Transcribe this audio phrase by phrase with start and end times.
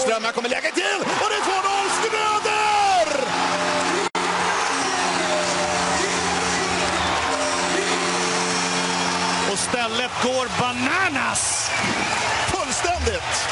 [0.00, 3.08] Wahlström, här kommer läget till och det är 2-0 Schröder!
[9.52, 11.70] Och stället går bananas!
[12.46, 13.48] Fullständigt!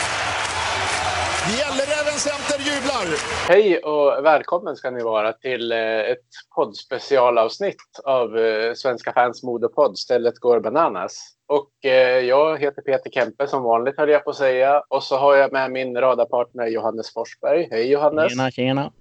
[1.59, 3.19] Gälleräven Center jublar.
[3.49, 9.99] Hej och välkommen ska ni vara till eh, ett poddspecialavsnitt av eh, Svenska fans modepodd
[9.99, 11.35] Stället går bananas.
[11.47, 14.83] Och eh, jag heter Peter Kempe som vanligt höll jag på att säga.
[14.89, 17.69] Och så har jag med min radarpartner Johannes Forsberg.
[17.71, 18.33] Hej Johannes!
[18.33, 18.93] Tjena, tjena!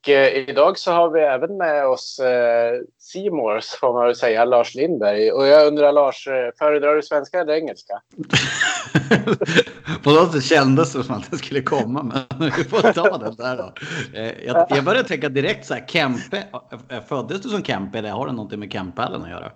[0.00, 4.44] Och eh, idag så har vi även med oss eh, Simors, får man väl säga,
[4.44, 5.32] Lars Lindberg.
[5.32, 8.02] Och jag undrar Lars, eh, föredrar du svenska eller engelska?
[10.02, 13.36] På något sätt kändes det som att det skulle komma, men vi får ta det
[13.36, 13.72] där då.
[14.18, 16.44] Eh, Jag, jag började tänka direkt så här, Kempe,
[16.90, 19.52] eh, föddes du som Kempe eller har det någonting med Kempehallen att göra?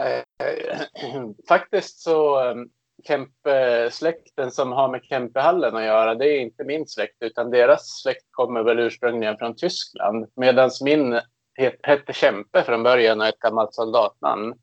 [0.00, 0.22] Eh,
[1.48, 2.40] Faktiskt så
[3.06, 8.26] Kempe-släkten som har med Kempehallen att göra, det är inte min släkt, utan deras släkt
[8.30, 10.26] kommer väl ursprungligen från Tyskland.
[10.36, 11.20] Medan min
[11.54, 14.54] het, hette Kempe från början och ett gammalt soldatnamn.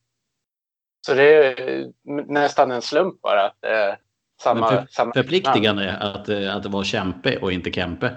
[1.07, 1.85] Så det är eh,
[2.27, 3.99] nästan en slump bara att det är
[4.41, 5.13] samma, för, samma namn.
[5.13, 8.15] förpliktigande att, eh, att det var Kempe och inte Kempe.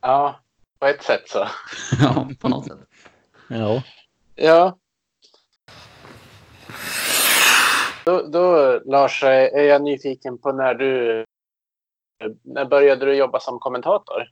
[0.00, 0.40] Ja,
[0.78, 1.38] på ett sätt så.
[2.02, 2.78] Ja, på något sätt.
[3.48, 3.82] Ja.
[4.34, 4.78] Ja.
[8.06, 11.24] Då, då Lars, är jag nyfiken på när du...
[12.44, 14.22] När började du jobba som kommentator?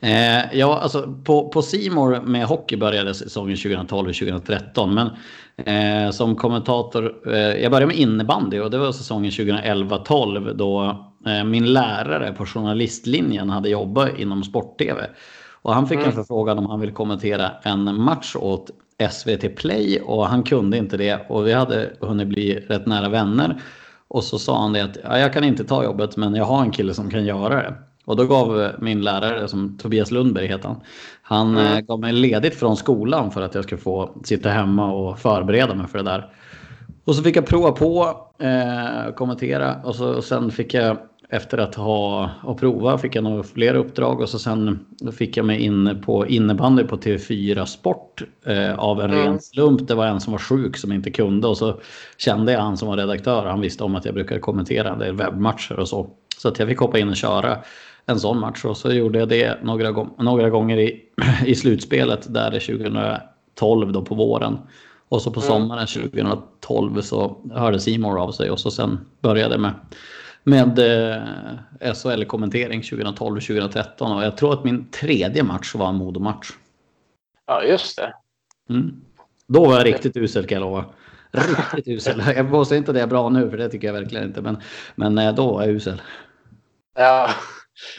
[0.00, 4.86] Eh, ja, alltså på, på Simor med hockey började säsongen 2012-2013.
[4.86, 10.82] Men eh, som kommentator, eh, jag började med innebandy och det var säsongen 2011-12 då
[11.26, 15.10] eh, min lärare på journalistlinjen hade jobbat inom sport-tv.
[15.62, 16.14] Och han fick en Mm.
[16.14, 18.70] förfrågan om han ville kommentera en match åt
[19.10, 23.60] SVT Play och han kunde inte det och vi hade hunnit bli rätt nära vänner.
[24.08, 26.62] Och så sa han det att ja, jag kan inte ta jobbet men jag har
[26.62, 27.74] en kille som kan göra det.
[28.04, 30.80] Och då gav min lärare, som Tobias Lundberg heter han,
[31.22, 31.72] han Mm.
[31.72, 35.74] eh, gav mig ledigt från skolan för att jag skulle få sitta hemma och förbereda
[35.74, 36.30] mig för det där.
[37.04, 40.96] Och så fick jag prova på, eh, kommentera och, så, och sen fick jag
[41.32, 44.78] efter att ha och prova fick jag nog fler uppdrag och så sen
[45.18, 49.24] fick jag mig in på innebandy på TV4 Sport eh, av en Mm.
[49.24, 49.88] ren slump.
[49.88, 51.74] Det var en som var sjuk som inte kunde och så
[52.18, 53.46] kände jag han som var redaktör.
[53.46, 56.10] Han visste om att jag brukar kommentera en webbmatcher och så.
[56.38, 57.58] Så att jag fick hoppa in och köra
[58.06, 61.00] en sån match och så gjorde jag det några, gång- några gånger i,
[61.46, 64.58] i slutspelet där det 2012 då på våren.
[65.08, 65.48] Och så på Mm.
[65.48, 69.72] sommaren 2012 så hörde Simon av sig och så sen började med
[70.44, 76.50] med eh, SHL-kommentering 2012-2013 och jag tror att min tredje match var en Modo-match.
[77.46, 78.14] Ja, just det.
[78.70, 79.00] Mm.
[79.46, 80.84] Då var jag riktigt usel kan jag lova.
[81.72, 82.22] Riktigt usel.
[82.36, 84.56] Jag påstår inte det är bra nu för det tycker jag verkligen inte men,
[84.94, 86.02] men eh, då var jag usel.
[86.94, 87.30] Ja,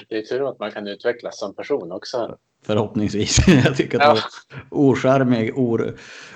[0.10, 2.38] det är tur att man kan utvecklas som person också.
[2.66, 3.48] Förhoppningsvis.
[3.66, 4.22] Jag tycker att det
[4.70, 5.88] var ocharmig, or,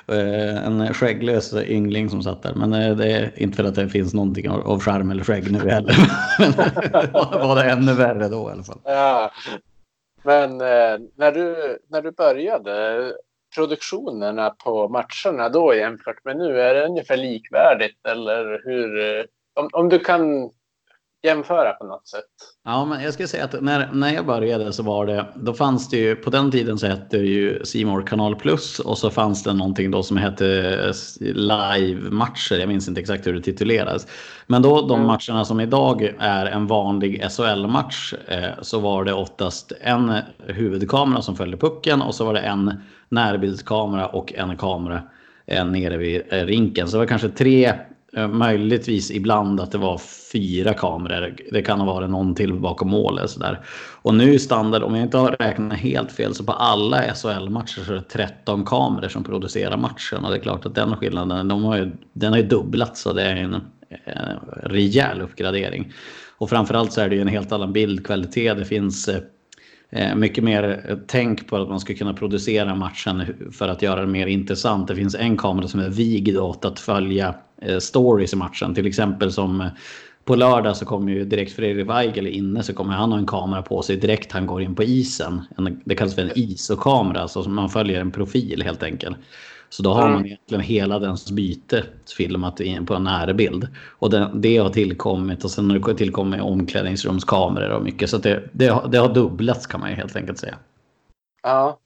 [0.08, 2.54] eh, en skägglös yngling som satt där.
[2.54, 5.70] Men eh, det är inte för att det finns någonting av charm eller skägg nu
[5.70, 5.96] heller.
[6.40, 8.80] Men det var det ännu värre då i alla fall.
[8.84, 9.32] Ja.
[10.24, 13.14] Men eh, när, du, när du började,
[13.56, 18.06] produktionerna på matcherna då jämfört med nu, är det ungefär likvärdigt?
[18.08, 19.20] Eller hur?
[19.20, 20.50] eh, Om, om du kan
[21.28, 22.24] jämföra på något sätt.
[22.66, 25.90] Ja, men jag ska säga att när, när jag började så var det, då fanns
[25.90, 29.44] det ju, på den tiden så hette det ju Simor kanal plus och så fanns
[29.44, 30.46] det någonting då som hette
[31.20, 32.56] live-matcher.
[32.60, 34.08] Jag minns inte exakt hur det titulerades.
[34.48, 35.08] Men då de Mm.
[35.08, 41.36] matcherna som idag är en vanlig SHL-match eh, så var det oftast en huvudkamera som
[41.36, 42.74] följde pucken och så var det en
[43.10, 45.02] närbildskamera och en kamera
[45.48, 46.88] eh, nere vid eh, rinken.
[46.88, 47.74] Så det var kanske tre Eh,
[48.18, 50.02] Eh, möjligtvis ibland att det var
[50.32, 51.36] fyra kameror.
[51.52, 53.60] Det kan ha varit någon till bakom mål eller sådär.
[54.02, 57.92] Och nu standard, om jag inte har räknat helt fel, så på alla SHL-matcher så
[57.92, 60.26] är det 13 kameror som producerar matchen.
[60.26, 63.14] Och det är klart att den skillnaden, de har ju, den har ju dubblats så
[63.14, 65.92] det är en en rejäl uppgradering.
[66.38, 68.58] Och framförallt så är det ju en helt annan bildkvalitet.
[68.58, 69.22] Det finns eh,
[69.90, 74.08] eh mycket mer tänk på att man ska kunna producera matchen för att göra det
[74.08, 74.88] mer intressant.
[74.88, 77.36] Det finns en kamera som är vigd åt att följa
[77.80, 78.76] stories i matchen.
[78.76, 79.68] Till exempel som eh,
[80.26, 83.62] på lördag så kommer ju direkt Fredrik Weigel inne så kommer han ha en kamera
[83.62, 85.42] på sig direkt han går in på isen.
[85.58, 89.18] En, det kallas för en ISO-kamera, alltså som man följer en profil helt enkelt.
[89.70, 91.84] Så då har man egentligen hela dens byte
[92.18, 93.68] filmat in på en närbild.
[94.00, 98.10] Och det, det har tillkommit och sen har det tillkommit omklädningsrumskameror och mycket.
[98.10, 100.56] Så det, det, har- det har dubblats kan man ju helt enkelt säga.
[101.44, 101.80] Ja.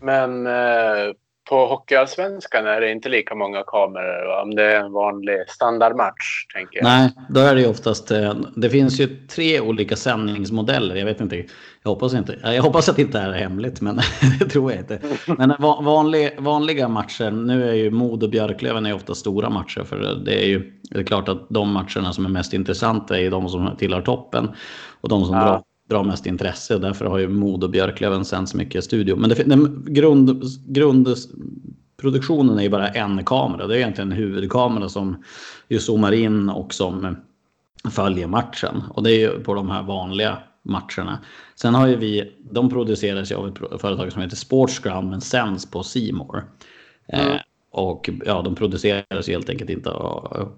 [0.00, 1.12] Men eh,
[1.48, 6.46] på Hockeyallsvenskan är det inte lika många kameror om det är en vanlig standardmatch.
[6.54, 6.84] Tänker jag.
[6.84, 8.10] Nej, då är det ju oftast...
[8.10, 10.94] eh, Det finns ju tre olika sändningsmodeller.
[10.96, 11.36] Jag vet inte.
[11.82, 13.96] Jag hoppas, inte, jag hoppas att det inte är hemligt, men
[14.40, 14.98] det tror jag inte.
[15.26, 19.84] Men va- vanlig, vanliga matcher, nu är ju Modo och Björklöven är ofta stora matcher.
[19.84, 23.30] För det är ju det är klart att de matcherna som är mest intressanta är
[23.30, 24.50] de som tillhör toppen.
[25.00, 25.42] Och de som Ja.
[25.44, 25.62] drar,
[25.92, 26.78] drar mest intresse.
[26.78, 29.16] Därför har ju Modo och Björklöven sänds mycket i studio.
[29.16, 33.66] Men det, den grund, grundproduktionen är ju bara en kamera.
[33.66, 35.24] Det är egentligen en huvudkamera som
[35.68, 37.16] ju zoomar in och som
[37.90, 38.82] följer matchen.
[38.90, 41.18] Och det är ju på de här vanliga matcherna.
[41.54, 45.70] Sen har ju vi, de produceras ju av ett företag som heter Sportsground men sänds
[45.70, 46.44] på Simor.
[47.08, 47.36] Eh,
[47.72, 49.90] och ja, de produceras helt enkelt inte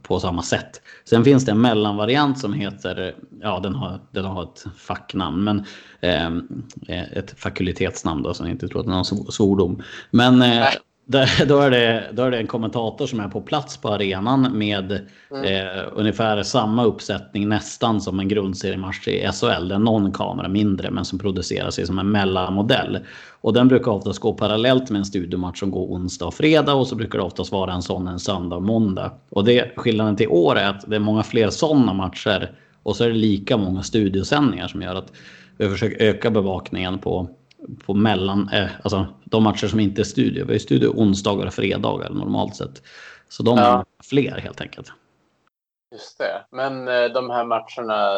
[0.03, 0.83] på samma sätt.
[1.05, 5.65] Sen finns det en mellanvariant som heter, ja den har, den har ett facknamn, men
[6.01, 9.83] eh, ett fakultetsnamn då, som jag inte tror att det är någon svordom.
[10.11, 10.67] Men eh,
[11.07, 14.59] där, då, är det, då är det en kommentator som är på plats på arenan
[14.59, 19.69] med eh, ungefär samma uppsättning nästan som en grundseriematch i SHL.
[19.69, 22.99] Det är någon kamera mindre men som produceras i som en mellanmodell.
[23.41, 26.87] Och den brukar oftast gå parallellt med en studiomatch som går onsdag och fredag och
[26.87, 29.13] så brukar det oftast vara en sån en söndag och måndag.
[29.31, 32.51] Och det, skillnaden till år är att det är många fler sådana matcher
[32.83, 35.13] och så är det lika många studiosändningar som gör att
[35.57, 37.29] vi försöker öka bevakningen på
[37.87, 40.45] på mellan, eh, alltså de matcher som inte är studio.
[40.49, 42.83] Vi är studio onsdagar och fredagar normalt sett.
[43.29, 43.79] Så de Ja.
[43.79, 44.93] är fler helt enkelt.
[45.93, 46.45] Just det.
[46.51, 48.09] Men eh, de här matcherna,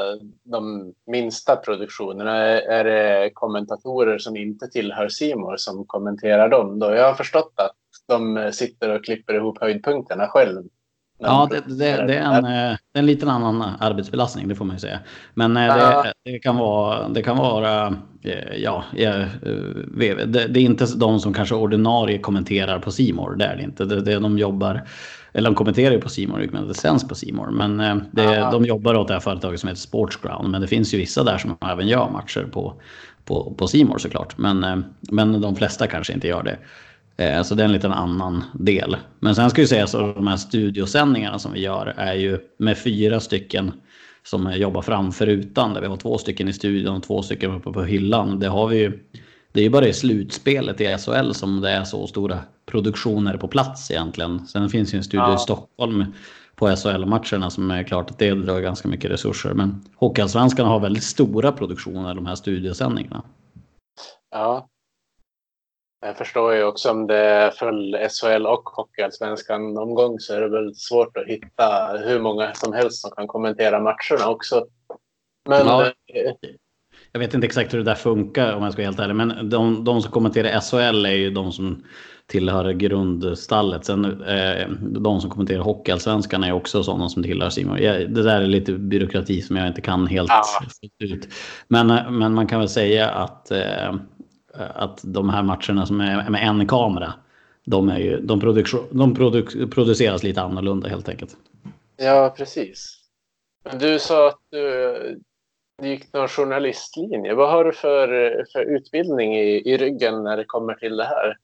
[0.43, 6.79] de minsta produktionerna, är, är det kommentatorer som inte tillhör Simor som kommenterar dem?
[6.79, 6.91] Då?
[6.95, 7.73] Jag har förstått att
[8.09, 10.65] de eh, sitter och klipper ihop höjdpunkterna själv.
[11.19, 14.55] Ja, de det, det, det, är en, eh, det är en liten annan arbetsbelastning, det
[14.55, 14.99] får man ju säga.
[15.35, 17.87] Men eh, det, det kan vara, det kan vara
[18.23, 19.09] eh, ja, det,
[20.37, 23.37] är inte de som kanske ordinarie kommenterar på Simor.
[23.37, 23.85] det är det inte.
[23.85, 24.83] Det, det de jobbar,
[25.33, 27.51] eller de kommenterar ju på Simor, men det sänds på Simor.
[27.51, 27.77] Men
[28.13, 30.49] det, de jobbar åt det här företaget som heter Sportsground.
[30.49, 32.75] Men det finns ju vissa där som även gör matcher på,
[33.25, 34.39] på, på Simor såklart.
[34.39, 36.59] Men, men de flesta kanske inte gör det.
[37.17, 38.97] Eh, Så det är en liten annan del.
[39.21, 42.79] Men sen ska ju sägas att de här studiosändningarna som vi gör är ju med
[42.79, 43.73] fyra stycken
[44.23, 45.75] som jobbar framför rutan.
[45.75, 48.41] Där vi har två stycken i studion och två stycken uppe på hyllan.
[48.41, 48.99] Det har vi ju.
[49.53, 53.49] Det är ju bara i slutspelet i SHL som det är så stora produktioner på
[53.49, 54.47] plats egentligen.
[54.47, 55.35] Sen finns ju en studio Ja.
[55.35, 56.05] i Stockholm
[56.57, 59.55] på SHL-matcherna som är klart att det drar ganska mycket resurser.
[59.55, 63.23] Men Hockeyallsvenskan har väldigt stora produktioner, de här studiosändningarna.
[64.31, 64.69] Ja.
[66.01, 70.49] Jag förstår ju också om det är full SHL och Hockeyallsvenskan omgång så är det
[70.49, 74.67] väl svårt att hitta hur många som helst som kan kommentera matcherna också.
[75.49, 75.85] Men Ja.
[75.87, 76.33] eh,
[77.13, 79.15] Jag vet inte exakt hur det där funkar om jag ska vara helt ärlig.
[79.15, 81.85] Men de, de som kommenterar SHL är ju de som
[82.27, 83.85] tillhör grundstallet.
[83.85, 87.77] Sen eh, de som kommenterar Hockeyallsvenskan är också sådana som tillhör Simon.
[87.77, 90.45] Det där är lite byråkrati som jag inte kan helt Ja.
[91.07, 91.29] ut.
[91.69, 93.95] Men, eh, men man kan väl säga att, eh,
[94.75, 97.15] att de här matcherna som är med en kamera.
[97.65, 101.37] De, är ju, de, produktion, de produk, produceras lite annorlunda helt enkelt.
[101.97, 103.01] ja, precis.
[103.65, 105.21] Men du sa att du,
[105.83, 107.35] du gick någon journalistlinje.
[107.35, 108.09] Vad har du för,
[108.53, 111.37] för utbildning i, i ryggen när det kommer till det här?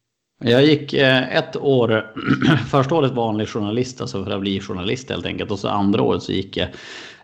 [0.45, 2.13] Jag gick eh, ett år,
[2.71, 5.51] första året vanlig journalist, alltså för att bli journalist helt enkelt.
[5.51, 6.69] Och så andra året så gick jag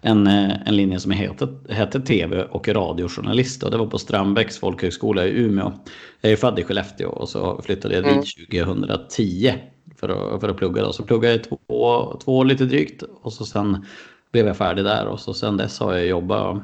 [0.00, 3.62] en, eh, en linje som hette, hette tv och radiojournalist.
[3.62, 5.72] Och det var på Strandbäcks folkhögskola i Umeå.
[6.20, 9.54] Jag är född i Skellefteå och så flyttade jag dit 2010
[9.96, 10.82] för att, för att plugga.
[10.82, 10.92] Då.
[10.92, 13.86] Så pluggade jag i två, två år lite drygt och så sen
[14.32, 15.06] blev jag färdig där.
[15.06, 16.62] Och så sen dess har jag jobbat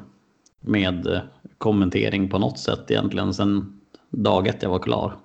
[0.61, 1.19] med eh,
[1.57, 5.17] kommentering på något sätt egentligen sen dag ett jag var klar.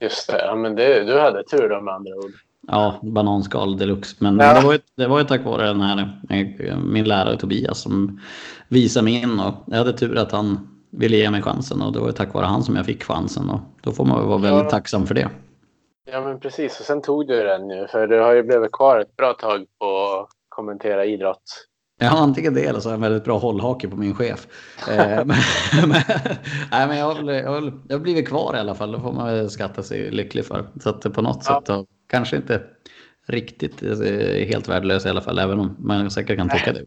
[0.00, 2.32] Just det, ja, men det, du hade tur då med andra ord.
[2.66, 4.16] Ja, bananskal deluxe.
[4.18, 4.54] Men Ja.
[4.54, 8.20] det, var ju, det var ju tack vare den här, eh, min lärare Tobias som
[8.68, 9.40] visade mig in.
[9.40, 12.34] Och jag hade tur att han ville ge mig chansen och det var ju tack
[12.34, 13.50] vare han som jag fick chansen.
[13.50, 14.70] Och då får man vara väldigt Ja.
[14.70, 15.28] tacksam för det.
[16.12, 16.80] Ja, men precis.
[16.80, 19.64] Och sen tog du den ju, för du har ju blivit kvar ett bra tag
[19.80, 19.86] på
[20.20, 21.64] att kommentera idrott.
[22.00, 24.46] Ja, antingen det eller så har jag en väldigt bra hållhake på min chef.
[24.90, 25.36] Eh, men,
[25.88, 26.00] men,
[26.70, 28.92] nej, men jag, har, jag, har, jag har blivit kvar i alla fall.
[28.92, 30.64] Det får man väl skatta sig lycklig för.
[30.82, 31.60] Så att på något Ja.
[31.60, 32.62] sätt har, kanske inte
[33.26, 35.38] riktigt eh, helt värdelös i alla fall.
[35.38, 36.86] Även om man säkert kan tycka det.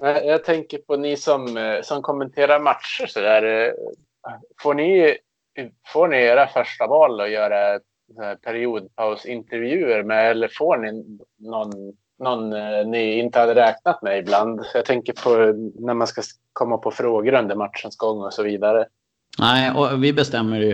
[0.24, 3.66] Jag tänker på ni som, eh, som kommenterar matcher så där.
[3.66, 3.72] Eh,
[4.62, 5.16] får ni,
[5.86, 7.80] får ni era första val att göra
[8.44, 11.70] periodpausintervjuer med eller får ni någon,
[12.18, 14.64] någon eh, ni inte hade räknat med ibland?
[14.74, 15.30] Jag tänker på
[15.86, 18.86] när man ska komma på frågor under matchens gång och så vidare.
[19.38, 20.70] Nej, och vi bestämmer ju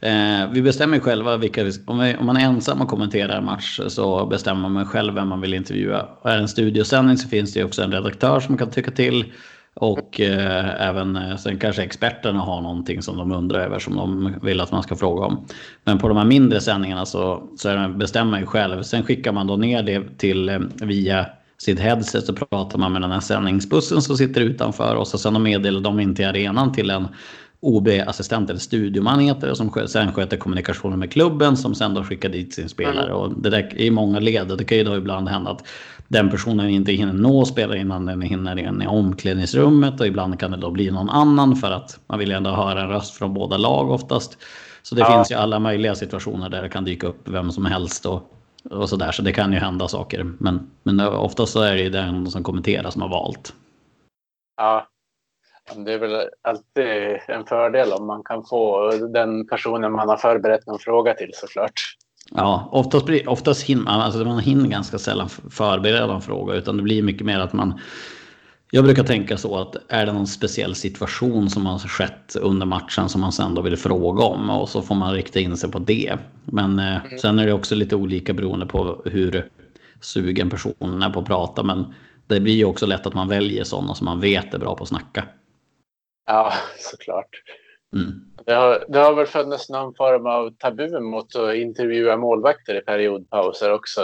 [0.00, 3.44] eh, vi bestämmer själva vilka vi, om, vi, om man är ensam och kommenterar en
[3.44, 6.08] match så bestämmer man själv vem man vill intervjua.
[6.20, 8.90] Och är det en studiosändning så finns det ju också en redaktör som kan tycka
[8.90, 9.32] till.
[9.74, 14.34] Och eh, även eh, sen kanske experterna har någonting som de undrar över som de
[14.42, 15.46] vill att man ska fråga om.
[15.84, 18.82] Men på de här mindre sändningarna så, så är det, bestämmer man ju själv.
[18.82, 21.26] Sen skickar man då ner det till eh, via
[21.58, 25.42] sitt headset så pratar man med den här sändningsbussen som sitter utanför och så sen
[25.42, 27.08] meddelar de in till arenan till en
[27.64, 32.28] OB-assistent eller studioman heter det, som sen sköter kommunikationen med klubben som sen då skickar
[32.28, 33.06] dit sin spelare.
[33.06, 33.16] Mm.
[33.16, 35.66] Och det där är många led och det kan ju då ibland hända att
[36.08, 40.50] den personen inte hinner nå spelare innan den hinner in i omklädningsrummet och ibland kan
[40.50, 43.56] det då bli någon annan för att man vill ändå höra en röst från båda
[43.56, 44.38] lag oftast.
[44.82, 45.16] Så det ja.
[45.16, 48.30] finns ju alla möjliga situationer där det kan dyka upp vem som helst och,
[48.70, 49.12] och sådär.
[49.12, 50.32] Så det kan ju hända saker.
[50.38, 53.54] Men, men oftast så är det ju den som kommenterar som har valt.
[54.56, 54.88] Ja,
[55.76, 60.66] det är väl alltid en fördel om man kan få den personen man har förberett
[60.66, 61.96] någon fråga till såklart.
[62.30, 67.02] Ja, oftast, oftast hinner alltså man hinner ganska sällan förbereda en fråga utan det blir
[67.02, 67.80] mycket mer att man
[68.74, 73.08] jag brukar tänka så att är det någon speciell situation som har skett under matchen
[73.08, 75.78] som man sen då vill fråga om och så får man rikta in sig på
[75.78, 76.18] det.
[76.44, 77.18] Men eh, mm.
[77.18, 79.48] sen är det också lite olika beroende på hur
[80.00, 81.62] sugen personen är på att prata.
[81.62, 81.94] Men
[82.26, 84.82] det blir ju också lätt att man väljer sådana som man vet är bra på
[84.82, 85.24] att snacka.
[86.26, 87.42] Ja, såklart.
[87.94, 88.12] Mm.
[88.44, 92.80] Det, har, det har väl funnits någon form av tabu mot att intervjua målvakter i
[92.80, 94.02] periodpauser också.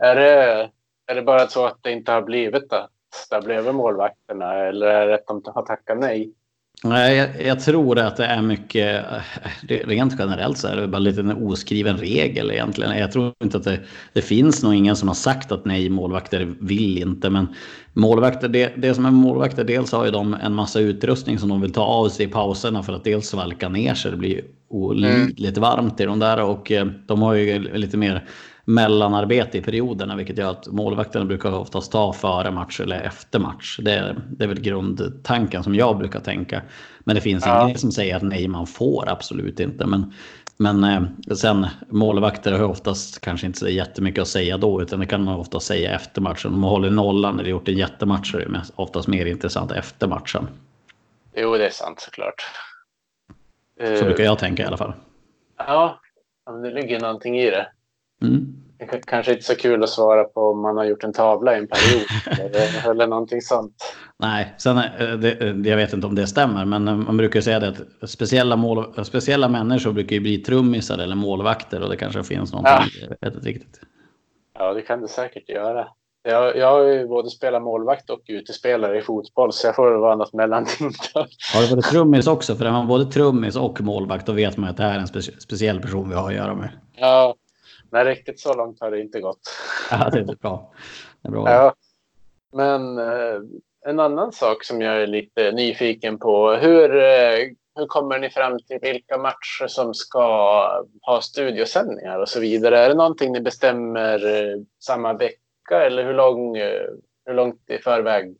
[0.00, 0.70] Är det,
[1.06, 2.90] är det bara så att det inte har blivit att
[3.30, 6.32] det har blivit målvakterna eller är det att de har tackat nej?
[6.84, 9.04] Nej, jag, jag, tror att det är mycket,
[9.68, 12.98] rent generellt så är det bara lite en oskriven regel egentligen.
[12.98, 13.80] Jag tror inte att det,
[14.12, 17.30] det finns nog ingen som har sagt att nej, målvakter vill inte.
[17.30, 17.48] Men
[17.92, 21.60] målvakter, det, det som är målvakter, dels har ju de en massa utrustning som de
[21.60, 24.10] vill ta av sig i pauserna för att dels svalka ner sig.
[24.10, 25.70] Det blir olidligt mm.
[25.70, 28.24] varmt i de där och eh, de har ju lite mer
[28.68, 33.78] mellanarbete i perioderna, vilket gör att målvakterna brukar oftast ta före match eller efter match.
[33.82, 36.62] Det är, det är väl grundtanken som jag brukar tänka.
[36.98, 37.64] Men det finns ja.
[37.64, 39.86] ingen som säger att nej, man får absolut inte.
[39.86, 40.12] Men,
[40.56, 45.06] men eh, sen målvakter har oftast kanske inte så jättemycket att säga då, utan det
[45.06, 46.54] kan man ofta säga efter matchen.
[46.54, 50.08] Om man håller nollan eller gjort en jättematch så är det oftast mer intressant efter
[50.08, 50.48] matchen.
[51.36, 52.46] Jo, det är sant såklart.
[53.98, 54.92] Så brukar jag tänka i alla fall.
[55.56, 56.00] Ja,
[56.62, 57.66] det ligger någonting i det.
[58.22, 58.62] Mm.
[59.06, 61.68] Kanske inte så kul att svara på om man har gjort en tavla i en
[61.68, 62.06] period
[62.40, 63.74] eller, eller någonting sånt.
[64.18, 67.40] Nej, sen, eh, det, eh, jag vet inte om det stämmer, men eh, man brukar
[67.40, 71.96] säga det att speciella, mål, speciella människor brukar ju bli trummisar eller målvakter och det
[71.96, 73.00] kanske finns någonting.
[73.00, 73.16] Ja.
[73.20, 73.80] Jag vet inte riktigt.
[74.58, 75.88] Ja, det kan det säkert göra.
[76.22, 80.00] Jag, jag har ju både spelat målvakt och utespelare i fotboll, så jag får väl
[80.00, 80.90] vara något mellanting.
[81.54, 82.54] Har du varit trummis också?
[82.54, 85.06] För är man både trummis och målvakt, då vet man att det här är en
[85.06, 86.70] spe speciell person vi har att göra med.
[86.96, 87.34] Ja,
[87.90, 89.40] Nej, riktigt så långt har det inte gått.
[89.90, 90.72] Ja, det är bra.
[91.22, 91.50] Det är bra.
[91.50, 91.74] Ja.
[92.52, 93.40] Men eh,
[93.86, 96.52] en annan sak som jag är lite nyfiken på.
[96.52, 97.38] Hur, eh,
[97.74, 100.20] hur kommer ni fram till vilka matcher som ska
[101.02, 102.78] ha studiosändningar och så vidare?
[102.78, 106.56] Är det någonting ni bestämmer eh, samma vecka eller hur, lång,
[107.26, 108.36] hur långt i förväg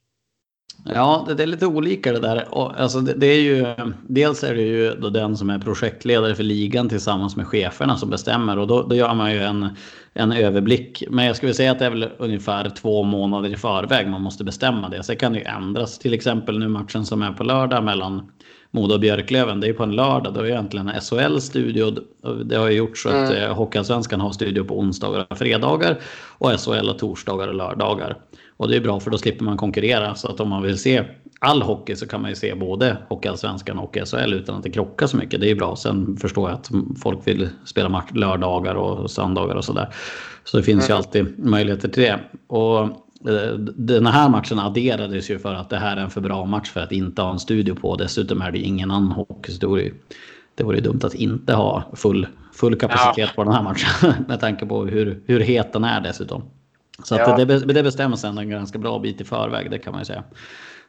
[0.85, 2.45] Ja, det är lite olika det där.
[2.53, 3.75] alltså det, det, är ju,
[4.07, 8.11] dels är det ju då den som är projektledare för ligan tillsammans med cheferna som
[8.11, 9.69] bestämmer och då, då gör man ju en,
[10.15, 11.03] en överblick.
[11.11, 14.45] Men jag skulle säga att det är väl ungefär två månader i förväg man måste
[14.45, 15.03] bestämma det.
[15.03, 15.99] Sen kan det ju ändras.
[15.99, 18.31] Till exempel nu matchen som är på lördag mellan
[18.71, 19.61] Modo och Björklöven.
[19.61, 20.35] Det är på en lördag.
[20.35, 21.91] Då är egentligen SHL-studio.
[22.45, 23.43] Det har ju gjort så att mm.
[23.43, 25.99] Eh, Hockeyallsvenskan har studio på onsdagar och fredagar.
[26.39, 28.17] Och SHL och torsdagar och lördagar.
[28.57, 30.15] Och det är bra för då slipper man konkurrera.
[30.15, 31.05] Så att om man vill se
[31.41, 35.07] all hockey så kan man ju se både Hockeyallsvenskan och SHL utan att det krockar
[35.07, 35.41] så mycket.
[35.41, 35.77] Det är bra.
[35.77, 36.71] Sen förstår jag att
[37.03, 39.95] folk vill spela match lördagar och söndagar och sådär.
[40.45, 40.95] Så det finns mm.
[40.95, 42.21] ju alltid möjligheter till det.
[42.47, 42.81] Och
[43.29, 46.71] eh, den här matchen adderades ju för att det här är en för bra match
[46.71, 47.97] för att inte ha en studio på.
[47.97, 49.53] Dessutom är det ingen annan hockey.
[49.53, 49.91] Så det vore,
[50.55, 53.33] det vore dumt att inte ha full, full kapacitet ja.
[53.35, 54.15] på den här matchen.
[54.29, 56.43] Med tanke på hur, hur het den är dessutom.
[57.05, 57.37] Så ja.
[57.37, 60.25] det, det bestämmer sen en ganska bra bit i förväg, det kan man ju säga.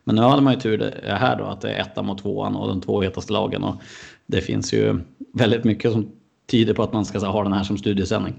[0.03, 2.67] Men nu hade man ju tur här då att det är ettan mot tvåan och
[2.67, 3.63] de två hetaste lagen.
[3.63, 3.75] Och
[4.25, 4.99] det finns ju
[5.33, 6.11] väldigt mycket som
[6.51, 8.33] tyder på att man ska ha den här som studiesändning.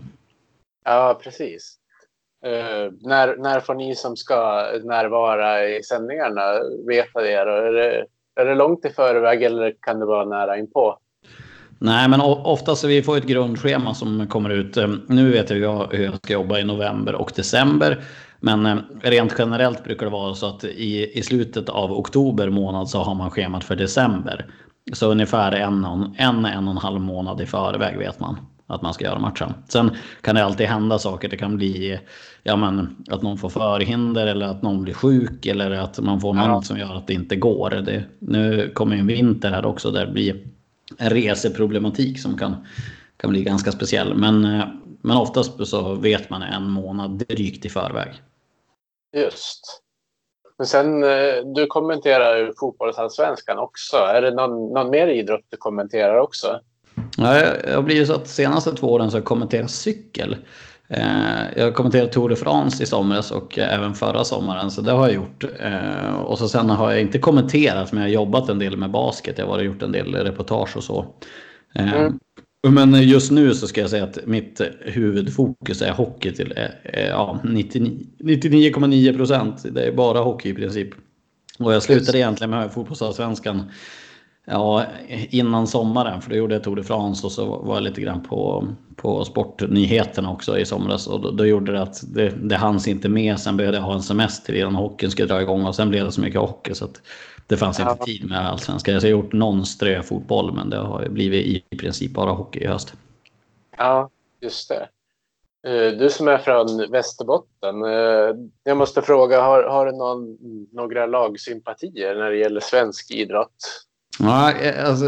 [0.84, 1.74] Ja, precis.
[2.46, 6.42] Uh, när, när får ni som ska närvara i sändningarna
[6.86, 7.32] veta det?
[7.32, 8.06] Är det,
[8.36, 10.98] är det långt i förväg eller kan det vara nära inpå?
[11.78, 14.76] Nej, men oftast vi får ett grundschema som kommer ut.
[14.76, 18.00] Eh, nu vet jag hur jag ska jobba i november och december.
[18.40, 22.88] Men eh, rent generellt brukar det vara så att i, i slutet av oktober månad
[22.88, 24.46] så har man schemat för december.
[24.92, 25.84] Så ungefär en,
[26.16, 29.54] en, en, och en halv månad i förväg vet man att man ska göra matchen.
[29.68, 31.28] Sen kan det alltid hända saker.
[31.28, 31.98] Det kan bli
[32.42, 36.34] ja, men, att någon får förhinder eller att någon blir sjuk eller att man får
[36.34, 37.70] något som gör att det inte går.
[37.70, 40.36] Det, nu kommer ju en vinter här också där det blir
[40.98, 42.66] en reseproblematik som kan,
[43.16, 44.14] kan bli ganska speciell.
[44.14, 44.64] Men, eh,
[45.02, 48.22] men oftast så vet man en månad drygt i förväg.
[49.16, 49.82] Just.
[50.58, 53.96] Men sen, eh, du kommenterar ju fotbollsallsvenskan också.
[53.96, 56.60] Är det någon, någon mer idrott du kommenterar också?
[57.16, 60.36] Ja, jag har blivit så att senaste två åren så har jag kommenterat cykel.
[60.90, 64.92] Eh, jag har kommenterat Tour de France i somras och även förra sommaren, så det
[64.92, 65.44] har jag gjort.
[65.60, 68.90] Eh, och så sen har jag inte kommenterat, men jag har jobbat en del med
[68.90, 69.38] basket.
[69.38, 71.06] Jag har gjort en del reportage och så.
[71.74, 72.18] Mm.
[72.68, 76.54] Men just nu så ska jag säga att mitt huvudfokus är hockey till
[77.08, 79.64] ja, 99,9 procent.
[79.74, 80.88] Det är bara hockey i princip.
[81.58, 83.70] Och jag slutade egentligen med fotbollsallsvenskan
[84.48, 86.22] ja, innan sommaren.
[86.22, 89.24] För då gjorde jag Tour de France och så var jag lite grann på, på
[89.24, 91.06] sportnyheterna också i somras.
[91.06, 93.40] Och då, då gjorde det att det, det hanns inte med.
[93.40, 96.12] Sen behövde jag ha en semester innan hockeyn skulle dra igång och sen blev det
[96.12, 96.74] så mycket hockey.
[96.74, 97.02] Så att
[97.46, 97.92] det fanns ja.
[97.92, 98.94] inte tid med allsvenskan.
[98.94, 102.94] Jag har gjort någon ströfotboll men det har blivit i princip bara hockey i höst.
[103.76, 104.88] Ja, just det.
[105.66, 107.84] Eh, du som är från Västerbotten.
[107.84, 110.36] Eh, jag måste fråga, har, har du någon,
[110.72, 113.87] några lagsympatier när det gäller svensk idrott?
[114.18, 114.52] Ja,
[114.86, 115.06] alltså,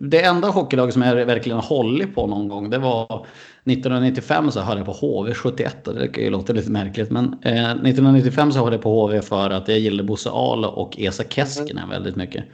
[0.00, 3.26] det enda hockeylag som jag verkligen hållit på någon gång, det var
[3.64, 7.10] 1995 så höll jag på HV 71 och det kan ju låta lite märkligt.
[7.10, 10.98] Men eh, 1995 så höll jag på HV för att jag gillade Bosse Ahl och
[10.98, 11.90] Esa Keskinen mm.
[11.90, 12.44] väldigt mycket.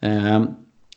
[0.00, 0.44] Eh,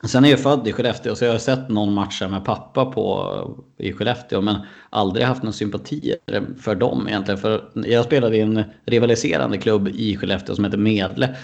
[0.04, 3.56] sen är jag född i Skellefteå så jag har sett någon match med pappa på,
[3.78, 4.56] i Skellefteå men
[4.90, 6.16] aldrig haft någon sympati
[6.62, 7.42] för dem egentligen.
[7.42, 11.36] För jag spelade i en rivaliserande klubb i Skellefteå som heter Medle.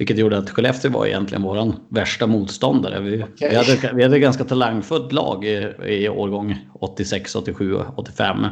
[0.00, 3.00] Vilket gjorde att Skellefteå var egentligen vår värsta motståndare.
[3.00, 3.48] Vi, okay.
[3.50, 8.44] vi, hade, vi hade ett ganska talangfullt lag i, i årgång 86, 87, 85.
[8.44, 8.48] Uh.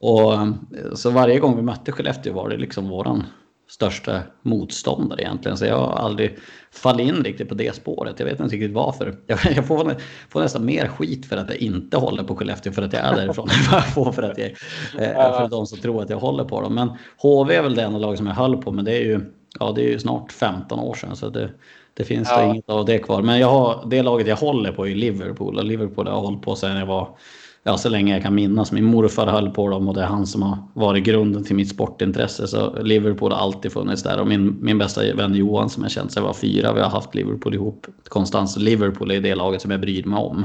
[0.00, 3.26] Och, så varje gång vi mötte Skellefteå var det liksom våran
[3.70, 5.56] största motståndare egentligen.
[5.56, 6.38] Så jag har aldrig
[6.72, 8.14] fallit in riktigt på det spåret.
[8.18, 9.14] Jag vet inte riktigt varför.
[9.26, 9.96] Jag, jag får,
[10.28, 13.16] får, nästan mer skit för att jag inte håller på Skellefteå för att jag är
[13.16, 13.48] därifrån.
[13.70, 14.50] jag får för att jag,
[14.98, 16.74] eh, för de som tror att jag håller på dem.
[16.74, 18.84] Men HV är väl det enda lag som jag höll på med.
[18.84, 19.20] Det är ju
[19.60, 21.50] ja, det är ju snart 15 år sedan så det,
[21.94, 22.44] det finns ja.
[22.44, 23.22] inget av det kvar.
[23.22, 26.42] Men jag har, det laget jag håller på är Liverpool och Liverpool har jag hållit
[26.42, 27.16] på sedan jag var
[27.62, 28.72] ja, så länge jag kan minnas.
[28.72, 31.70] Min morfar höll på dem och det är han som har varit grunden till mitt
[31.70, 32.46] sportintresse.
[32.46, 34.20] Så Liverpool har alltid funnits där.
[34.20, 36.90] Och min, min bästa vän Johan som jag känt sedan jag var fyra, vi har
[36.90, 38.50] haft Liverpool ihop konstant.
[38.50, 40.44] Så Liverpool är det laget som jag bryr mig om.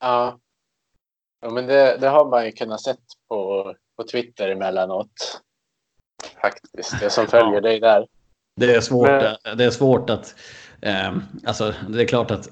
[0.00, 0.38] Ja,
[1.42, 3.64] ja men det, det har man ju kunnat sett på,
[3.96, 5.42] på Twitter emellanåt
[6.42, 7.02] faktiskt.
[7.02, 7.60] Jag som följer ja.
[7.60, 8.06] dig där.
[8.56, 9.56] Det är svårt, Men...
[9.56, 10.34] det är svårt att...
[10.80, 11.12] Eh,
[11.44, 12.48] alltså, det är klart att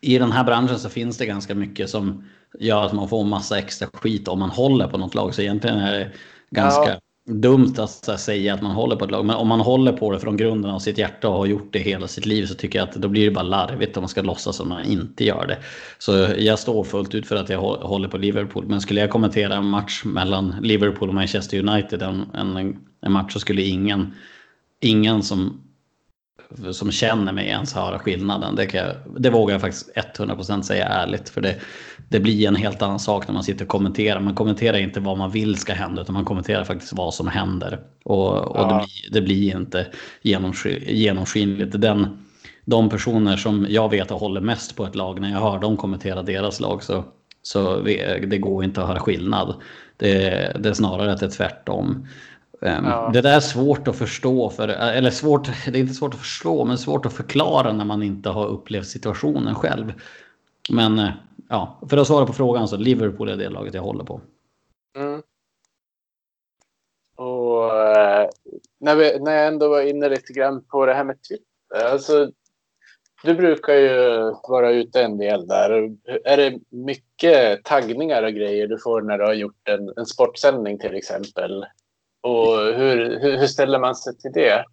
[0.00, 2.24] i den här branschen så finns det ganska mycket som
[2.58, 5.34] gör att man får massa extra skit om man håller på något lag.
[5.34, 6.10] Så egentligen är det
[6.50, 7.32] ganska ja.
[7.32, 9.24] dumt att säga att man håller på ett lag.
[9.24, 11.78] Men om man håller på det från grunden av sitt hjärta och har gjort det
[11.78, 14.22] hela sitt liv så tycker jag att då blir det bara larvigt om man ska
[14.22, 15.58] låtsas som man inte gör det.
[15.98, 18.66] Så jag står fullt ut för att jag håller på Liverpool.
[18.66, 23.32] Men skulle jag kommentera en match mellan Liverpool och Manchester United, en, en, en match
[23.32, 24.14] så skulle ingen,
[24.80, 25.66] ingen som
[26.72, 28.54] som känner mig ens höra skillnaden.
[28.54, 31.28] Det, kan jag, det vågar jag faktiskt 100% säga ärligt.
[31.28, 31.56] För det,
[32.08, 34.20] det blir en helt annan sak när man sitter och kommenterar.
[34.20, 37.78] Man kommenterar inte vad man vill ska hända utan man kommenterar faktiskt vad som händer.
[38.04, 38.68] Och, och ja.
[38.68, 39.86] det, blir, det blir inte
[40.86, 41.80] genomskinligt.
[41.80, 42.26] Den,
[42.64, 46.22] de personer som jag vet håller mest på ett lag, när jag hör dem kommentera
[46.22, 47.04] deras lag så,
[47.42, 47.80] så
[48.26, 49.54] det går inte att höra skillnad.
[49.96, 52.06] Det, det är snarare att det är tvärtom.
[52.62, 53.10] Ehm, ja.
[53.12, 56.64] Det där är svårt att förstå, för, eller svårt, det är inte svårt att förstå,
[56.64, 59.92] men svårt att förklara när man inte har upplevt situationen själv.
[60.70, 61.10] Men eh,
[61.48, 64.20] ja, för att svara på frågan så Liverpool är det laget jag håller på.
[64.98, 65.22] Mm.
[67.16, 68.28] Och eh,
[68.80, 71.92] när, vi, när jag ändå var inne lite grann på det här med Twitter.
[71.92, 72.30] Alltså,
[73.22, 73.90] du brukar ju
[74.48, 75.96] vara ute en del där.
[76.24, 80.78] Är det mycket taggningar och grejer du får när du har gjort en, en sportsändning
[80.78, 81.66] till exempel?
[82.26, 84.64] Och hur, hur, hur ställer man sig till det?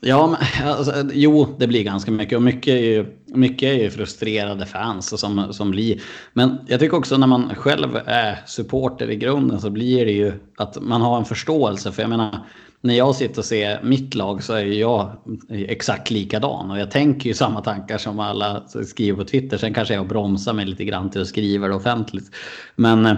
[0.00, 2.36] Ja, men, alltså, jo, det blir ganska mycket.
[2.36, 6.02] Och mycket är ju, mycket är ju frustrerade fans som, som blir.
[6.32, 10.32] Men jag tycker också när man själv är supporter i grunden så blir det ju
[10.56, 11.92] att man har en förståelse.
[11.92, 12.38] För jag menar,
[12.80, 15.16] när jag sitter och ser mitt lag så är jag
[15.50, 16.70] exakt likadan.
[16.70, 19.58] Och jag tänker ju samma tankar som alla skriver på Twitter.
[19.58, 22.30] Sen kanske jag bromsar mig lite grann till att skriva det offentligt.
[22.76, 23.16] Men eh,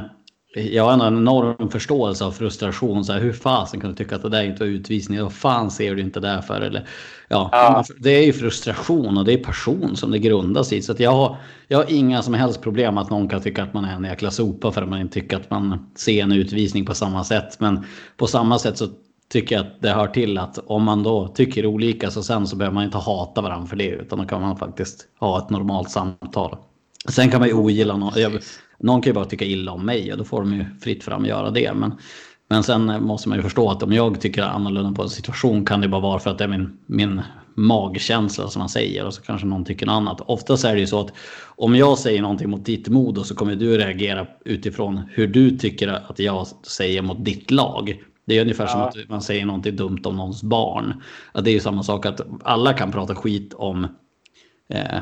[0.55, 3.05] jag har en enorm förståelse av frustration.
[3.05, 5.23] Så här, hur fasen kan du tycka att det där inte var utvisning?
[5.23, 6.61] Vad fan ser du inte där för?
[6.61, 6.89] Eller,
[7.29, 7.85] ja, Ja.
[7.99, 10.83] Det är ju frustration och det är passion som det grundas i.
[10.83, 11.37] Så jag, har,
[11.69, 14.31] jag har inga som helst problem att någon kan tycka att man är en jäkla
[14.31, 17.61] sopa för att man inte tycker att man ser en utvisning på samma sätt.
[17.61, 17.87] Men
[18.17, 18.89] på samma sätt så
[19.29, 22.57] tycker jag att det hör till att om man då tycker olika så sen så
[22.57, 23.89] behöver man inte hata varandra för det.
[23.89, 26.57] Utan då kan man faktiskt ha ett normalt samtal.
[27.09, 28.13] Sen kan man ju ogilla någon.
[28.81, 31.25] Någon kan ju bara tycka illa om mig och då får de ju fritt fram
[31.25, 31.73] göra det.
[31.75, 31.93] Men,
[32.49, 35.81] men sen måste man ju förstå att om jag tycker annorlunda på en situation kan
[35.81, 37.23] det bara vara för att det är min, min
[37.55, 40.21] magkänsla som man säger och så kanske någon tycker något annat.
[40.21, 41.13] Oftast är det ju så att
[41.57, 45.89] om jag säger någonting mot ditt mod så kommer du reagera utifrån hur du tycker
[45.89, 48.03] att jag säger mot ditt lag.
[48.27, 48.89] Det är ungefär som Ja.
[48.89, 51.03] att man säger någonting dumt om någons barn.
[51.33, 53.87] Att det är ju samma sak att alla kan prata skit om
[54.71, 55.01] Eh,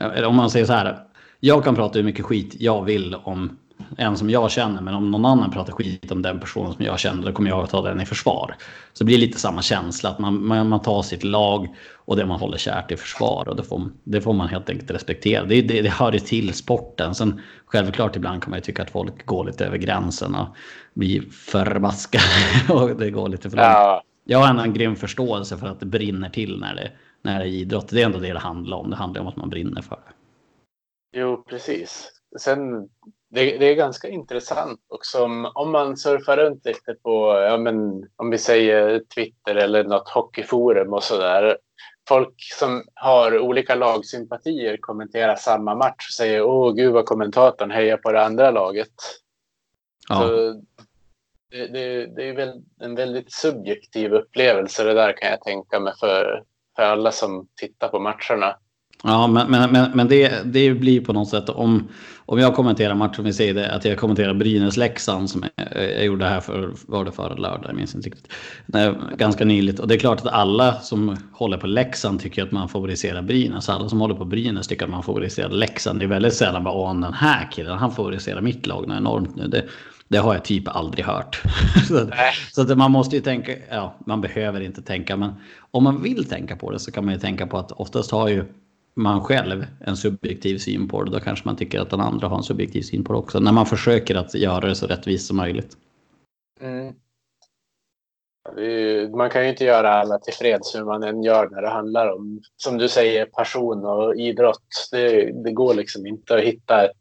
[0.00, 0.98] eller om man säger så här.
[1.46, 3.56] Jag kan prata hur mycket skit jag vill om
[3.98, 4.82] en som jag känner.
[4.82, 7.26] Men om någon annan pratar skit om den personen som jag känner.
[7.26, 8.56] Då kommer jag att ta den i försvar.
[8.92, 10.10] Så det blir lite samma känsla.
[10.10, 13.48] Att man, man, man tar sitt lag och det man håller kärt i försvar.
[13.48, 15.44] Och det får, det får man helt enkelt respektera.
[15.44, 17.14] Det, det, det hör ju till sporten.
[17.14, 20.34] Sen självklart ibland kan man ju tycka att folk går lite över gränsen.
[20.34, 20.48] Och
[20.94, 22.24] blir förbaskade.
[22.68, 23.66] och det går lite för långt.
[23.66, 26.90] Ja, Jag har ändå en grym förståelse för att det brinner till när det,
[27.22, 27.88] när det är idrott.
[27.88, 28.90] Det är ändå det det handlar om.
[28.90, 30.13] Det handlar om att man brinner för det.
[31.14, 32.10] Jo precis.
[32.38, 32.88] Sen,
[33.28, 37.76] det, det är ganska intressant också om, om man surfar runt lite på, ja men
[38.16, 41.58] om vi säger Twitter eller något hockeyforum och sådär.
[42.08, 47.96] Folk som har olika lagsympatier kommenterar samma match och säger åh gud vad kommentatorn hejar
[47.96, 48.94] på det andra laget.
[50.08, 50.20] Ja.
[50.20, 50.52] Så
[51.50, 55.92] det, det, det är väl en väldigt subjektiv upplevelse det där kan jag tänka mig
[56.00, 56.44] för,
[56.76, 58.56] för alla som tittar på matcherna.
[59.06, 61.88] Ja, men, men, men, men det, det blir på något sätt om,
[62.26, 66.24] om jag kommenterar matchen, vi säger det, att jag kommenterar Brynäs-Leksand som jag, jag gjorde
[66.24, 68.32] här för, var det förra lördag, jag minns inte riktigt.
[69.16, 69.78] Ganska nyligt.
[69.78, 73.68] Och det är klart att alla som håller på Leksand tycker att man favoriserar Brynäs.
[73.68, 75.98] Alla som håller på Brynäs tycker att man favoriserar Leksand.
[75.98, 79.36] Det är väldigt sällan bara, åh den här killen, han favoriserar mitt lag något enormt
[79.36, 79.48] nu.
[79.48, 79.64] Det,
[80.08, 81.42] det har jag typ aldrig hört.
[81.88, 82.08] så
[82.52, 85.32] så att man måste ju tänka, ja, man behöver inte tänka, men
[85.70, 88.28] om man vill tänka på det så kan man ju tänka på att oftast har
[88.28, 88.44] ju
[88.94, 91.10] man själv en subjektiv syn på det.
[91.10, 93.40] Då kanske man tycker att den andra har en subjektiv syn på det också.
[93.40, 95.76] När man försöker att göra det så rättvist som möjligt.
[96.60, 96.94] Mm.
[99.16, 102.40] Man kan ju inte göra alla tillfreds hur man än gör när det handlar om,
[102.56, 104.88] som du säger, passion och idrott.
[104.90, 106.96] Det, det går liksom inte att hitta ett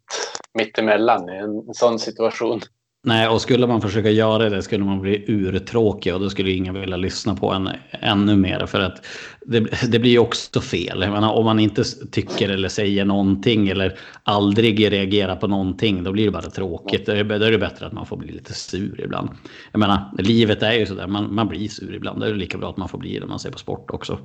[0.53, 2.62] mittemellan i en sån situation.
[3.06, 6.82] Nej, och skulle man försöka göra det skulle man bli urtråkig och då skulle ingen
[6.82, 8.66] vilja lyssna på en ännu mer.
[8.66, 9.06] För att
[9.42, 9.60] det,
[9.92, 11.02] det blir ju också fel.
[11.02, 16.12] Jag menar, om man inte tycker eller säger någonting eller aldrig reagerar på någonting, då
[16.12, 17.06] blir det bara tråkigt.
[17.06, 19.30] Då är det, då är det bättre att man får bli lite sur ibland.
[19.72, 22.22] Jag menar, livet är ju sådär, man, man blir sur ibland.
[22.22, 24.20] Det är lika bra att man får bli det när man ser på sport också.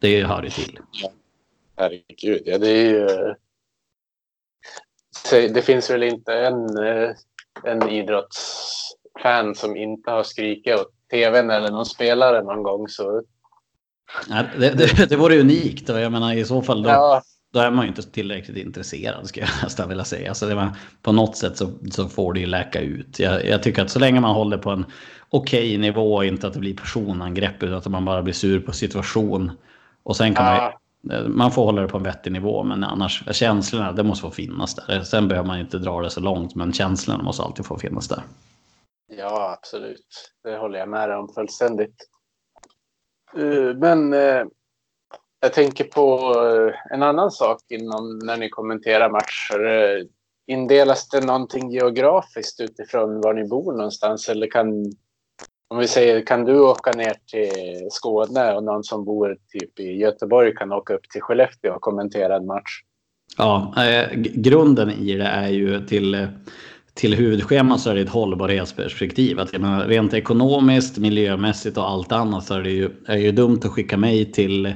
[0.00, 0.78] Det hör ju till.
[1.76, 3.34] Herregud, ja, det är ju...
[5.30, 7.10] Det finns väl inte en, eh,
[7.64, 12.88] en idrottsfan som inte har skrikit åt tvn eller någon spelare någon gång.
[12.88, 13.22] Så
[14.28, 17.60] Nej, det, det, det vore unikt och jag menar i så fall då, ja, då
[17.60, 20.34] är man ju inte tillräckligt intresserad skulle jag nästan vilja säga.
[20.34, 20.70] Så det var,
[21.02, 23.18] på något sätt så, så får det ju läka ut.
[23.18, 24.84] Jag, jag tycker att så länge man håller på en
[25.28, 29.50] okej nivå, inte att det blir personangrepp utan att man bara blir sur på situation.
[30.02, 30.72] Och sen kan ja, man
[31.26, 34.74] man får hålla det på en vettig nivå men annars känslorna det måste få finnas
[34.74, 35.02] där.
[35.02, 38.22] Sen behöver man inte dra det så långt men känslorna måste alltid få finnas där.
[39.08, 40.32] ja, absolut.
[40.44, 41.96] Det håller jag med dig om fullständigt.
[43.36, 44.44] Eh, men eh,
[45.40, 50.06] jag tänker på eh, en annan sak inom när ni kommenterar matcher.
[50.46, 54.28] Indelas det någonting geografiskt utifrån var ni bor någonstans?
[54.28, 54.92] Eller kan,
[55.70, 59.96] om vi säger, kan du åka ner till Skåne och någon som bor typ i
[59.96, 62.82] Göteborg kan åka upp till Skellefteå och kommentera en match?
[63.38, 66.28] Ja, eh, grunden i det är ju till,
[66.94, 69.40] till huvudschemat så är det ett hållbarhetsperspektiv.
[69.40, 73.60] Att menar, rent ekonomiskt, miljömässigt och allt annat så är det ju, är ju dumt
[73.64, 74.72] att skicka mig till,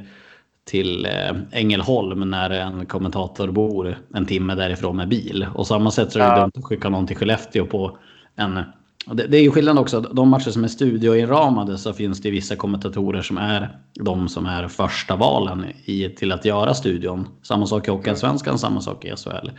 [0.64, 5.46] till eh, Ängelholm när en kommentator bor en timme därifrån med bil.
[5.54, 6.40] Och samma sätt så är det Ja.
[6.40, 7.98] dumt att skicka någon till Skellefteå på
[8.36, 8.60] en
[9.06, 10.00] det, det är ju skillnad också.
[10.00, 14.68] De matcher som är studioinramade så finns det vissa kommentatorer som är de som är
[14.68, 17.28] första valen i, till att göra studion.
[17.42, 19.50] Samma sak i Hockeyallsvenskan, samma sak i SHL.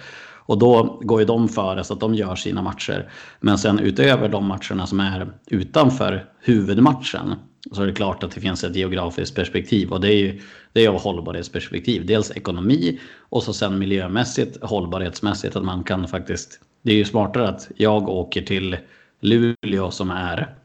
[0.48, 3.10] Och då går ju de före så att de gör sina matcher.
[3.40, 7.36] Men sen utöver de matcherna som är utanför huvudmatchen
[7.72, 10.42] så är det klart att det finns ett geografiskt perspektiv och det är ju
[10.74, 12.06] det är hållbarhetsperspektiv.
[12.06, 16.60] Dels ekonomi och så sen miljömässigt, hållbarhetsmässigt att man kan faktiskt.
[16.82, 18.78] Det är ju smartare att jag åker till
[19.26, 20.56] Luleå som är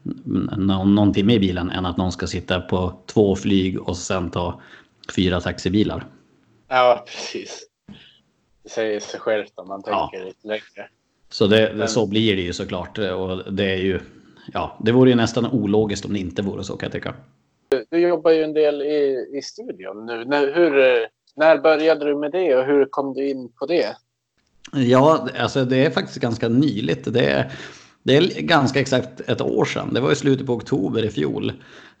[0.57, 4.31] någon, någon timme i bilen än att någon ska sitta på två flyg och sen
[4.31, 4.61] ta
[5.15, 6.05] fyra taxibilar.
[6.67, 7.67] Ja, precis.
[8.63, 10.25] Det säger sig självt om man tänker ja.
[10.25, 10.89] lite längre.
[11.29, 13.99] Så det, det, så blir det ju såklart och det är ju
[14.53, 17.13] ja, det vore ju nästan ologiskt om det inte vore så kan jag tycka.
[17.69, 20.25] Du, du jobbar ju en del i, i studion nu.
[20.25, 23.95] När, hur, när började du med det och hur kom du in på det?
[24.73, 27.13] Ja, alltså det är faktiskt ganska nyligt.
[27.13, 27.51] Det är,
[28.03, 29.93] det är ganska exakt ett år sedan.
[29.93, 31.53] Det var i slutet på oktober i fjol.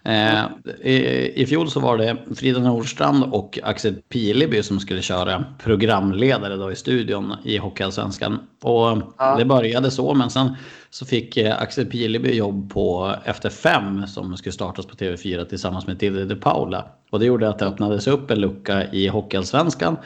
[0.03, 0.43] Eh,
[0.81, 6.55] i, I fjol så var det Frida Nordstrand och Axel Pileby som skulle köra programledare
[6.55, 8.39] då i studion i Hockeyallsvenskan.
[8.61, 9.35] Och ja.
[9.37, 10.55] det började så, men sen
[10.89, 15.87] så fick eh, Axel Pileby jobb på Efter fem som skulle startas på TV4 tillsammans
[15.87, 16.85] med Tilde de Paula.
[17.11, 19.97] Och det gjorde att det öppnades upp en lucka i Hockeyallsvenskan.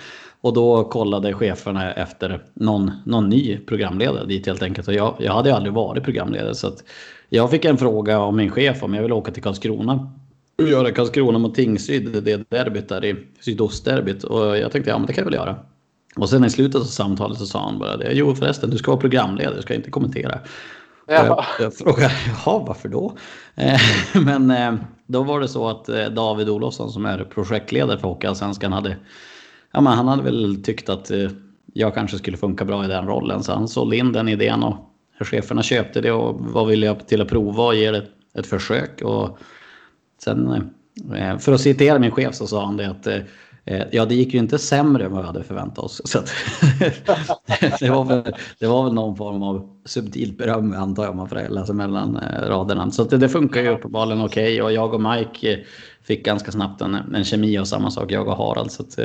[0.45, 4.87] Och då kollade cheferna efter någon, någon ny programledare dit helt enkelt.
[4.87, 6.71] Och jag, jag hade aldrig varit programledare så
[7.29, 10.11] jag fick en fråga av min chef om jag ville åka till Karlskrona
[10.57, 14.23] och göra Karlskrona mot Tingsryd, det derbyt där i sydostderbyt.
[14.23, 15.55] Och jag tänkte ja men det kan jag väl göra.
[16.15, 18.11] Och sen i slutet av samtalet så sa han bara det.
[18.13, 20.39] Jo förresten, du ska vara programledare, du ska inte kommentera.
[21.07, 21.25] Ja.
[21.25, 23.17] Jag, jag frågade, jaha varför då?
[23.55, 23.79] Eh,
[24.21, 24.73] men eh,
[25.07, 28.97] då var det så att eh, David Olofsson som är projektledare för Hockeyallsvenskan hade
[29.75, 31.11] ja, men han hade väl tyckt att
[31.73, 33.43] jag kanske skulle funka bra i den rollen.
[33.43, 34.75] Så han sålde in den idén och
[35.19, 39.01] cheferna köpte det och var villiga till att prova och ge det ett, försök.
[39.01, 39.37] Och
[40.23, 40.71] sen,
[41.15, 44.33] eh, för att citera min chef så sa han det att eh, ja, det gick
[44.33, 46.01] ju inte sämre än vad vi hade förväntat oss.
[46.05, 46.33] Så att,
[47.79, 51.49] det, var väl, det var väl någon form av subtilt beröm antar jag man får
[51.49, 52.91] läsa mellan eh, raderna.
[52.91, 54.61] Så det, det funkar ju uppenbarligen okej okay.
[54.61, 55.65] och jag och Mike
[56.03, 58.71] fick ganska snabbt en, en kemi och samma sak jag och Harald.
[58.71, 58.99] Så att,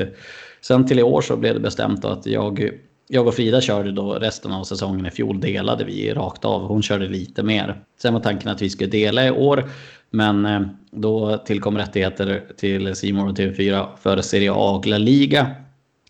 [0.60, 2.70] sen till i år så blev det bestämt att jag
[3.12, 6.62] jag och Frida körde då resten av säsongen i fjol delade vi rakt av.
[6.62, 7.80] Hon körde lite mer.
[8.02, 9.64] Sen var tanken att vi skulle dela i år.
[10.10, 15.46] Men eh, då tillkom rättigheter till Simon och TV4 för Serie A och La Liga.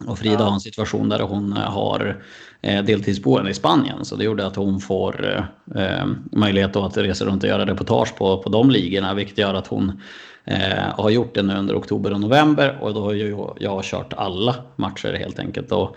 [0.06, 2.22] Och Frida har en situation där hon har
[2.60, 4.04] eh, deltidsboende i Spanien.
[4.04, 8.42] Så det gjorde att hon får eh, möjlighet att resa runt och göra reportage på,
[8.42, 9.14] på de ligorna.
[9.14, 10.00] Vilket gör att hon
[10.44, 12.78] eh, har gjort det nu under oktober och november.
[12.80, 15.72] Och då har ju jag kört alla matcher helt enkelt.
[15.72, 15.96] Och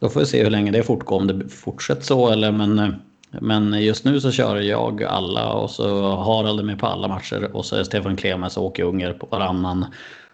[0.00, 2.94] då får vi se hur länge det fortgår, om det fortsätter så eller men
[3.40, 7.56] men just nu så kör jag alla och så Harald är med på alla matcher
[7.56, 9.86] och så är Stefan Klemes och Åke Unger på varannan.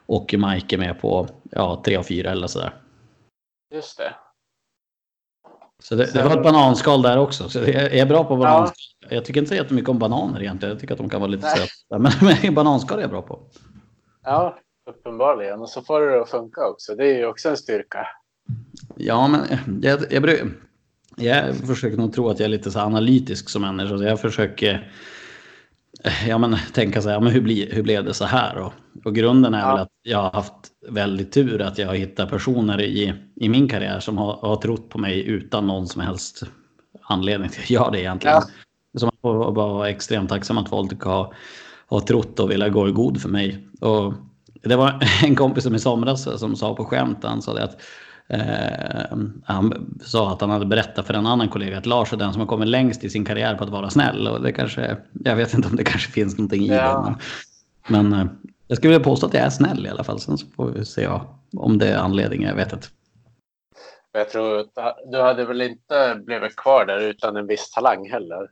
[0.06, 2.72] Och Mike är med på ja, tre och fyra eller sådär.
[3.70, 4.14] Just det.
[5.82, 7.48] Så det, det var ett bananskal där också.
[7.48, 8.76] Så jag är bra på bananskal.
[9.00, 9.08] Ja.
[9.14, 10.72] Jag tycker inte så jättemycket om bananer egentligen.
[10.72, 11.98] Jag tycker att de kan vara lite söta.
[11.98, 13.40] Men, men bananskal är jag bra på.
[14.24, 14.58] Ja,
[14.90, 15.60] uppenbarligen.
[15.60, 16.94] Och så får det att funka också.
[16.94, 18.06] Det är ju också en styrka.
[18.96, 19.40] Ja, men
[19.82, 20.50] jag, jag,
[21.16, 23.98] jag försöker nog tro att jag är lite så analytisk som människa.
[23.98, 24.92] Så jag försöker
[26.28, 28.56] ja, men, tänka så här, men hur, bli, hur blev det så här?
[28.56, 28.72] Och,
[29.04, 29.72] och grunden är ja.
[29.72, 30.54] väl att jag har haft
[30.88, 34.88] väldigt tur att jag har hittat personer i, i min karriär som har, har trott
[34.88, 36.42] på mig utan någon som helst
[37.02, 38.36] anledning till att göra det egentligen.
[38.36, 38.98] Ja.
[38.98, 41.34] Som jag var extremt tacksam att folk har,
[41.86, 43.68] har trott och velat gå i god för mig.
[43.80, 44.14] Och
[44.62, 47.80] det var en kompis som i somras som sa på skämt, han sa det att
[48.30, 52.32] Eh, han sa att han hade berättat för en annan kollega att Lars är den
[52.32, 54.28] som har kommit längst i sin karriär på att vara snäll.
[54.28, 57.16] Och det kanske, jag vet inte om det kanske finns någonting i ja.
[57.18, 57.24] det.
[57.92, 58.26] Men, men eh,
[58.66, 60.20] jag skulle vilja påstå att jag är snäll i alla fall.
[60.20, 61.08] Sen så får vi se
[61.56, 62.86] om det är anledningen, jag vet inte.
[64.12, 68.48] Jag tror att du hade väl inte blivit kvar där utan en viss talang heller?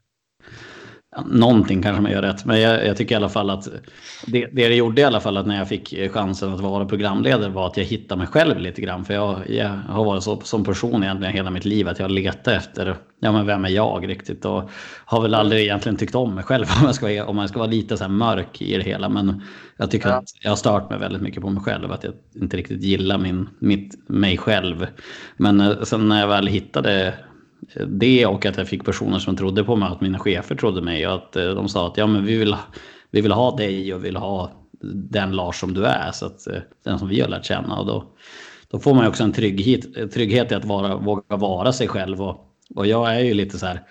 [1.27, 3.69] Någonting kanske man gör rätt, men jag, jag, tycker i alla fall att
[4.27, 7.49] det, det det gjorde i alla fall att när jag fick chansen att vara programledare
[7.51, 9.05] var att jag hittade mig själv lite grann.
[9.05, 12.49] För jag, jag har varit så som person egentligen hela mitt liv att jag letat
[12.49, 14.45] efter, ja men vem är jag riktigt?
[14.45, 14.71] Och
[15.05, 17.59] har väl aldrig egentligen tyckt om mig själv om jag ska vara, om jag ska
[17.59, 19.09] vara lite så mörk i det hela.
[19.09, 19.43] Men
[19.77, 20.15] jag tycker ja.
[20.15, 23.19] att jag har stört mig väldigt mycket på mig själv, att jag inte riktigt gillar
[23.19, 24.87] min, mitt, mig själv.
[25.37, 27.15] Men eh, sen när jag väl hittade
[27.87, 31.07] det och att jag fick personer som trodde på mig, att mina chefer trodde mig
[31.07, 32.57] och att eh, de sa att ja, men vi, vill,
[33.11, 34.53] vi vill ha dig och vill ha
[35.11, 37.79] den Lars som du är, så att, eh, den som vi har lärt känna.
[37.79, 38.05] Och då,
[38.71, 42.23] då får man också en trygghet, trygghet i att vara, våga vara sig själv.
[42.23, 43.83] Och, och jag är ju lite så här,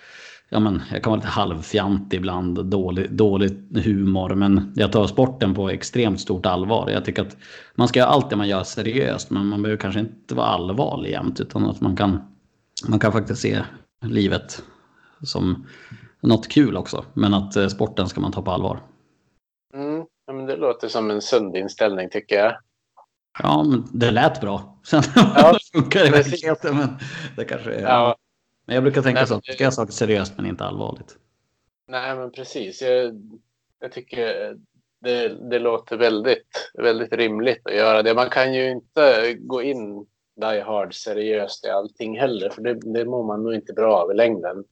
[0.48, 3.50] ja, men jag kan vara lite halvfjant ibland, dålig, dålig
[3.84, 6.90] humor, men jag tar sporten på extremt stort allvar.
[6.90, 7.36] Jag tycker att
[7.74, 11.10] man ska göra allt det man gör seriöst, men man behöver kanske inte vara allvarlig
[11.10, 12.20] jämt, utan att man kan
[12.88, 13.62] man kan faktiskt se
[14.00, 14.62] livet
[15.22, 15.66] som
[16.20, 17.04] något kul också.
[17.14, 18.80] Men att eh, sporten ska man ta på allvar.
[19.74, 22.56] Mm, men det låter som en sund inställning tycker jag.
[23.42, 24.78] Ja, men det lät bra.
[24.84, 26.76] Sen Ja, funkar det verkligheten.
[26.76, 26.88] Men
[27.36, 27.82] det kanske är...
[27.82, 28.16] Ja,
[28.66, 29.34] Men jag brukar tänka Nej, så.
[29.34, 31.16] att det- Ska jag saker seriöst men inte allvarligt.
[31.88, 32.82] nej men precis.
[32.82, 33.22] Jag,
[33.80, 34.56] jag tycker
[35.00, 38.14] det, det låter väldigt, väldigt rimligt att göra det.
[38.14, 40.06] Man kan ju inte gå in
[40.40, 44.10] die hard seriöst i allting heller, för det, det mår man nog inte bra av
[44.10, 44.64] i längden.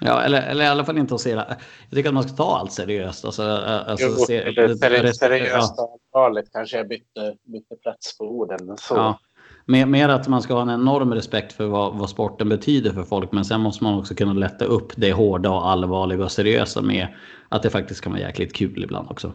[0.00, 1.46] Ja, eller, eller i alla fall inte att se det.
[1.88, 3.24] Jag tycker att man ska ta allt seriöst.
[3.24, 5.98] Alltså, alltså, Jo, se, eller seri- respekt- seriöst ja.
[6.12, 8.76] allvarligt kanske jag bytte, bytte plats på orden.
[8.76, 8.94] Så.
[8.94, 9.18] Ja.
[9.66, 13.02] Mer, mer att man ska ha en enorm respekt för vad, vad sporten betyder för
[13.02, 13.32] folk.
[13.32, 17.08] Men sen måste man också kunna lätta upp det hårda och allvarliga och seriösa med
[17.48, 19.32] att det faktiskt kan vara jäkligt kul ibland också.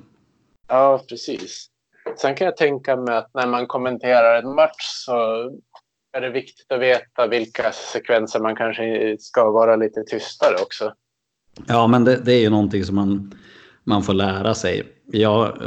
[0.67, 1.67] Ja, precis.
[2.17, 5.13] Sen kan jag tänka mig att när man kommenterar en match så
[6.17, 10.93] är det viktigt att veta vilka sekvenser man kanske ska vara lite tystare också.
[11.67, 13.35] Ja, men det, det är ju någonting som man,
[13.83, 14.83] man får lära sig.
[15.11, 15.57] Jag,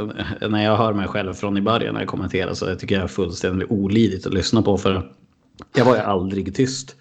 [0.49, 3.03] när jag hör mig själv från i början när jag kommenterar så jag tycker jag
[3.03, 4.77] är fullständigt olidligt att lyssna på.
[4.77, 5.13] För
[5.75, 6.95] jag var ju aldrig tyst.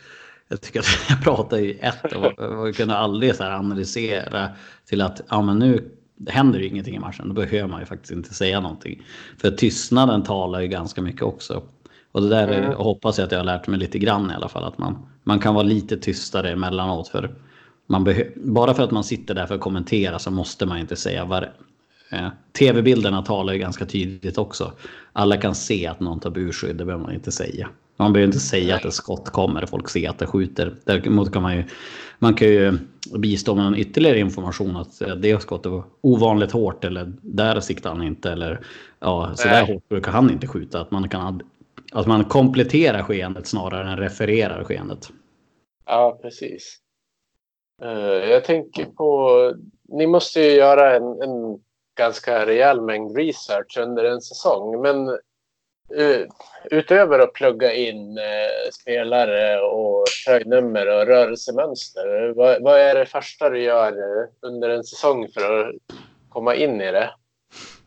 [0.49, 4.49] Jag tycker att jag pratade i ett och, och kunde aldrig så här analysera
[4.87, 5.91] till att ja, men nu
[6.27, 7.29] händer ju ingenting i matchen.
[7.29, 9.03] Då behöver man ju faktiskt inte säga någonting.
[9.39, 11.63] För tystnaden talar ju ganska mycket också.
[12.13, 12.77] Och det där är, Mm.
[12.77, 14.65] hoppas jag att jag har lärt mig lite grann i alla fall.
[14.65, 17.09] Att man, man kan vara lite tystare emellanåt.
[17.09, 17.35] För
[17.87, 21.25] man bara för att man sitter där för att kommentera så måste man inte säga
[21.25, 21.53] vad det
[22.17, 22.29] eh,
[22.59, 24.73] Tv-bilderna talar ju ganska tydligt också.
[25.13, 27.69] Alla kan se att någon tar burskydd, det behöver man inte säga.
[28.01, 30.77] Man behöver inte säga att ett skott kommer, folk ser att det skjuter.
[30.85, 31.65] Däremot kan man ju,
[32.19, 32.79] man kan ju
[33.19, 38.03] bistå med ytterligare information att eh, det skottet var ovanligt hårt eller där siktar han
[38.03, 38.61] inte eller
[39.01, 40.81] ja, så där hårt brukar han inte skjuta.
[40.81, 41.43] Att man, kan,
[41.93, 45.11] att man kompletterar skeendet snarare än refererar skeendet.
[45.87, 46.77] Ja, precis.
[47.83, 49.55] Eh, jag tänker på...
[49.89, 51.59] Ni måste ju göra en, en
[51.99, 54.83] ganska rejäl mängd research under en säsong.
[54.83, 55.19] Men
[56.71, 62.33] utöver att plugga in eh, spelare och tröjnummer och rörelsemönster.
[62.37, 63.95] Vad, vad är det första du gör
[64.41, 65.75] under en säsong för att
[66.29, 67.11] komma in i det?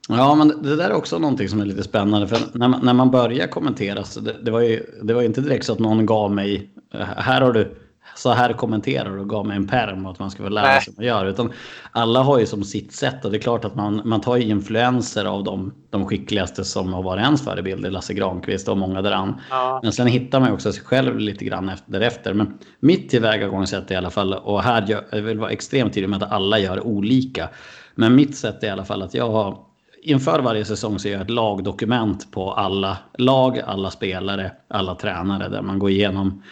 [0.09, 2.27] Ja, men det där är också någonting som är lite spännande.
[2.27, 5.27] För när man, när man börjar kommentera, så det, det, var ju, det var ju
[5.27, 6.69] inte direkt så att någon gav mig,
[7.17, 7.75] här har du,
[8.23, 10.81] så här kommenterar och gav mig en perm att man ska få lära Nej.
[10.81, 11.25] sig vad man gör.
[11.25, 11.51] Utan
[11.91, 14.43] alla har ju som sitt sätt och det är klart att man, man tar ju
[14.43, 19.41] influenser av de, de skickligaste som har varit ens förebilder, Lasse Granqvist och många däran.
[19.49, 19.79] Ja.
[19.83, 22.33] Men sen hittar man ju också sig själv lite grann efter, därefter.
[22.33, 26.23] Men mitt tillvägagångssätt i alla fall, och här gör, jag vill vara extremt tydlig med
[26.23, 27.49] att alla gör olika.
[27.95, 29.57] Men mitt sätt är i alla fall att jag har
[30.01, 35.49] inför varje säsong så gör jag ett lagdokument på alla lag, alla spelare, alla tränare
[35.49, 36.43] där man går igenom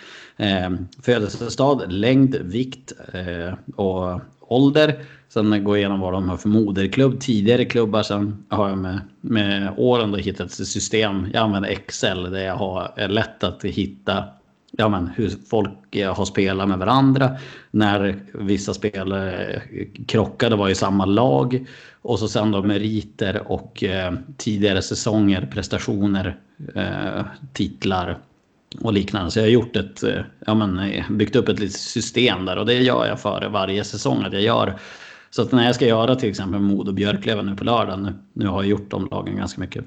[0.42, 0.70] eh,
[1.02, 5.04] födelsestad, längd, vikt eh, och ålder.
[5.30, 8.04] Sen går jag igenom vad de har för moderklubb, tidigare klubbar.
[8.04, 11.28] Sen har jag med, med åren då hittat ett system.
[11.34, 14.24] Jag använder Excel där jag har är lätt att hitta
[14.72, 17.38] ja, men hur folk eh, har spelat med varandra.
[17.72, 21.66] När vissa spelare eh, krockade var i samma lag.
[22.02, 26.38] Och så sen då meriter och eh, tidigare säsonger, prestationer,
[26.76, 28.18] eh, titlar
[28.80, 29.32] och liknande.
[29.32, 32.58] Så jag har gjort ett, eh, ja, men, eh, byggt upp ett litet system där
[32.58, 34.24] och det gör jag före varje säsong.
[34.24, 34.80] Att jag gör
[35.30, 38.48] så att när jag ska göra till exempel Modo Björklöven nu på lördag, nu, nu
[38.48, 39.86] har jag gjort de lagen ganska mycket,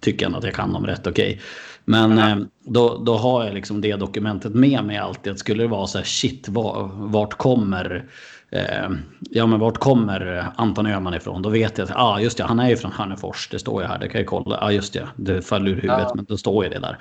[0.00, 1.40] tycker jag att jag kan dem rätt okej.
[1.84, 5.32] Men eh, då, då har jag liksom det dokumentet med mig alltid.
[5.32, 8.04] Att skulle det vara så här, shit, var, vart kommer
[8.52, 8.90] eh,
[9.30, 11.42] ja, men vart kommer Anton Öhman ifrån?
[11.42, 13.48] Då vet jag att ah, just det, han är ju från Hörnefors.
[13.50, 14.58] Det står ju här, det kan jag kolla.
[14.60, 16.12] Ja, ah, just det, det faller ur huvudet, Ja.
[16.14, 16.98] men då står ju det där.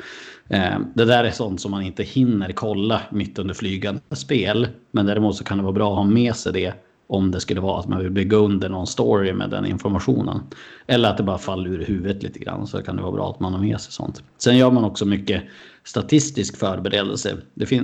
[0.50, 4.68] Eh, det där är sånt som man inte hinner kolla mitt under flygande spel.
[4.92, 6.74] Men däremot så kan det vara bra att ha med sig det
[7.08, 10.40] om det skulle vara att man vill bygga under någon story med den informationen.
[10.88, 13.40] Eller att det bara faller ur huvudet lite grann så kan det vara bra att
[13.40, 14.24] man har med sig sånt.
[14.38, 15.44] Sen gör man också mycket
[15.84, 17.38] statistisk förberedelse.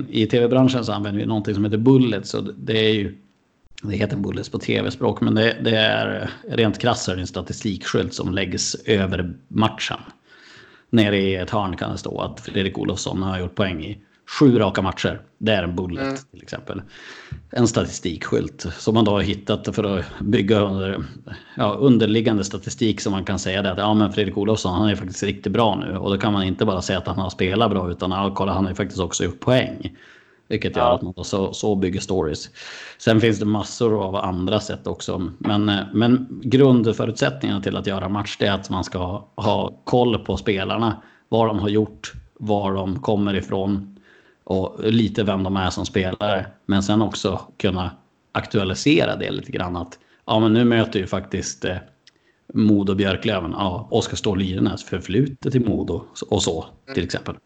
[0.08, 2.34] I tv-branschen så använder vi någonting som heter bullets.
[2.34, 3.18] Och det är ju
[3.82, 8.74] det heter bullets på tv-språk, men det, det är rent krasst en statistikskylt som läggs
[8.74, 9.98] över matchen.
[10.90, 13.98] Nere i ett hörn kan det stå att Fredrik Olofsson har gjort poäng i
[14.38, 15.20] sju raka matcher.
[15.38, 16.16] Det är en bullet Mm.
[16.30, 16.82] till exempel.
[17.50, 21.04] En statistikskylt som man då har hittat för att bygga under,
[21.56, 24.96] ja, underliggande statistik som man kan säga det att ja, men Fredrik Olofsson han är
[24.96, 27.70] faktiskt riktigt bra nu och då kan man inte bara säga att han har spelat
[27.70, 29.96] bra utan ja, kolla han har ju faktiskt också gjort poäng.
[30.48, 30.94] Vilket gör Ja.
[30.94, 32.50] att man då så, så bygger stories.
[32.98, 35.30] Sen finns det massor av andra sätt också.
[35.38, 40.18] Men, eh, men grundförutsättningarna till att göra match det är att man ska ha, koll
[40.18, 41.02] på spelarna.
[41.28, 43.98] Vad de har gjort, var de kommer ifrån
[44.44, 46.46] och lite vem de är som spelare.
[46.66, 47.90] Men sen också kunna
[48.32, 49.76] aktualisera det lite grann.
[49.76, 51.76] Att ja, men nu möter ju faktiskt eh,
[52.54, 53.50] Modo Björklöven.
[53.50, 57.36] Ja, Oskar Ståhl Lyrenäs förflutet i Modo och så till exempel.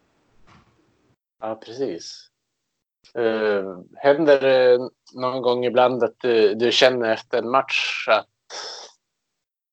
[1.40, 2.28] Ja, precis.
[3.18, 4.78] Uh, händer det
[5.14, 8.26] någon gång ibland att du, du, känner efter en match att,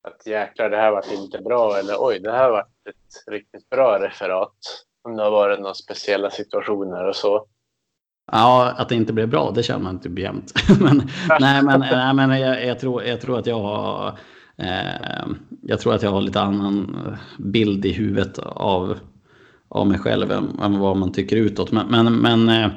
[0.08, 4.00] att jäklar, det här var inte bra eller oj, det här var ett riktigt bra
[4.00, 4.58] referat?
[5.04, 7.46] Om det har varit några speciella situationer och så.
[8.32, 10.54] Ja, att det inte blev bra, det känner man inte jämt.
[10.80, 11.10] men,
[11.40, 14.18] nej, men, nej, men jag, jag, tror, jag tror att jag har
[14.58, 15.28] eh,
[15.62, 16.98] jag tror att jag har lite annan
[17.38, 18.98] bild i huvudet av,
[19.68, 21.72] av mig själv än, än vad man tycker utåt.
[21.72, 22.72] Men, men, men eh,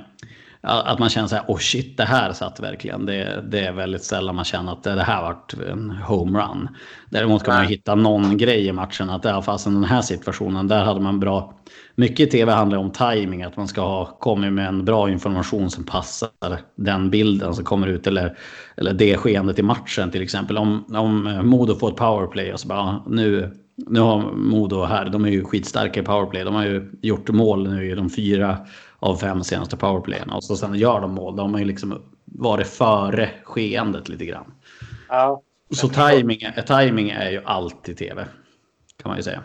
[0.62, 3.06] att man känner så här, oh shit, det här satt verkligen.
[3.06, 6.68] Det, det är väldigt sällan man känner att det här varit en homerun.
[7.10, 10.84] Däremot kan man hitta någon grej i matchen att ja, fast den här situationen, där
[10.84, 11.54] hade man bra.
[11.94, 15.70] Mycket i tv handlar om timing, att man ska ha kommit med en bra information
[15.70, 16.30] som passar
[16.76, 18.38] den bilden som kommer ut eller,
[18.76, 20.58] eller det skeendet i matchen till exempel.
[20.58, 23.56] Om, om Modo får ett powerplay och så bara nu
[23.86, 26.44] nu har Modo här, de är ju skitstarka i powerplay.
[26.44, 28.58] De har ju gjort mål nu i de fyra
[29.02, 30.36] av fem senaste powerplayerna.
[30.36, 31.36] Och så sen gör de mål.
[31.36, 34.54] De har ju liksom varit före skeendet lite grann.
[35.08, 35.42] Ja.
[35.70, 38.26] Så timing, timing är ju alltid tv.
[39.02, 39.42] Kan man ju säga.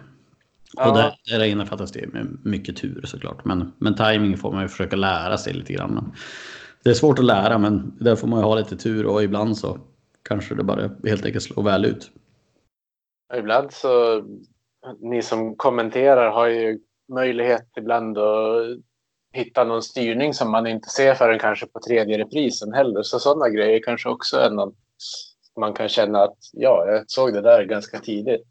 [0.74, 0.90] Ja.
[0.90, 3.46] Och där, där innefattas det med mycket tur såklart.
[3.46, 6.14] Men, men timing får man ju försöka lära sig lite grann.
[6.84, 9.58] Det är svårt att lära men där får man ju ha lite tur och ibland
[9.58, 9.78] så
[10.30, 12.12] kanske det bara helt enkelt slår väl ut.
[13.38, 14.24] Ibland så,
[15.00, 16.80] ni som kommenterar har ju
[17.14, 18.78] möjlighet ibland att
[19.38, 23.04] hitta någon styrning som man inte ser förrän kanske på tredje reprisen heller.
[23.04, 24.76] Så sådana grejer kanske också är något
[25.60, 28.48] man kan känna att ja, jag såg det där ganska tidigt.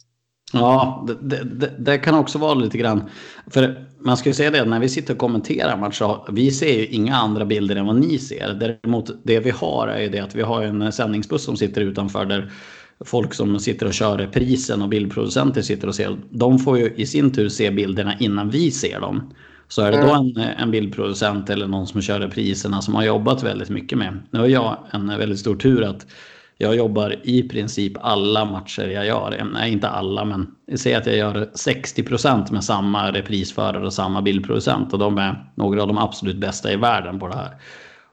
[0.53, 3.11] Ja, det, det, det, kan också vara lite grann.
[3.51, 6.73] För man ska ju säga det, när vi sitter och kommenterar match så vi ser
[6.73, 8.55] ju inga andra bilder än vad ni ser.
[8.55, 12.25] Däremot det vi har är ju det att vi har en sändningsbuss som sitter utanför
[12.25, 12.53] där
[13.05, 16.17] folk som sitter och kör reprisen och bildproducenter sitter och ser.
[16.31, 19.33] De får ju i sin tur se bilderna innan vi ser dem.
[19.69, 20.37] Så är det då mm.
[20.37, 24.19] en, en bildproducent eller någon som kör repriserna som har jobbat väldigt mycket med.
[24.31, 26.07] Nu har jag en väldigt stor tur att
[26.59, 29.47] jag jobbar i princip alla matcher jag gör.
[29.53, 34.93] Nej, inte alla, men säger att jag gör 60% med samma reprisförare och samma bildproducent.
[34.93, 37.51] Och de är några av de absolut bästa i världen på det här.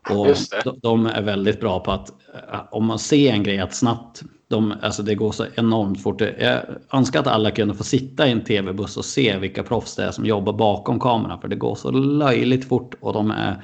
[0.09, 3.75] Och de, de är väldigt bra på att eh, om man ser en grej att
[3.75, 4.23] snabbt
[4.53, 6.21] de, alltså det går så enormt fort.
[6.21, 6.61] Jag
[6.93, 10.11] önskar att alla kunde få sitta i en tv-buss och se vilka proffs det är
[10.11, 11.41] som jobbar bakom kameran.
[11.41, 13.63] För det går så löjligt fort och de är...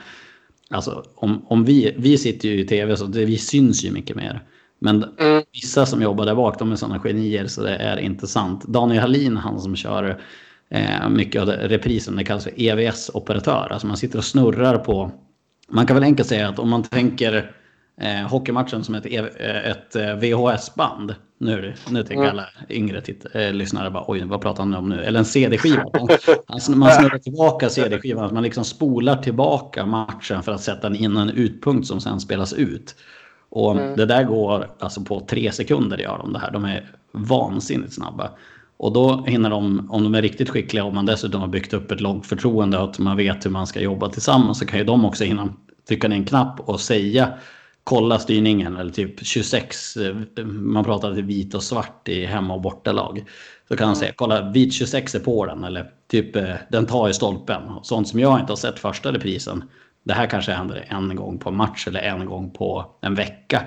[0.70, 4.16] Alltså om, om vi, vi sitter ju i tv så det, vi syns ju mycket
[4.16, 4.44] mer.
[4.80, 5.44] Men mm.
[5.54, 8.64] vissa som jobbar där bak, de är sådana genier så det är inte sant.
[8.64, 10.22] Daniel Hallin, han som kör
[10.70, 13.68] eh, mycket av det, reprisen, det kallas för EVS-operatör.
[13.72, 15.12] Alltså man sitter och snurrar på...
[15.72, 17.52] Man kan väl enkelt säga att om man tänker
[18.00, 21.16] eh, hockeymatchen som ett, eh, ett eh, VHS-band.
[21.38, 22.30] Nu, nu tänker mm.
[22.30, 25.04] alla yngre titt, eh, lyssnare bara oj, vad pratar han om nu?
[25.04, 25.84] Eller en CD-skiva.
[25.84, 26.08] Man,
[26.80, 31.88] man snurrar tillbaka CD-skivan, man liksom spolar tillbaka matchen för att sätta in en utpunkt
[31.88, 32.96] som sen spelas ut.
[33.50, 33.96] Och mm.
[33.96, 36.52] det där går alltså på tre sekunder gör de det här.
[36.52, 38.30] De är vansinnigt snabba.
[38.78, 41.92] Och då hinner de, om de är riktigt skickliga, om man dessutom har byggt upp
[41.92, 44.86] ett långt förtroende och att man vet hur man ska jobba tillsammans så kan ju
[44.86, 45.54] de också hinna
[45.88, 47.34] trycka ner en knapp och säga
[47.90, 49.98] kolla styrningen eller typ 26.
[49.98, 53.26] Eh, man pratar till vit och svart i hemma och bortalag.
[53.68, 57.10] Så kan man säga kolla vit 26 är på den eller typ eh, den tar
[57.10, 57.62] i stolpen.
[57.84, 59.64] Sånt som jag inte har sett första reprisen.
[60.04, 63.62] Det här kanske händer en gång på en match eller en gång på en vecka.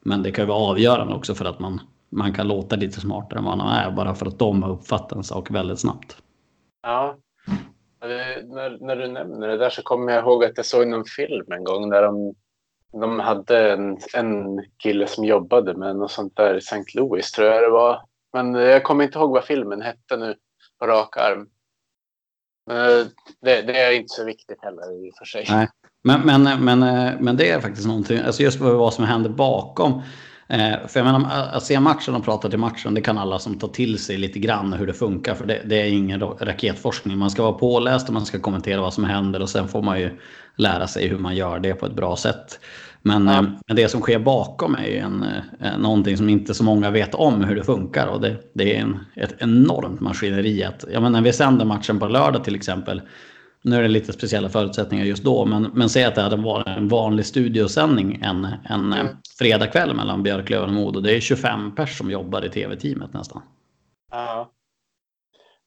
[0.00, 3.38] Men det kan ju vara avgörande också för att man, man kan låta lite smartare
[3.38, 6.16] än vad man är bara för att de har uppfattat en sak väldigt snabbt.
[6.82, 7.16] Ja,
[8.00, 11.52] när, när du nämner det där så kommer jag ihåg att jag såg någon film
[11.52, 12.34] en gång där de
[12.92, 16.84] de hade en, en kille som jobbade med något sånt där i St.
[16.94, 18.02] Louis tror jag det var.
[18.32, 20.34] Men jag kommer inte ihåg vad filmen hette nu
[20.78, 21.48] på rak arm.
[22.66, 23.06] Men eh,
[23.40, 25.46] det, det är inte så viktigt heller i och för sig.
[25.48, 25.68] Nej.
[26.04, 29.30] Men, men, eh, men, eh, men det är faktiskt någonting, alltså just vad som händer
[29.30, 30.02] bakom.
[30.48, 33.58] Eh, för jag menar, att se matchen och prata till matchen, det kan alla som
[33.58, 35.34] tar till sig lite grann hur det funkar.
[35.34, 37.18] För det, det är ingen raketforskning.
[37.18, 40.00] Man ska vara påläst och man ska kommentera vad som händer och sen får man
[40.00, 40.10] ju
[40.56, 42.60] lära sig hur man gör det på ett bra sätt.
[43.02, 43.38] Men, ja.
[43.38, 45.24] Eh, men det som sker bakom är ju en,
[45.60, 48.06] eh, någonting som inte så många vet om hur det funkar.
[48.06, 50.64] Och det, det är en, ett enormt maskineri.
[50.64, 53.02] Att, ja, men när vi sänder matchen på lördag till exempel.
[53.68, 55.44] Nu är det lite speciella förutsättningar just då.
[55.44, 59.06] Men, men säg att det hade varit en vanlig studiosändning en, en mm.
[59.38, 61.00] fredagkväll mellan Björklöven och Modo.
[61.00, 63.42] Det är 25 pers som jobbar i tv-teamet nästan.
[64.10, 64.50] Ja.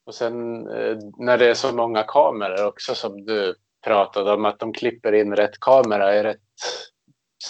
[0.06, 4.45] Och sen eh, när det är så många kameror också som du pratade om.
[4.45, 6.39] Att de klipper in rätt kamera i rätt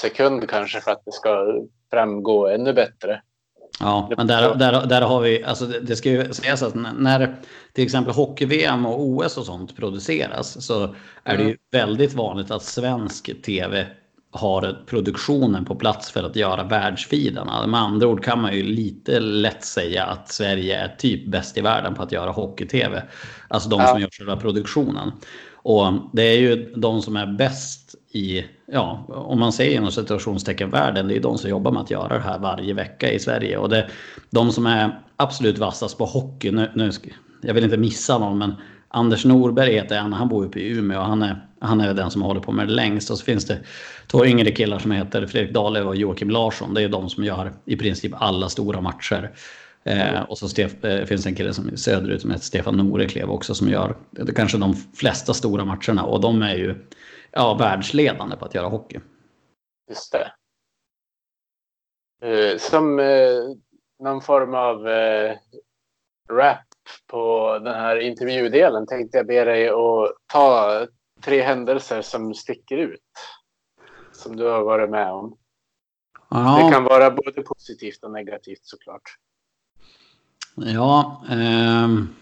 [0.02, 3.22] sekund kanske för att det ska framgå ännu bättre.
[3.80, 7.36] Ja, men där, där, där har vi, alltså det, det ska ju sägas att när
[7.74, 12.64] till exempel hockey-VM och OS och sånt produceras så är det ju väldigt vanligt att
[12.64, 13.88] svensk tv
[14.32, 17.68] har produktionen på plats för att göra världsfiderna.
[17.68, 21.62] Med andra ord kan man ju lite lätt säga att Sverige är typ bäst i
[21.62, 23.04] världen på att göra hockey-tv.
[23.48, 23.88] Alltså de Ja.
[23.88, 25.12] som gör själva produktionen.
[25.54, 30.70] Och det är ju de som är bäst i, ja, om man säger inom situationstecken
[30.70, 33.58] världen, det är de som jobbar med att göra det här varje vecka i Sverige.
[33.58, 33.90] Och det,
[34.30, 36.92] de som är absolut vassast på hockey, nu, nu
[37.42, 38.54] jag vill inte missa någon, men
[38.88, 40.14] Anders Norberg heter han.
[40.14, 42.68] han bor uppe i Umeå och han är, han är den som håller på med
[42.68, 43.12] det längst.
[43.12, 43.60] Och så finns det
[44.08, 46.74] två yngre killar som heter Fredrik Dahlöf och Joakim Larsson.
[46.74, 49.32] Det är de som gör i princip alla stora matcher.
[49.84, 52.78] Eh, och så Stef, eh, finns det en kille som är söderut som heter Stefan
[52.78, 56.04] Noreklev också som gör det, kanske de flesta stora matcherna.
[56.04, 56.76] Och de är ju
[57.32, 59.00] ja, världsledande på att göra hockey.
[59.90, 60.32] Just det.
[62.22, 63.40] Eh, som eh,
[64.00, 65.38] någon form av eh,
[66.30, 66.60] rap
[67.08, 70.88] på den här intervjudelen tänkte jag be dig att ta
[71.22, 73.02] tre händelser som sticker ut.
[74.12, 75.38] Som du har varit med om.
[76.30, 76.64] Ja.
[76.64, 79.18] Det kan vara både positivt och negativt såklart.
[80.56, 81.24] Ja.
[81.30, 82.16] ehm.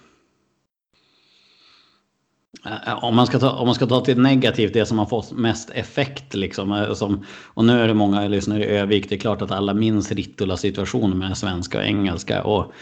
[2.66, 5.32] Eh, Om man, ska ta, om man ska ta till negativt, det som har fått
[5.32, 6.34] mest effekt.
[6.34, 9.10] Liksom, eh, som, och nu är det många lyssnare i Övik.
[9.10, 12.44] Det är klart att alla minns Rittula-situationen med svenska och engelska.
[12.44, 12.74] Och,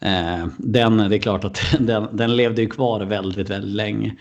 [0.00, 4.16] eh, den, det är klart att den, den levde ju kvar väldigt, väldigt länge.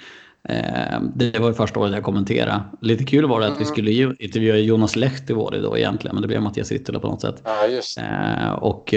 [0.49, 2.61] Eh, det var ju första året jag kommenterade.
[2.81, 6.15] Lite kul var det att vi skulle ju intervjua Jonas Lehtivuori då egentligen.
[6.15, 7.43] Men det blev Mattias Rittula på något sätt.
[7.43, 8.03] Ja.
[8.03, 8.93] Eh, och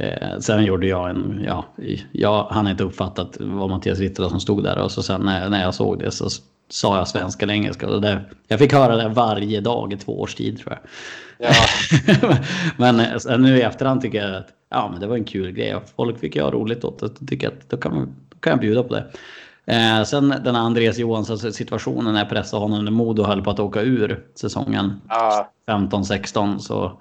[0.00, 1.64] eh, sen gjorde jag en, ja,
[2.12, 5.62] jag hann inte uppfattat vad Mattias Rittula som stod där och så sen när, när
[5.62, 6.28] jag såg det så
[6.68, 7.88] sa jag svenska eller engelska.
[7.88, 10.80] Och det, jag fick höra det varje dag i två års tid tror jag.
[11.38, 11.54] Ja,
[12.76, 15.52] men eh, sen nu i efterhand tycker jag att ja, men det var en kul
[15.52, 17.26] grej och folk fick göra roligt åt det.
[17.26, 19.04] Tycker att då kan, man, då kan jag bjuda på det.
[19.66, 23.50] Eh, sen den här Andreas Johansson situationen när jag pressade honom när Modo höll på
[23.50, 27.00] att åka ur säsongen ja, 15-16 så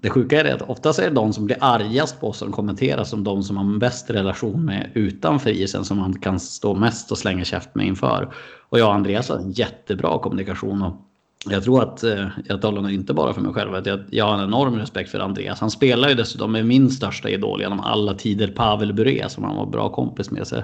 [0.00, 2.52] det sjuka är det att oftast är det de som blir argast på oss som
[2.52, 7.12] kommenterar som de som har bäst relation med utanför isen som man kan stå mest
[7.12, 8.34] och slänga käft med inför.
[8.68, 11.06] Och jag och Andreas har en jättebra kommunikation och
[11.48, 14.24] jag tror att, eh, jag talar nog inte bara för mig själv, att jag, jag
[14.24, 15.60] har en enorm respekt för Andreas.
[15.60, 19.56] Han spelar ju dessutom med min största idol genom alla tider, Pavel Bure, som han
[19.56, 20.46] var bra kompis med.
[20.46, 20.62] Så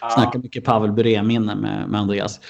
[0.00, 2.40] jag snackar mycket Pavel Bure-minnen med, med Andreas.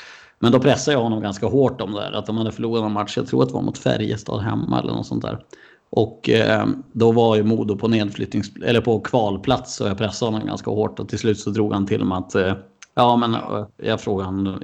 [0.41, 2.13] Men då pressade jag honom ganska hårt om det där.
[2.13, 4.93] Att de hade förlorat en match, jag tror att det var mot Färjestad hemma eller
[4.93, 5.45] något sånt där.
[5.91, 10.47] Och eh, då var ju Modo på nedflyttnings eller på kvalplats och jag pressade honom
[10.47, 12.55] ganska hårt och till slut så drog han till med att eh,
[12.95, 14.61] Ja, men eh, jag frågade honom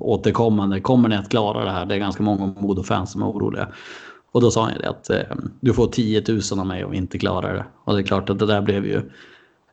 [0.00, 1.86] återkommande, kommer ni att klara det här?
[1.86, 3.68] Det är ganska många Modo-fans som är oroliga.
[4.32, 6.90] Och då sa han ju det att eh, du får 10 000 av mig om
[6.90, 7.64] vi inte klarar det.
[7.84, 9.10] Och det är klart att det där blev ju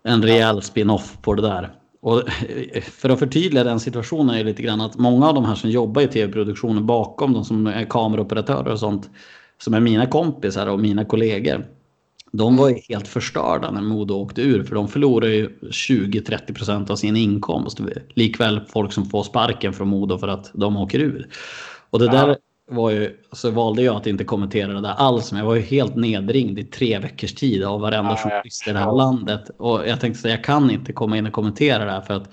[0.03, 1.73] en rejäl spin-off på det där.
[2.07, 5.55] Och eh, för att förtydliga den situationen är lite grann att många av de här
[5.55, 9.09] som jobbar i tv-produktionen bakom, de som är kameraoperatörer och sånt,
[9.57, 11.65] som är mina kompisar och mina kollegor.
[12.31, 16.95] De var ju helt förstörda när Modo åkte ur för de förlorar ju 20-30% av
[16.95, 17.79] sin inkomst.
[18.13, 21.27] Likväl folk som får sparken från Modo för att de åker ur.
[21.89, 22.11] Och det Ja.
[22.11, 22.37] där
[22.67, 25.31] var ju, så valde jag att inte kommentera det där alls.
[25.31, 28.71] Men jag var ju helt nedringd i tre veckors tid av varenda Ja, journalist i
[28.71, 29.49] det här landet.
[29.57, 32.29] Och jag tänkte säga, jag kan inte komma in och kommentera det här för att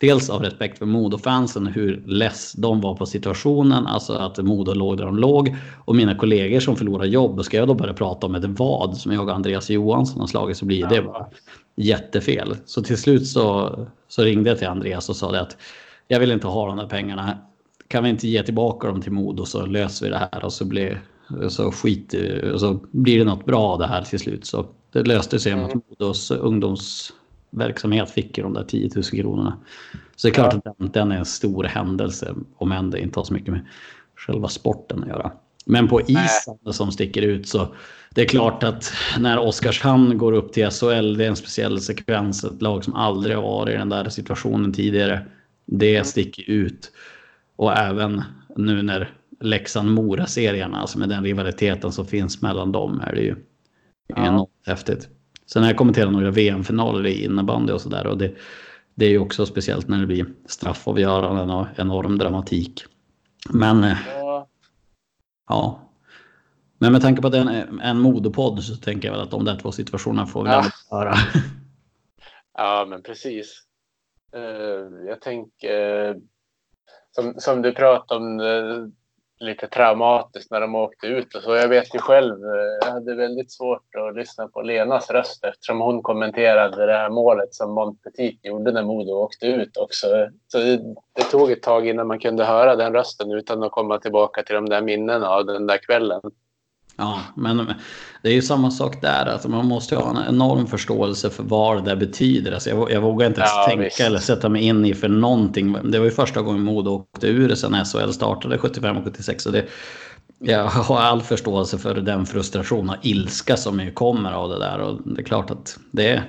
[0.00, 4.96] Dels av respekt för Modo-fansen, hur less de var på situationen, alltså att Modo låg
[4.96, 5.56] där de låg.
[5.84, 9.12] Och mina kollegor som förlorar jobb, ska jag då börja prata om ett vad som
[9.12, 11.26] jag och Andreas Johansson har slagit så blir det bara
[11.76, 12.56] jättefel.
[12.64, 13.76] Så till slut så,
[14.08, 15.56] så ringde jag till Andreas och sa det att
[16.08, 17.38] jag vill inte ha de där pengarna.
[17.88, 20.64] Kan vi inte ge tillbaka dem till Modo så löser vi det här och så
[20.64, 21.00] blir,
[21.48, 22.14] så skit,
[22.56, 24.44] så blir det något bra av det här till slut.
[24.46, 29.58] Så det löste sig med att Modos ungdomsverksamhet fick ju de där 10 000 kronorna.
[30.16, 33.18] Så det är klart att den, den är en stor händelse, om än det inte
[33.18, 33.66] har så mycket med
[34.16, 35.32] själva sporten att göra.
[35.66, 37.68] Men på isen som sticker ut så
[38.14, 42.44] det är klart att när Oskarshamn går upp till SHL, det är en speciell sekvens,
[42.44, 45.26] ett lag som aldrig har varit i den där situationen tidigare.
[45.66, 46.92] Det sticker ut.
[47.58, 48.22] Och även
[48.56, 53.36] nu när Leksand-Mora-serierna, alltså med den rivaliteten som finns mellan dem, är det ju
[54.16, 55.08] enormt häftigt.
[55.46, 58.34] Sen har jag kommenterat några VM-finaler i innebandy och sådär och det,
[58.94, 62.84] det är ju också speciellt när det blir straffavgöranden och enorm dramatik.
[63.50, 64.48] Men eh, ja,
[65.48, 65.80] ja.
[66.78, 69.30] Men med tanke på att det är en, en modopodd så tänker jag väl att
[69.30, 70.64] de där två situationerna får vi Ja.
[70.90, 71.14] höra.
[72.54, 73.62] ja, men precis.
[74.34, 76.16] Eh, jag tänker,
[77.18, 78.86] som, som du pratade om, eh,
[79.40, 81.54] lite traumatiskt när de åkte ut och så.
[81.54, 85.80] Jag vet ju själv, eh, jag hade väldigt svårt att lyssna på Lenas röst eftersom
[85.80, 90.06] hon kommenterade det här målet som Montpetit gjorde när Modo åkte ut också.
[90.48, 90.76] Så det,
[91.12, 94.54] det, tog ett tag innan man kunde höra den rösten utan att komma tillbaka till
[94.54, 96.20] de där minnena av den där kvällen.
[97.00, 97.72] Ja, men
[98.22, 99.26] det är ju samma sak där.
[99.26, 102.52] Alltså man måste ha en enorm förståelse för vad det där betyder.
[102.52, 104.00] Alltså jag, jag vågar inte ens ja, tänka visst.
[104.00, 105.76] eller sätta mig in i för någonting.
[105.90, 109.46] Det var ju första gången Modo åkte ur sen SHL startade 75 och 76.
[109.46, 109.64] Och det,
[110.38, 114.78] jag har all förståelse för den frustration och ilska som ju kommer av det där.
[114.78, 116.22] Och det är klart att det är,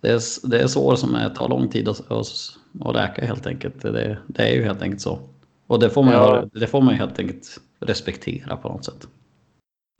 [0.00, 2.26] det är, det är sår som tar lång tid att, att,
[2.80, 3.82] att läka helt enkelt.
[3.82, 5.18] Det, det är ju helt enkelt så.
[5.66, 6.44] Och det får man, ja.
[6.52, 9.08] det får man ju helt enkelt respektera på något sätt.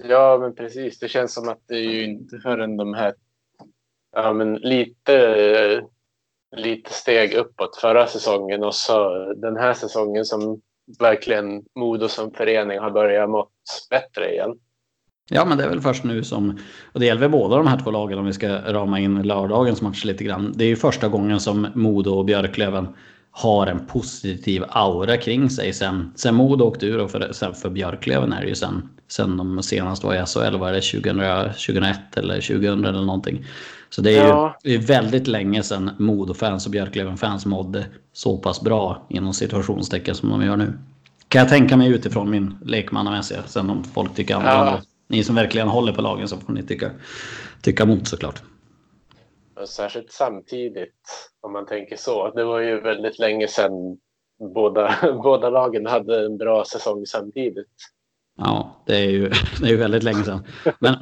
[0.09, 0.99] Ja, men precis.
[0.99, 3.15] Det känns som att det är ju inte förrän de här
[4.13, 5.83] ja, men lite,
[6.57, 10.61] lite steg uppåt förra säsongen och så den här säsongen som
[10.99, 13.53] verkligen Modo som förening har börjat mått
[13.91, 14.59] bättre igen.
[15.31, 16.59] Ja, men det är väl först nu som,
[16.93, 20.05] och det gäller båda de här två lagen om vi ska rama in lördagens match
[20.05, 20.53] lite grann.
[20.57, 22.89] Det är ju första gången som Modo och Björklöven
[23.31, 27.71] har en positiv aura kring sig sen, sen Modo åkte ur och för, sen för
[27.71, 32.17] Björklöven är det ju sen, sen de senast var i SHL, var det 2000, 2001
[32.17, 33.45] eller 2000 eller någonting.
[33.91, 34.57] Så det är ja.
[34.65, 40.15] ju det är väldigt länge sedan Modo-fans och Björklöven-fans mådde så pass bra inom situationstecken
[40.15, 40.79] som de gör nu.
[41.29, 43.43] Kan jag tänka mig utifrån min lekmannamässiga.
[43.47, 44.73] Sen om folk tycker annorlunda.
[44.73, 44.83] Ja.
[45.09, 46.91] Ni som verkligen håller på lagen så får ni tycka,
[47.63, 48.43] tycka emot såklart.
[49.67, 52.31] Särskilt samtidigt, om man tänker så.
[52.31, 53.99] Det var ju väldigt länge sedan
[54.55, 57.69] båda, båda lagen hade en bra säsong samtidigt.
[58.39, 59.29] Ja, det är ju,
[59.61, 60.43] det är ju väldigt länge sedan.
[60.79, 60.95] Men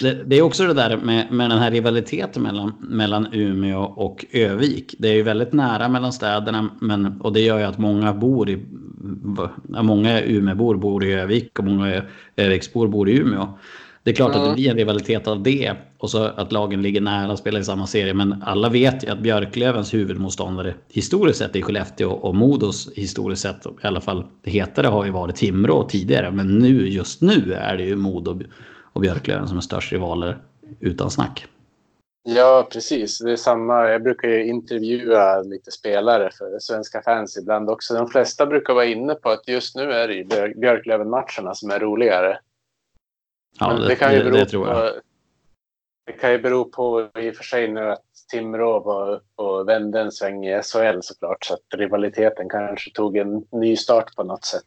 [0.00, 4.26] det, det, är också det där med, med den här rivaliteten mellan, mellan Umeå och
[4.32, 4.94] Övik.
[4.98, 8.50] Det är ju väldigt nära mellan städerna men, och det gör ju att många bor
[8.50, 8.66] i...
[9.68, 12.02] Många Umeåbor bor i Övik och många
[12.36, 13.58] Öviksbor bor i Umeå.
[14.06, 14.42] Det är klart mm.
[14.42, 17.60] att det blir en rivalitet av det och så att lagen ligger nära och spelar
[17.60, 18.14] i samma serie.
[18.14, 23.66] Men alla vet ju att Björklövens huvudmotståndare historiskt sett är Skellefteå och Modos historiskt sett,
[23.66, 26.30] i alla fall det hetare har ju varit Timrå tidigare.
[26.30, 28.40] Men nu, just nu är det ju Modo
[28.92, 30.38] och Björklöven som är störst rivaler
[30.80, 31.46] utan snack.
[32.22, 33.18] Ja, precis.
[33.18, 33.88] Det är samma.
[33.88, 37.94] Jag brukar ju intervjua lite spelare för svenska fans ibland också.
[37.94, 42.38] De flesta brukar vara inne på att just nu är det Björklöven-matcherna som är roligare.
[43.58, 44.64] Ja, det, det, kan ju bero det, jag.
[44.64, 45.00] På,
[46.06, 49.68] det kan ju bero på i och för sig nu att Timrå var uppe och
[49.68, 51.44] vände en sväng i SHL såklart.
[51.44, 54.62] Så att rivaliteten kanske tog en ny start på något sätt.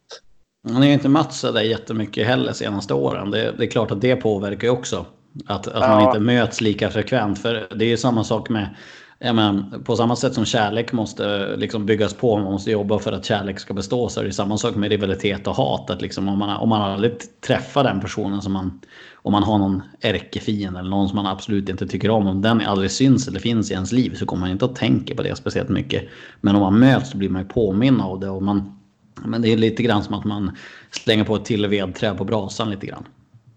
[0.67, 3.31] Han har ju inte matchat där jättemycket heller senaste åren.
[3.31, 5.05] Det, det är klart att det påverkar ju också.
[5.47, 5.87] Att, att ja.
[5.87, 7.41] man inte möts lika frekvent.
[7.41, 8.75] För det är ju samma sak med
[9.19, 13.11] ja, men, på samma sätt som kärlek måste liksom byggas på, man måste jobba för
[13.11, 15.89] att kärlek ska bestå, så är det samma sak med rivalitet och hat.
[15.89, 18.81] Att liksom, om, man, om man aldrig träffar den personen som man...
[19.21, 22.61] Om man har någon ärkefiende eller någon som man absolut inte tycker om, om den
[22.61, 25.35] aldrig syns eller finns i ens liv så kommer man inte att tänka på det
[25.35, 26.03] speciellt mycket.
[26.41, 28.29] Men om man möts så blir man ju påminna av det.
[28.29, 28.79] Och man,
[29.25, 30.57] men det är lite grann som att man
[30.91, 33.07] slänger på ett till vedträ på brasan lite grann.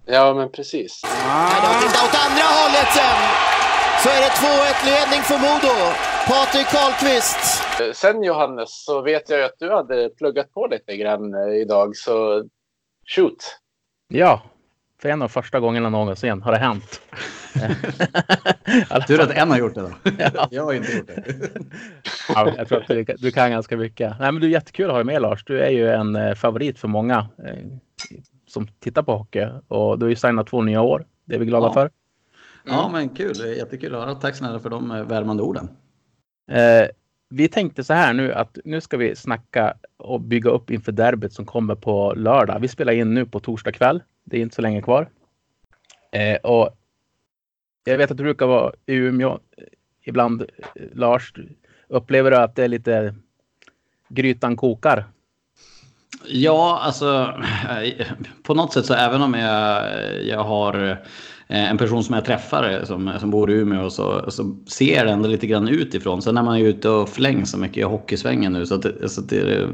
[0.06, 1.02] Ja, men precis.
[1.04, 1.80] Ah.
[1.80, 3.61] Titta åt andra hållet sen!
[4.03, 5.74] Så är det 2-1 ledning för Modo.
[6.28, 7.62] Patrik Karlqvist.
[7.94, 12.44] Sen Johannes så vet jag att du hade pluggat på lite grann eh, idag, så
[13.07, 13.59] shoot.
[14.09, 14.42] Ja,
[15.03, 17.00] för en av första gångerna någonsin har det hänt.
[19.07, 19.92] Tur att en har gjort det då.
[20.34, 20.48] Ja.
[20.50, 21.24] Jag har inte gjort det.
[22.28, 24.14] ja, jag tror att du, du, kan ganska mycket.
[24.20, 25.44] Nej, men du är jättekul att ha dig med Lars.
[25.44, 27.57] Du är ju en eh, favorit för många eh,
[28.46, 31.07] som tittar på hockey och du har ju signat två nya år.
[31.24, 31.72] Det är vi glada ja.
[31.72, 31.90] för.
[32.64, 32.76] Mm.
[32.76, 33.56] Ja, men kul.
[33.56, 34.14] Jättekul att höra.
[34.14, 35.68] Tack snälla för de eh, värmande orden.
[36.50, 36.88] Eh,
[37.28, 41.32] vi tänkte så här nu att nu ska vi snacka och bygga upp inför derbyt
[41.32, 42.58] som kommer på lördag.
[42.60, 44.02] Vi spelar in nu på torsdag kväll.
[44.24, 45.08] Det är inte så länge kvar.
[46.12, 46.76] Eh, och
[47.84, 49.38] jag vet att du brukar vara i Umeå
[50.02, 50.44] ibland,
[50.92, 51.32] Lars.
[51.88, 53.14] Upplever du att det är lite
[54.08, 55.04] grytan kokar?
[56.26, 57.40] Ja, alltså
[58.42, 59.84] på något sätt så även om jag,
[60.24, 60.96] jag har Eh,
[61.53, 65.05] Eh, en person som jag träffar eh, som, som bor i Umeå så, så ser
[65.05, 66.22] det ändå lite grann utifrån.
[66.22, 69.20] Sen när man är ute och flängs så mycket i hockeysvängen nu så, att, så
[69.20, 69.68] att det,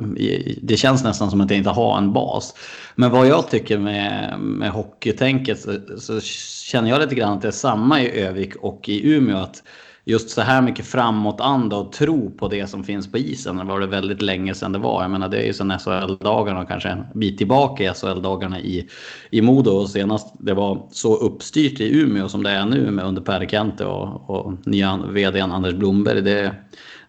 [0.63, 2.55] det, känns nästan som att jag inte har en bas.
[2.95, 7.49] Men vad jag tycker med, med hockeytänket så, så känner jag lite grann att det
[7.49, 9.37] är samma i Övik och i Umeå.
[9.37, 9.63] Att
[10.09, 13.57] just så här mycket framåtanda och tro på det som finns på isen.
[13.57, 15.03] Det var det väldigt länge sedan det var.
[15.03, 18.89] Jag menar det är ju sen SHL-dagarna och kanske en bit tillbaka i SHL-dagarna i,
[19.31, 19.71] i Modo.
[19.71, 23.47] Och senast det var så uppstyrt i Umeå som det är nu med under Per
[23.47, 26.23] Kente och, och nya vdn Anders Blomberg.
[26.23, 26.55] Det,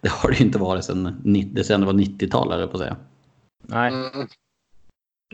[0.02, 1.22] det har det inte varit sedan,
[1.54, 2.96] det, sedan det var 90-tal, på att säga.
[3.62, 3.94] Nej.
[3.94, 4.28] Mm.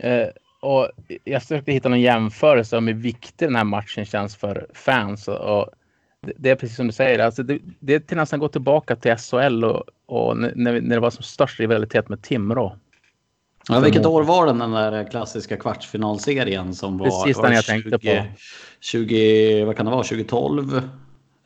[0.02, 0.28] Eh,
[0.62, 0.90] och
[1.24, 5.28] jag försökte hitta någon jämförelse om hur viktig den här matchen känns för fans.
[5.28, 5.66] Och, och
[6.36, 9.16] det, är precis som du säger, alltså det, det är till nästan gå tillbaka till
[9.16, 12.76] SHL och, och när, när det var som störst rivalitet med Timrå.
[13.68, 17.06] Ja, vilket år var den, den där klassiska kvartsfinalserien som var?
[17.06, 18.24] Precis den jag tänkte på.
[18.80, 20.82] 20, vad kan det vara, 2012?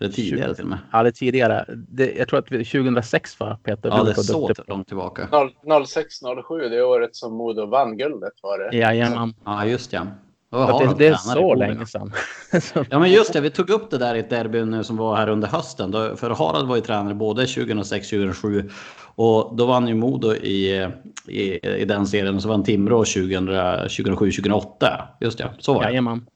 [0.01, 0.79] Eller tidigare till och med.
[0.93, 1.65] Ja, det tidigare.
[1.69, 3.89] Det, jag tror att 2006 var Peter.
[3.89, 5.29] Ja, det är så långt tillbaka.
[5.31, 8.77] 06-07, det året som Modo vann guldet var det.
[8.77, 9.35] Jajamän.
[9.45, 10.07] Ja, just ja.
[10.51, 12.13] Att det, det är så länge sedan.
[12.91, 13.41] Ja, men just det.
[13.41, 15.91] Vi tog upp det där i ett derby nu som var här under hösten.
[15.91, 18.71] Då, för Harald var ju tränare både 2006 2007
[19.15, 20.89] och då vann ju Modo i,
[21.27, 25.09] i, i den serien och så vann Timrå 2007 2008.
[25.21, 25.89] Just det, så var det.
[25.89, 26.27] Jajamän.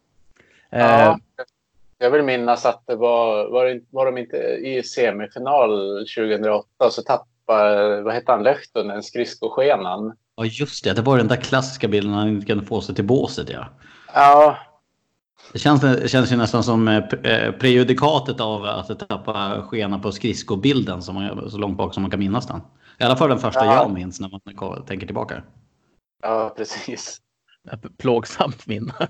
[0.70, 1.18] Ja,
[1.98, 7.02] jag vill minnas att det var, var, det, var de inte i semifinal 2008 så
[7.02, 10.16] tappade, vad hette han, Lehtonen, skridskoskenan.
[10.36, 10.92] Ja, just det.
[10.92, 13.50] Det var den där klassiska bilden han inte kunde få sig till båset.
[13.50, 13.66] Ja.
[14.14, 14.58] Ja,
[15.52, 20.12] Det känns, det känns ju nästan som eh, eh, prejudikatet av att tappa skena på
[20.12, 22.60] skridskobilden som man, så långt bak som man kan minnas den.
[22.98, 23.74] I alla fall den första Ja.
[23.74, 24.40] jag minns när man
[24.86, 25.42] tänker tillbaka.
[26.22, 27.20] ja precis.
[27.98, 28.92] plågsamt minne.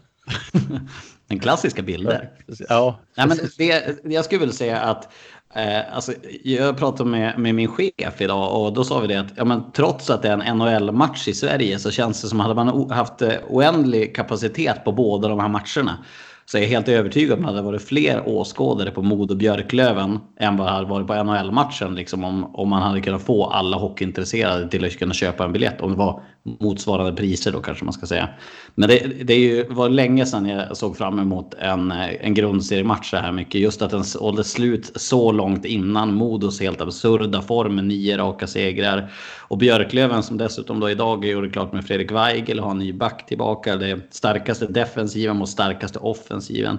[1.27, 2.31] Den klassiska bilder.
[2.69, 5.13] Ja, Nej, men det, jag skulle vilja säga att
[5.55, 9.33] eh, alltså, jag pratade med, med min chef idag och då sa vi det att
[9.37, 12.47] ja, men trots att det är en NHL-match i Sverige så känns det som att
[12.47, 15.99] hade man haft eh, oändlig kapacitet på båda de här matcherna
[16.47, 20.19] så är jag helt övertygad om att det hade varit fler åskådare på Modo Björklöven
[20.41, 21.95] än vad det hade varit på NHL-matchen.
[21.95, 25.81] Liksom, om, om man hade kunnat få alla hockeyintresserade till att kunna köpa en biljett.
[25.81, 28.29] Om det var motsvarande priser då kanske man ska säga.
[28.75, 33.11] Men det, det är ju, var länge sedan jag såg fram emot en, en grundseriematch
[33.11, 33.61] så här mycket.
[33.61, 38.47] Just att den håller slut så långt innan Modos helt absurda form med nio raka
[38.47, 39.13] segrar.
[39.49, 42.93] Och Björklöven som dessutom då idag gjorde klart med Fredrik Weigel och har en ny
[42.93, 43.77] back tillbaka.
[43.77, 46.79] Det starkaste defensiven mot starkaste offensiven.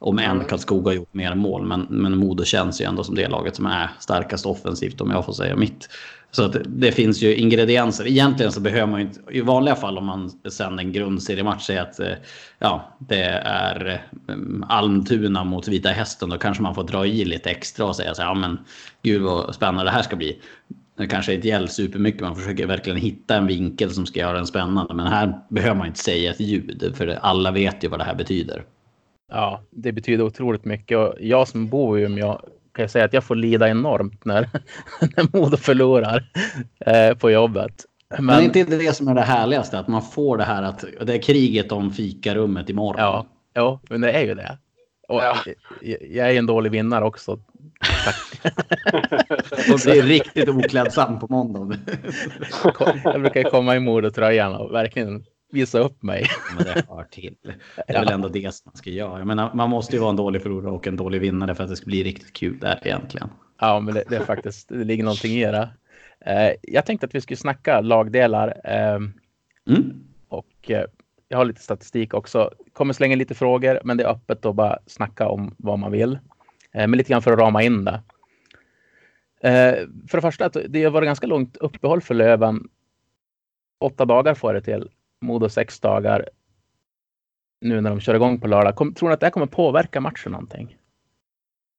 [0.00, 3.28] Om än Karlskoga har gjort mer mål, men, men Modo känns ju ändå som det
[3.28, 5.88] laget som är starkast offensivt om jag får säga mitt.
[6.30, 8.06] Så att det finns ju ingredienser.
[8.06, 11.82] Egentligen så behöver man ju inte, i vanliga fall om man sänder en grundseriematch, säger
[11.82, 12.12] att eh,
[12.58, 14.34] ja, det är eh,
[14.68, 18.22] Almtuna mot Vita Hästen, då kanske man får dra i lite extra och säga så
[18.22, 18.58] här, ja men
[19.02, 20.38] gud vad spännande det här ska bli.
[20.98, 24.46] Det kanske inte gäller supermycket, man försöker verkligen hitta en vinkel som ska göra den
[24.46, 24.94] spännande.
[24.94, 28.14] Men här behöver man inte säga ett ljud, för alla vet ju vad det här
[28.14, 28.64] betyder.
[29.28, 30.98] Ja, det betyder otroligt mycket.
[30.98, 32.32] Och jag som bor i Umeå
[32.74, 34.48] kan jag säga att jag får lida enormt när,
[35.16, 36.30] när Modo förlorar
[36.86, 37.84] eh, på jobbet.
[38.10, 40.84] Men, Men, inte det det som är det härligaste, att man får det här att
[41.02, 43.00] det är kriget om fikarummet imorgon.
[43.00, 44.58] ja, ja, men det är ju det.
[45.08, 45.36] Och Ja.
[45.82, 47.32] jag, är en dålig vinnare också.
[49.72, 51.78] Och blir riktigt oklädsam på måndag.
[53.04, 56.26] Jag brukar komma i Modo-tröjan och verkligen visa upp mig.
[56.56, 57.34] Men det hör till.
[57.86, 59.18] Det är väl ändå det som man ska göra.
[59.18, 61.70] Jag menar, man måste ju vara en dålig förlorare och en dålig vinnare för att
[61.70, 63.30] det ska bli riktigt kul där egentligen.
[63.60, 65.68] Ja, men det, det är faktiskt, det ligger någonting i det.
[66.20, 68.60] Eh, jag tänkte att vi skulle snacka lagdelar.
[68.64, 68.98] Eh,
[69.68, 70.04] Mm.
[70.28, 70.84] Och eh,
[71.28, 72.50] jag har lite statistik också.
[72.72, 76.12] Kommer slänga lite frågor, men det är öppet att bara snacka om vad man vill.
[76.72, 78.02] Eh, men lite grann för att rama in det.
[80.08, 82.68] För det första, det har varit ganska långt uppehåll för Löven.
[83.78, 84.88] Åtta dagar får det till.
[85.20, 86.28] Modo sex dagar.
[87.60, 88.76] Nu när de kör igång på lördag.
[88.76, 90.76] Kom, tror ni att det här kommer påverka matchen någonting?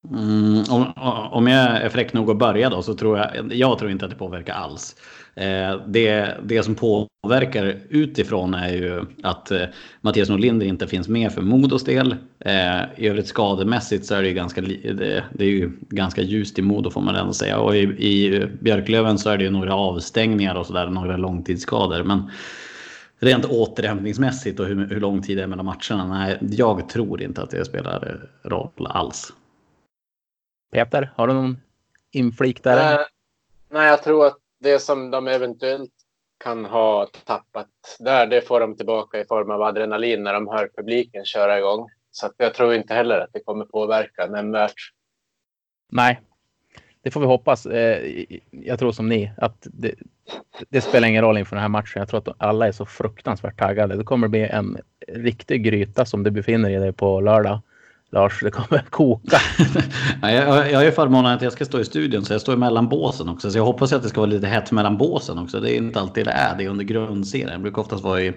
[0.08, 0.92] Mm, om,
[1.30, 4.10] om jag är fräck nog att börja då så tror jag, jag tror inte att
[4.10, 4.96] det påverkar alls.
[5.34, 9.62] Eh, det, det som påverkar utifrån är ju att eh,
[10.00, 12.16] Mattias Norlinder inte finns med för Modos del.
[12.38, 16.58] Eh, I övrigt skademässigt så är det ju ganska, det, det är ju ganska ljust
[16.58, 17.58] i Modo får man ändå säga.
[17.58, 22.02] Och i, i Björklöven så är det ju några avstängningar och sådär, några långtidsskador.
[22.02, 22.30] Men
[23.20, 27.42] rent återhämtningsmässigt och hur, hur lång tid det är mellan matcherna, nej, jag tror inte
[27.42, 29.32] att det spelar roll alls.
[30.72, 31.56] Peter, har du någon
[32.10, 32.92] inflik där?
[32.92, 33.06] Eh,
[33.70, 35.92] nej, jag tror att det som de eventuellt
[36.44, 37.68] kan ha tappat
[37.98, 41.88] där, det får de tillbaka i form av adrenalin när de hör publiken köra igång.
[42.10, 44.74] Så jag tror inte heller att det kommer påverka nämnvärt.
[45.92, 46.20] Nej,
[47.02, 47.66] det får vi hoppas.
[47.66, 49.94] Eh, jag tror som ni att det,
[50.68, 52.00] det spelar ingen roll inför den här matchen.
[52.00, 53.96] Jag tror att alla är så fruktansvärt taggade.
[53.96, 54.78] Det kommer bli en
[55.08, 57.60] riktig gryta som du befinner i dig på lördag.
[58.12, 59.40] Lars, det kommer koka.
[60.22, 62.88] Jag, jag har ju förmånen att jag ska stå i studion så jag står mellan
[62.88, 63.50] båsen också.
[63.50, 65.60] Så jag hoppas att det ska vara lite hett mellan båsen också.
[65.60, 67.50] Det är inte alltid det är det under grundserien.
[67.52, 68.32] Det brukar oftast vara i,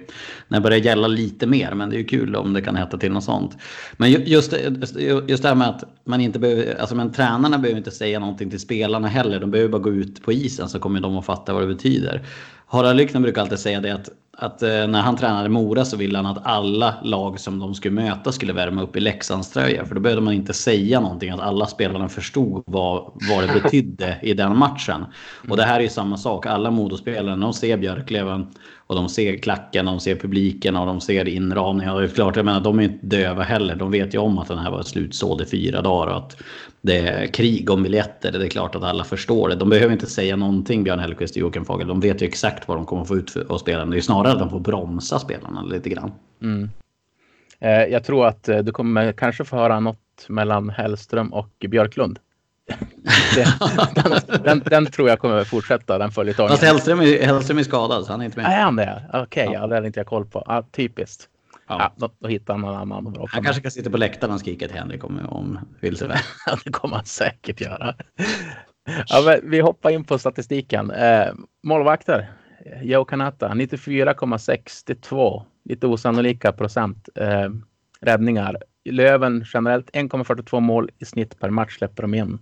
[0.47, 1.73] när det börjar gälla lite mer.
[1.73, 3.57] Men det är ju kul om det kan hetta till något sånt.
[3.97, 7.77] Men just, det- just det här med att man inte behöver, alltså men tränarna behöver
[7.77, 9.39] inte säga någonting till spelarna heller.
[9.39, 12.21] De behöver bara gå ut på isen så kommer de att fatta vad det betyder.
[12.67, 16.17] Harald Lyckner brukar alltid säga det att att eh, när han tränade Mora så ville
[16.17, 19.85] han att alla lag som de skulle möta skulle värma upp i Leksandströja.
[19.85, 24.19] För då behövde man inte säga någonting, att alla spelarna förstod vad, vad det betydde
[24.21, 25.05] i den matchen.
[25.49, 26.45] Och det här är ju samma sak.
[26.45, 28.47] Alla Modospelare, när de ser Björklöven
[28.93, 31.93] och de ser klacken, de ser publiken och de ser inramningen.
[31.93, 33.75] Och det är klart, jag menar, de är inte döva heller.
[33.75, 36.37] De vet ju om att den här var slutsåld i fyra dagar och att
[36.81, 38.31] det är krig om biljetter.
[38.31, 39.55] Det är klart att alla förstår det.
[39.55, 41.87] De behöver inte säga någonting, Björn Hellkvist och Joakim Fagel.
[41.87, 43.91] De vet ju exakt vad de kommer få ut av spelarna.
[43.91, 46.11] Det är snarare att de får bromsa spelarna lite grann.
[46.41, 46.69] Mm.
[47.59, 52.19] Eh, jag tror att eh, du kommer kanske få höra något mellan Hellström och Björklund.
[53.95, 56.49] den, den, den, tror jag kommer fortsätta, den följetongen.
[56.49, 58.51] Fast Hellström är, Hellström är skadad, så han är inte med.
[58.51, 59.03] Är han det?
[59.13, 59.53] Okej, okay, ja.
[59.53, 60.43] ja, det hade inte jag koll på.
[60.45, 61.29] Ja, typiskt.
[61.67, 61.77] Ja.
[61.79, 63.15] ja då, då, hittar han någon annan.
[63.29, 66.17] Han kanske kan sitta på läktaren och skrika till Henrik om, om vilseväg.
[66.45, 67.95] ja, det kommer han säkert göra.
[69.07, 70.91] Ja, vi hoppar in på statistiken.
[70.91, 71.27] Eh,
[71.63, 72.31] målvakter.
[72.81, 75.43] Joe Kanata 94,62.
[75.65, 77.49] Lite osannolika procent eh,
[78.01, 78.57] räddningar.
[78.89, 82.39] Löven generellt 1,42 mål i snitt per match släpper de in.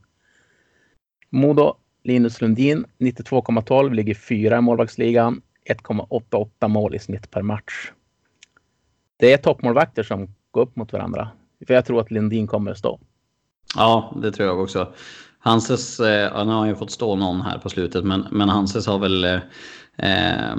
[1.32, 5.42] Modo Linus Lundin 92,12 ligger fyra i målvaktsligan.
[5.70, 7.92] 1,88 mål i snitt per match.
[9.18, 11.30] Det är toppmålvakter som går upp mot varandra.
[11.68, 13.00] För jag tror att Lundin kommer att stå.
[13.76, 14.94] Ja, det tror jag också.
[15.40, 18.88] Hanses, eh, nu har han ju fått stå någon här på slutet, men, men Hanses
[18.88, 19.24] har väl...
[19.24, 19.40] Eh,
[19.98, 20.56] eh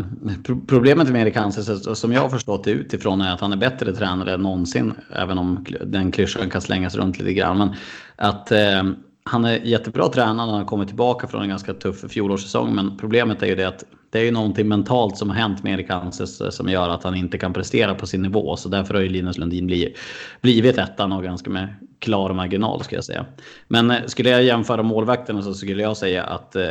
[0.68, 3.56] problemet med Erik Hanses, eh, som jag har förstått det utifrån, är att han är
[3.56, 4.92] bättre tränare än någonsin.
[5.10, 7.58] Även om den klyschan kan slängas runt lite grann.
[7.58, 7.74] Men
[8.16, 8.82] att eh,
[9.24, 12.74] han är jättebra tränare när han kommer tillbaka från en ganska tuff fjolårssäsong.
[12.74, 15.72] Men problemet är ju det att det är ju någonting mentalt som har hänt med
[15.74, 18.56] Erik Hanses som gör att han inte kan prestera på sin nivå.
[18.56, 19.98] Så därför har ju Linus Lundin blivit,
[20.40, 21.68] blivit ettan och ganska med
[21.98, 23.26] klar marginal ska jag säga.
[23.68, 26.64] Men eh, skulle jag jämföra målvakterna så skulle jag säga att eh,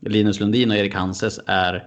[0.00, 1.84] Linus Lundin och Erik Hanses är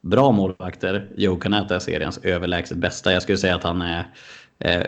[0.00, 1.08] bra målvakter.
[1.16, 3.12] Joe Canetta är seriens överlägset bästa.
[3.12, 4.04] Jag skulle säga att han är eh,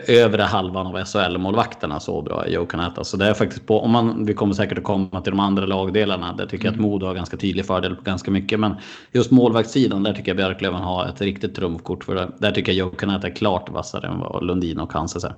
[0.07, 3.03] övre halvan av SHL-målvakterna så bra Joe Canetta.
[3.03, 5.65] Så det är faktiskt på, om man, vi kommer säkert att komma till de andra
[5.65, 6.33] lagdelarna.
[6.33, 6.89] Där tycker jag att mm.
[6.89, 8.59] Modo har ganska tydlig fördel på ganska mycket.
[8.59, 8.75] Men
[9.11, 12.03] just målvaktssidan, där tycker jag Björklöven har ett riktigt trumfkort.
[12.03, 12.31] För det.
[12.37, 15.33] Där tycker jag Joe är klart vassare än vad Lundin och Hanses är.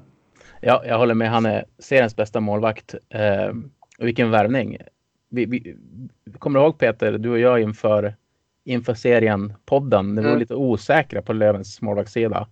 [0.62, 1.30] Ja, jag håller med.
[1.30, 2.96] Han är seriens bästa målvakt.
[3.10, 3.54] Eh,
[4.00, 4.78] vilken värvning.
[5.30, 5.76] Vi, vi,
[6.40, 8.16] kommer du ihåg Peter, du och jag inför,
[8.64, 10.40] inför serien podden, när vi var mm.
[10.40, 12.48] lite osäkra på Lövens målvaktssida.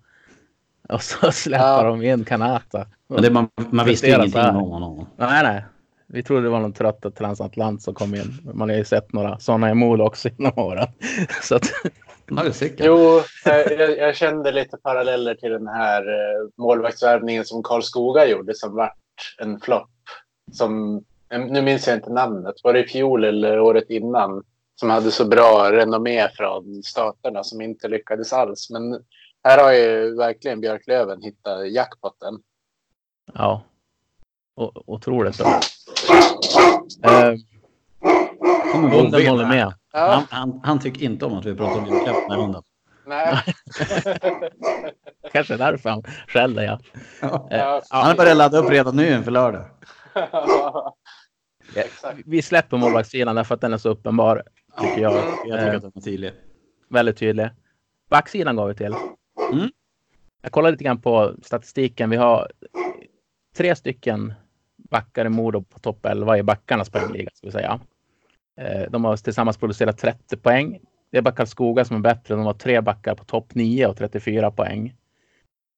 [0.89, 1.83] Och så släpper ja.
[1.83, 2.87] de in Kanata.
[3.21, 5.07] det, man, man visste ingenting om honom.
[5.17, 5.63] Nej, nej.
[6.07, 8.51] Vi trodde det var någon trött transatlant som kom in.
[8.53, 10.87] Man har ju sett några sådana i mål också inom åren.
[11.41, 11.71] Så att...
[12.85, 18.55] Jo, jag, jag, kände lite paralleller till den här eh, målvaktsvärvningen som Karl Skoga gjorde
[18.55, 18.97] som vart
[19.41, 19.89] en flopp.
[20.51, 22.55] Som, nu minns jag inte namnet.
[22.63, 24.43] Var det i fjol eller året innan?
[24.75, 28.69] Som hade så bra renommé från staterna som inte lyckades alls.
[28.69, 28.99] Men
[29.43, 32.39] här har ju verkligen Björklöven hittat jackpotten.
[33.33, 33.63] Ja.
[34.55, 35.59] O otroligt bra.
[37.03, 37.33] Eh,
[38.73, 39.73] hunden håller med.
[39.93, 40.11] Ja.
[40.11, 42.63] Han, han, han, tycker inte om att vi pratar om Björklöven med hunden.
[43.05, 43.43] Nej.
[45.31, 46.79] Kanske därför han skäller ja.
[47.21, 47.47] ja.
[47.51, 49.65] Eh, han är börjat ladda upp redan nu inför lördag.
[52.25, 54.43] vi släpper målvaktssidan därför att den är så uppenbar.
[54.81, 55.13] Tycker jag.
[55.45, 56.31] Jag tycker att den är tydlig.
[56.89, 57.49] Väldigt tydlig.
[58.09, 58.95] Backsidan går vi till.
[59.51, 59.69] Mm.
[60.41, 62.09] Jag kollar lite grann på statistiken.
[62.09, 62.51] Vi har
[63.55, 64.33] tre stycken
[64.77, 67.29] backar i Modo på topp 11 i backarnas poängliga.
[67.33, 67.79] Ska vi säga.
[68.57, 70.79] Eh, de har tillsammans producerat 30 poäng.
[71.11, 72.35] Det är bara Karlskoga som är bättre.
[72.35, 74.95] De har tre backar på topp 9 och 34 poäng.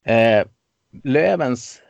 [0.05, 0.47] Eh,
[1.03, 1.82] Lövens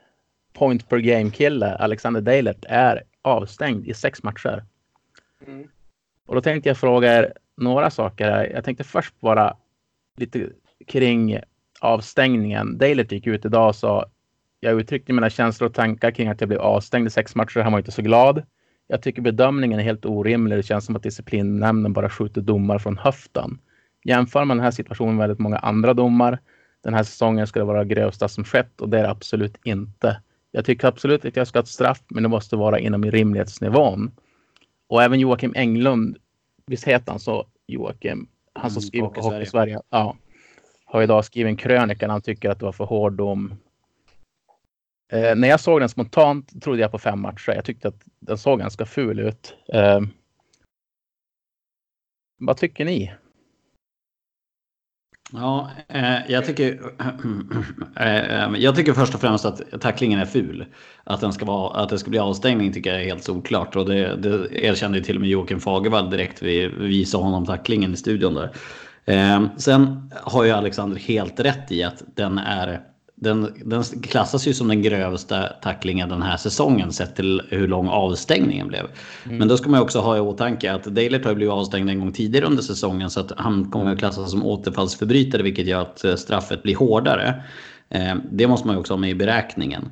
[0.54, 4.66] point per game kille, Alexander Deilert, är avstängd i sex matcher.
[5.48, 5.68] Mm.
[6.26, 8.32] Och då tänkte jag fråga er några saker.
[8.32, 8.46] Här.
[8.46, 9.58] Jag tänkte först bara
[10.18, 10.50] lite
[10.88, 11.40] kring
[11.80, 12.78] avstängningen.
[12.78, 14.06] Dalert gick ut idag och sa
[14.60, 17.60] jag uttryckte mina känslor och tankar kring att jag blev avstängd i sex matcher.
[17.60, 18.44] Han var inte så glad.
[18.88, 20.58] Jag tycker bedömningen är helt orimlig.
[20.58, 23.60] Det känns som att disciplinnämnden bara skjuter domar från höften.
[24.04, 26.40] Jämför man den här situationen med väldigt många andra domar.
[26.84, 30.22] Den här säsongen ska det vara grövsta som skett och det är det absolut inte.
[30.52, 34.12] Jag tycker absolut att jag ska ha ett straff, men det måste vara inom rimlighetsnivån.
[34.88, 36.18] Och även Joakim Englund,
[36.68, 37.48] visst heter han så?
[37.68, 39.82] Joakim, han som mm, skriver på Hockey Sverige.
[39.90, 40.16] Ja
[40.96, 43.54] har idag skrivit en krönika när han tycker att det var för hård dom.
[45.12, 47.52] Eh, när jag såg den spontant trodde jag på fem matcher.
[47.52, 49.56] Jag tyckte att den såg ganska ful ut.
[49.74, 50.02] Eh,
[52.40, 53.14] vad tycker ni?
[55.32, 56.92] Ja, eh, jag, tycker,
[57.96, 60.66] eh, eh, jag tycker först och främst att tacklingen är ful.
[61.04, 63.76] Att, den ska vara, att det ska bli avstängning tycker jag är helt solklart.
[63.76, 66.42] Och det, det erkände ju till och med Joakim Fagervall direkt.
[66.42, 68.50] Vi visade honom tacklingen i studion där.
[69.06, 72.82] Eh, sen har ju Alexander helt rätt i att den är
[73.16, 77.88] den, den klassas ju som den grövsta tacklingen den här säsongen sett till hur lång
[77.88, 78.86] avstängningen blev.
[79.26, 79.38] Mm.
[79.38, 82.12] Men då ska man också ha i åtanke att Dalert har blivit avstängd en gång
[82.12, 86.16] tidigare under säsongen så att han kommer att klassas som återfallsförbrytare vilket gör att eh,
[86.16, 87.44] straffet blir hårdare.
[87.90, 89.90] Eh, det måste man ju också ha med i beräkningen.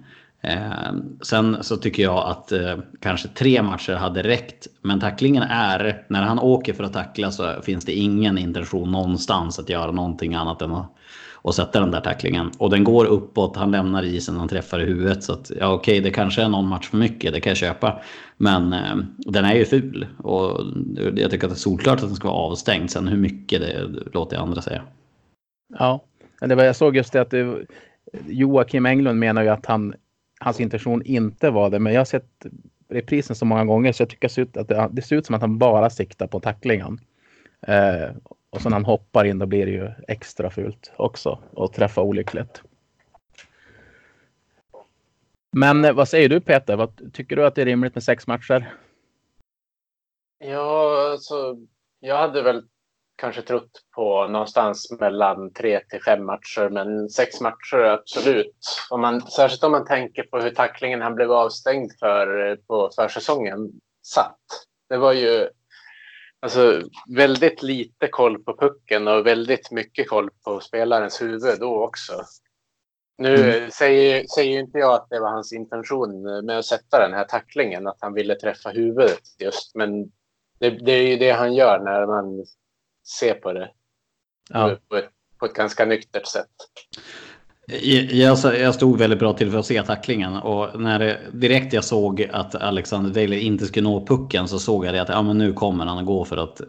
[0.47, 4.67] Eh, sen så tycker jag att eh, kanske tre matcher hade räckt.
[4.81, 9.59] Men tacklingen är, när han åker för att tackla så finns det ingen intention någonstans
[9.59, 10.95] att göra någonting annat än att,
[11.43, 12.51] att sätta den där tacklingen.
[12.57, 15.23] Och den går uppåt, han lämnar isen, han träffar i huvudet.
[15.23, 18.01] Så att, ja okej, det kanske är någon match för mycket, det kan jag köpa.
[18.37, 20.07] Men eh, den är ju ful.
[20.17, 20.61] Och
[21.15, 22.91] jag tycker att det är solklart att den ska vara avstängd.
[22.91, 24.81] Sen hur mycket, det låter jag andra säga.
[25.79, 26.01] Ja,
[26.39, 27.65] det var, jag såg just det att det,
[28.27, 29.93] Joakim Englund menar ju att han
[30.43, 31.79] hans intention inte var det.
[31.79, 32.45] Men jag har sett
[32.89, 35.57] reprisen så många gånger så jag tycker att det, det ser ut som att han
[35.57, 36.99] bara siktar på tacklingen.
[37.67, 38.15] Eh,
[38.49, 42.01] och så när han hoppar in då blir det ju extra fult också och träffa
[42.01, 42.61] olyckligt.
[45.51, 46.75] Men eh, vad säger du Peter?
[46.75, 48.73] Vad, tycker du att det är rimligt med sex matcher?
[50.39, 51.57] Ja, alltså,
[51.99, 52.63] jag hade väl
[53.15, 58.57] kanske trott på någonstans mellan tre till fem matcher, men sex matcher absolut.
[58.89, 63.71] Om man, särskilt om man tänker på hur tacklingen han blev avstängd för på försäsongen
[64.05, 64.39] satt.
[64.89, 65.49] Det var ju
[66.39, 66.81] alltså,
[67.15, 72.13] väldigt lite koll på pucken och väldigt mycket koll på spelarens huvud då också.
[73.17, 73.71] Nu mm.
[73.71, 77.87] säger, säger inte jag att det var hans intention med att sätta den här tacklingen,
[77.87, 80.11] att han ville träffa huvudet just, men
[80.59, 82.45] det, det är ju det han gör när man
[83.03, 83.69] se på det
[84.49, 84.75] ja.
[84.89, 86.49] på, ett, på ett ganska nyktert sätt.
[88.11, 91.83] Jag, jag stod väldigt bra till för att se tacklingen och när det, direkt jag
[91.83, 95.37] såg att Alexander Daly inte skulle nå pucken så såg jag det att ja, men
[95.37, 96.61] nu kommer han att gå för att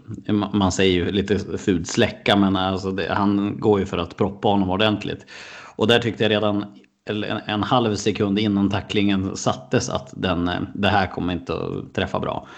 [0.53, 4.49] man säger ju lite fult släcka men alltså det, han går ju för att proppa
[4.49, 5.26] honom ordentligt.
[5.76, 6.64] Och där tyckte jag redan
[7.05, 12.20] en, en halv sekund innan tacklingen sattes att den, det här kommer inte att träffa
[12.20, 12.49] bra.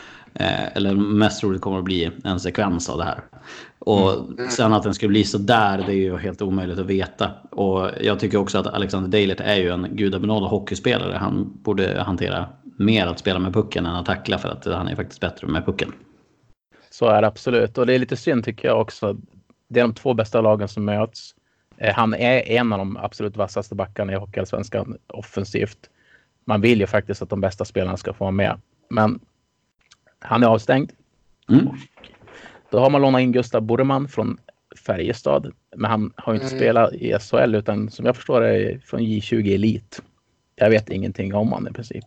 [0.41, 3.20] Eh, eller mest troligt kommer att bli en sekvens av det här.
[3.78, 4.51] Och mm.
[4.51, 7.30] sen att den skulle bli så där, det är ju helt omöjligt att veta.
[7.51, 11.16] Och jag tycker också att Alexander Dalert är ju en gudabenådad hockeyspelare.
[11.16, 14.97] Han borde hantera mer att spela med pucken än att tackla för att han är
[14.97, 15.93] faktiskt bättre med pucken.
[16.91, 17.78] Så är det absolut.
[17.78, 19.16] Och det är lite synd tycker jag också.
[19.68, 21.34] Det är de två bästa lagen som möts.
[21.76, 25.78] Eh, han är en av de absolut vassaste backarna i Hockeyallsvenskan offensivt.
[26.45, 28.61] Man vill ju faktiskt att de bästa spelarna ska få vara med.
[28.91, 29.20] Men
[30.20, 30.92] han är avstängd.
[31.48, 31.68] Mm.
[32.70, 34.38] Då har man lånat in Gustav Borman från
[34.86, 35.52] Färjestad.
[35.76, 36.58] Men han har inte mm.
[36.58, 40.02] spelat i SHL utan som jag förstår är från J20 Elit.
[40.56, 42.04] Jag vet ingenting om honom i princip.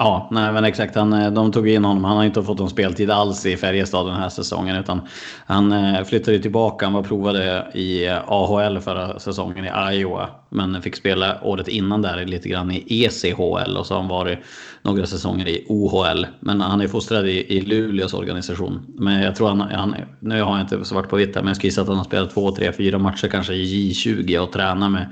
[0.00, 0.94] Ja, nej men exakt.
[0.94, 2.04] Han, eh, de tog in honom.
[2.04, 4.76] Han har inte fått någon speltid alls i Färjestad den här säsongen.
[4.76, 5.00] Utan
[5.46, 6.86] han eh, flyttade tillbaka.
[6.86, 10.28] Han var provade i eh, AHL förra säsongen i Iowa.
[10.48, 13.76] Men fick spela året innan där lite grann i ECHL.
[13.76, 14.38] Och så har han varit
[14.82, 16.26] några säsonger i OHL.
[16.40, 18.86] Men han är fostrad i, i Luleås organisation.
[18.98, 21.56] Men jag tror han, han nu har jag inte svart på vitt här, men jag
[21.56, 24.88] skulle gissa att han har spelat två, tre, fyra matcher kanske i J20 och tränar
[24.88, 25.06] med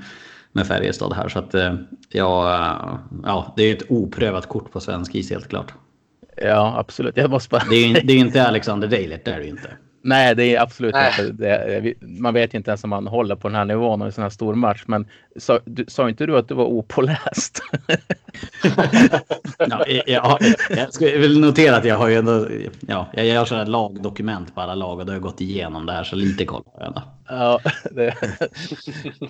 [0.57, 1.29] med Färjestad här.
[1.29, 1.75] Så att eh,
[2.09, 5.73] ja, ja, det är ett oprövat kort på svensk is helt klart.
[6.41, 7.17] Ja, absolut.
[7.17, 7.63] Jag måste bara...
[7.69, 9.69] det, är, det är inte Alexander Deilert, det är det inte.
[10.07, 11.13] Nej, det är absolut Nej.
[11.19, 11.31] inte.
[11.81, 14.21] Det, man vet inte ens om man håller på den här nivån i en sån
[14.21, 14.83] här stor match.
[14.85, 17.61] Men sa, du, sa inte du att du var opåläst?
[19.57, 22.47] ja, jag, jag, jag vill notera att jag har ju ändå,
[22.87, 25.93] ja, jag gör sådana lagdokument på alla lag och då har jag gått igenom det
[25.93, 27.01] här så lite koll har jag ändå.
[27.27, 27.59] Ja,
[27.91, 28.07] det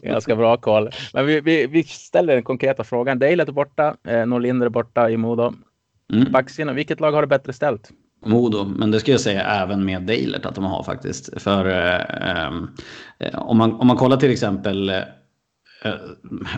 [0.01, 0.89] är ganska bra koll.
[1.13, 3.19] Men vi, vi, vi ställer den konkreta frågan.
[3.19, 5.53] Dejlet är borta, eh, Norlinder är borta i Modo.
[6.13, 6.31] Mm.
[6.31, 7.91] Backsidan, vilket lag har det bättre ställt?
[8.25, 11.41] Modo, men det ska jag säga även med Deilert att de har faktiskt.
[11.41, 12.67] För eh, ehm,
[13.19, 14.95] eh, om, man, om man kollar till exempel eh,
[15.83, 15.93] eh,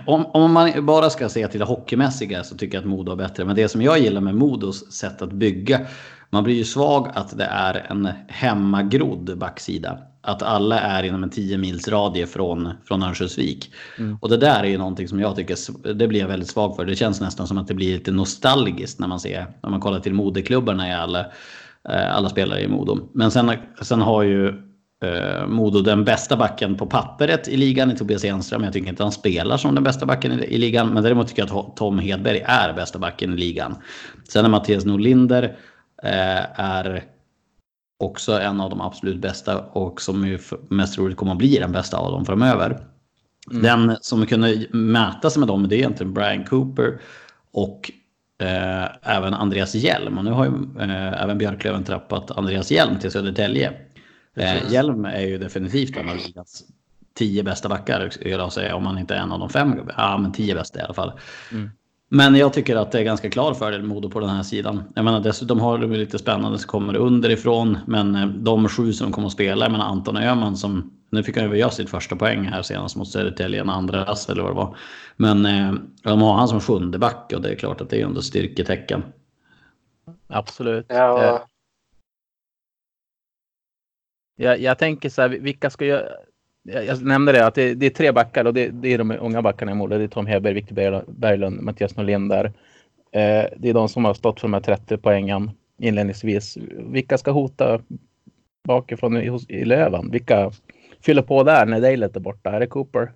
[0.05, 3.16] om, om, man bara ska se till det hockeymässiga så tycker jag att Modo är
[3.16, 3.45] bättre.
[3.45, 5.80] Men det som jag gillar med Modos sätt att bygga.
[6.30, 9.99] Man blir ju svag att det är en hemmagrodd backsida.
[10.22, 13.74] Att alla är inom en 10 mils radie från, från Örnsköldsvik.
[13.98, 14.18] Mm.
[14.22, 16.86] Och det där är ju någonting som jag tycker, det blir jag väldigt svag för.
[16.86, 20.00] Det känns nästan som att det blir lite nostalgiskt när man ser, när man kollar
[20.00, 21.20] till modeklubbarna i alla,
[21.90, 23.10] eh, alla spelare i Modo.
[23.14, 23.52] Men sen,
[23.82, 24.48] sen har ju
[25.04, 28.64] eh, Modo den bästa backen på pappret i ligan i Tobias Enström.
[28.64, 30.90] Jag tycker inte han spelar som den bästa backen i, i ligan.
[30.90, 33.76] Men däremot tycker jag att Tom Hedberg är bästa backen i ligan.
[34.30, 35.44] Sen är Mattias Norlinder
[36.04, 37.04] eh, är
[38.00, 40.39] också en av de absolut bästa och som ju
[40.70, 42.84] mest troligt kommer att bli den bästa av dem framöver.
[43.52, 43.64] Mm.
[43.64, 47.02] Den som kunde mäta sig med dem det är egentligen Brian Cooper
[47.52, 47.91] och
[48.41, 50.18] eh, även Andreas Hjelm.
[50.18, 53.74] Och nu har ju eh, även Björklöven trappat Andreas Hjelm till Södertälje.
[54.36, 56.64] Eh, Hjelm är ju definitivt en av ligans
[57.14, 59.89] tio bästa backar, skulle jag säga, om man inte är en av de fem.
[59.97, 61.12] Ja, men tio bästa i alla fall.
[61.52, 61.70] Mm.
[62.12, 64.84] Men jag tycker att det är ganska klar fördel Modo på den här sidan.
[64.95, 67.78] Jag menar dessutom har de lite spännande som kommer underifrån.
[67.88, 71.38] Men eh, de sju som kommer att spela, jag menar Anton Öhman som nu fick
[71.38, 74.51] han ju göra sitt första poäng här senast mot Södertälje, en andra rass eller vad
[74.51, 74.78] det var.
[75.16, 78.05] Men eh, de har han som sjunde back och det är klart att det är
[78.05, 79.03] ändå styrketecken.
[80.28, 80.86] Absolut.
[80.89, 81.41] Ja, Eh,
[84.36, 86.01] Jag, jag tänker så här, vilka ska jag...
[86.74, 89.42] Jag nämnde det att det, det är tre backar och det, det är de unga
[89.42, 89.90] backarna i mål.
[89.90, 92.46] Det är Tom Heberg, Viktor Berglund, Mattias Norlén där.
[93.12, 96.58] Eh, det är de som har stått för de här 30 poängen inledningsvis.
[96.78, 97.82] Vilka ska hota
[98.64, 100.12] bakifrån i, i Löven?
[100.12, 100.52] Vilka
[101.02, 102.52] fyller på där när Dale är borta?
[102.52, 103.12] Är det Cooper?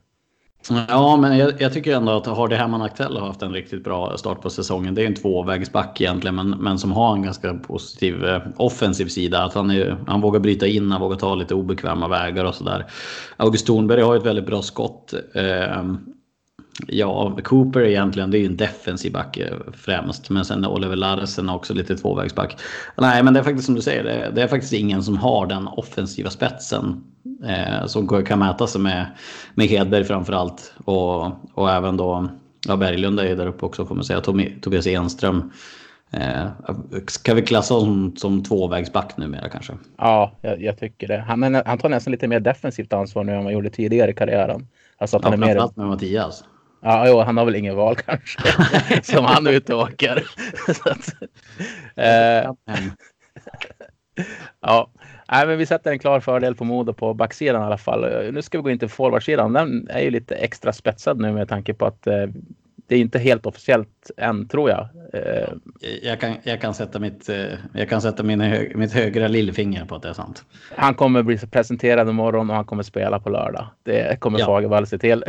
[0.69, 4.17] Ja, men jag, jag tycker ändå att Hardy Hammond Aktell har haft en riktigt bra
[4.17, 4.95] start på säsongen.
[4.95, 9.43] Det är en tvåvägsback egentligen, men, men som har en ganska positiv eh, offensiv sida.
[9.43, 12.85] Att han, är, han vågar bryta in, han vågar ta lite obekväma vägar och sådär.
[13.37, 15.13] August Thornberg har ju ett väldigt bra skott.
[15.35, 15.83] Eh,
[16.87, 20.29] ja, Cooper egentligen, det är ju en defensiv back eh, främst.
[20.29, 22.57] Men sen Oliver Larsen också lite tvåvägsback.
[22.97, 25.47] Nej, men det är faktiskt som du säger, det, det är faktiskt ingen som har
[25.47, 27.03] den offensiva spetsen.
[27.47, 29.05] Eh, som kan mäta sig med,
[29.55, 30.73] med Hedberg framförallt.
[30.85, 32.27] Och, och även då,
[32.67, 34.19] ja Berglund är ju där uppe också får man säga.
[34.19, 35.51] Tomi- Tobias Enström.
[36.11, 36.45] Eh,
[37.07, 39.73] ska vi klassa honom som tvåvägsback numera kanske?
[39.97, 41.23] Ja, jag, jag tycker det.
[41.27, 44.13] Han, han tar nästan lite mer defensivt ansvar nu än vad han gjorde tidigare i
[44.13, 44.67] karriären.
[44.97, 45.47] Alltså att Ja, han är mer...
[45.47, 46.43] framförallt med Mattias.
[46.83, 48.39] Ja, jo, han har väl ingen val kanske.
[49.03, 50.23] som han är ute och åker.
[50.85, 51.15] Att,
[51.95, 52.53] eh,
[54.61, 54.91] ja,
[55.31, 58.31] Nej, men vi sätter en klar fördel på Modo på backsidan i alla fall.
[58.33, 59.53] Nu ska vi gå in till forwardsidan.
[59.53, 62.27] Den är ju lite extra spetsad nu med tanke på att eh,
[62.87, 64.87] det är inte helt officiellt än tror jag.
[65.13, 65.49] Eh,
[66.03, 69.85] Jag kan, jag kan sätta, mitt, eh, jag kan sätta min, hö, mitt högra lillfinger
[69.85, 70.43] på att det är sant.
[70.75, 73.67] han kommer bli presenterad imorgon och han kommer spela på lördag.
[73.83, 74.45] Det kommer Ja.
[74.45, 75.23] Fagervall se till.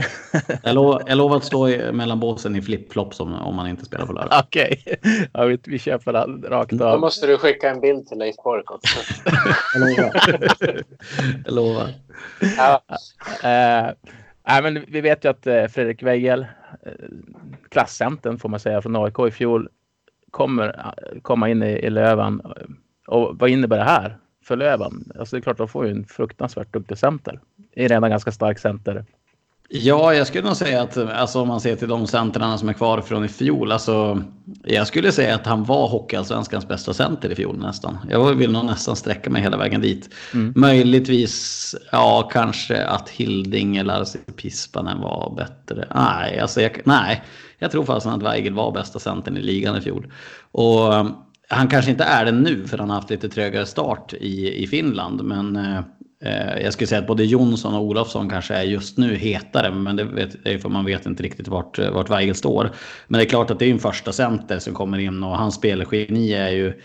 [0.63, 3.85] Jag, lov, jag lovar att stå i, mellan båsen i flipflops om, om man inte
[3.85, 4.41] spelar på lördag.
[4.45, 4.85] Okej,
[5.33, 7.01] ja, vi, vi köper den rakt Då av.
[7.01, 8.99] måste du skicka en bild till Leif Bork också.
[9.75, 10.13] Jag lovar.
[11.45, 11.89] jag lovar.
[12.57, 12.83] Ja,
[13.45, 13.91] Eh,
[14.49, 15.43] nej, men vi vet ju att
[15.73, 16.47] Fredrik Weigel,
[16.83, 16.93] Eh,
[17.69, 19.69] klasscentern får man säga från AIK i fjol,
[20.31, 22.41] kommer eh, komma in i, i Löven.
[22.45, 22.67] Eh,
[23.07, 25.13] och vad innebär det här för Löven?
[25.19, 27.41] Alltså det är klart, de får ju en fruktansvärt duktig center.
[27.73, 29.05] I redan ganska stark center.
[29.69, 32.73] Ja, jag skulle nog säga att alltså, om man ser till de centrarna som är
[32.73, 33.73] kvar från i fjol.
[33.73, 34.23] Alltså,
[34.65, 37.99] jag skulle säga att han var Hockeyallsvenskans bästa center i fjol nästan.
[38.11, 40.11] Jag vill nog nästan sträcka mig hela vägen dit.
[40.35, 40.53] Mm.
[40.57, 44.05] Möjligtvis, ja kanske att Hilding eller
[44.37, 45.89] Pispanen var bättre.
[45.95, 47.23] Nej, alltså jag, nej,
[47.59, 50.13] jag tror faktiskt att Weigel var bästa centern i ligan i fjol.
[50.53, 51.15] Och um,
[51.49, 54.67] han kanske inte är det nu för han har haft lite trögare start i, i
[54.67, 55.23] Finland.
[55.25, 55.81] Men eh, Eh,
[56.25, 59.97] Eh, jag skulle säga att både Jonsson och Olofsson kanske är just nu hetare, men
[59.97, 62.71] det, vet, det är för man vet inte riktigt vart, eh, vart Weigel står.
[63.07, 65.55] Men det är klart att det är en första center som kommer in och hans
[65.55, 66.81] spelgeni är ju...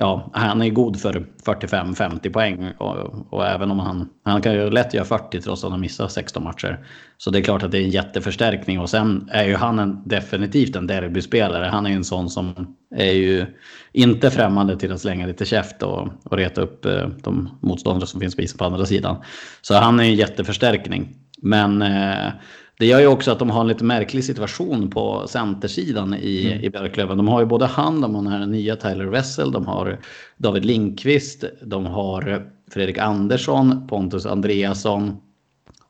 [0.00, 2.96] Ja, han är god för 45-50 poäng och,
[3.30, 4.08] och även om han...
[4.24, 6.86] Han kan ju lätt göra 40 trots att han har missat 16 matcher.
[7.16, 10.02] Så det är klart att det är en jätteförstärkning och sen är ju han en,
[10.04, 11.64] definitivt en derbyspelare.
[11.64, 13.46] Han är ju en sån som är ju
[13.92, 18.20] inte främmande till att slänga lite käft och, och reta upp eh, de motståndare som
[18.20, 19.16] finns på isen på andra sidan.
[19.62, 21.16] Så han är en jätteförstärkning.
[21.42, 22.32] Men eh,
[22.78, 26.64] det gör ju också att de har en lite märklig situation på centersidan i, Mm.
[26.64, 27.16] i Björklöven.
[27.16, 29.98] De har ju både han, de har den här nya Tyler Wessel, de har
[30.36, 35.16] David Lindqvist, de har Fredrik Andersson, Pontus Andreasson.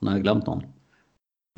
[0.00, 0.62] Nu har jag glömt någon.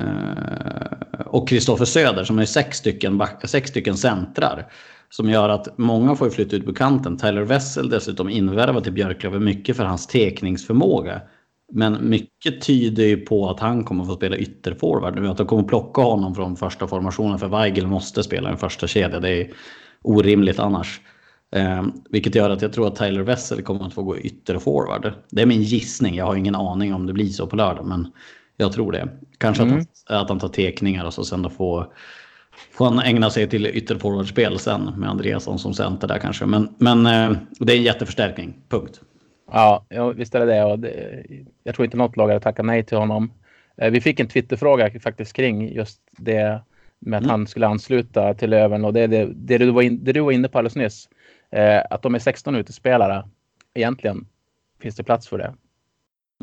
[0.03, 4.71] Eh, och Kristoffer Söder som är sex stycken, sex stycken centrar.
[5.09, 7.17] Som gör att många får flytta ut på kanten.
[7.17, 11.21] Tyler Wessel dessutom invärvad till Björklöven mycket för hans tekningsförmåga.
[11.71, 15.27] Men mycket tyder ju på att han kommer få spela ytterforward nu.
[15.27, 17.39] Att de kommer plocka honom från första formationen.
[17.39, 19.19] För Weigel måste spela en första kedja.
[19.19, 19.51] Det är
[20.01, 21.01] orimligt annars.
[21.55, 25.13] Eh, vilket gör att jag tror att Tyler Wessel kommer att få gå ytterforward.
[25.29, 26.15] Det är min gissning.
[26.15, 27.85] Jag har ingen aning om det blir så på lördag.
[27.85, 28.11] Men
[28.57, 29.09] jag tror det.
[29.37, 29.79] Kanske Mm.
[29.79, 31.87] att, han, att han tar tekningar och så sen då får,
[32.71, 36.45] får han ägna sig till ytterforwardspel sen med Andreasson som center där kanske.
[36.45, 38.53] Men, men eh, det är en jätteförstärkning.
[38.69, 39.01] Punkt.
[39.51, 41.25] Ja, visst är det det.
[41.63, 43.31] Jag tror inte något lag hade tackat nej till honom.
[43.77, 46.61] Eh, Vi fick en Twitterfråga faktiskt kring just det
[46.99, 47.29] med att Mm.
[47.29, 50.31] han skulle ansluta till Löven och det det, det, du var in, det du var
[50.31, 51.09] inne på alldeles nyss.
[51.51, 53.29] Eh, att de är 16 utespelare.
[53.73, 54.27] Egentligen
[54.81, 55.53] finns det plats för det.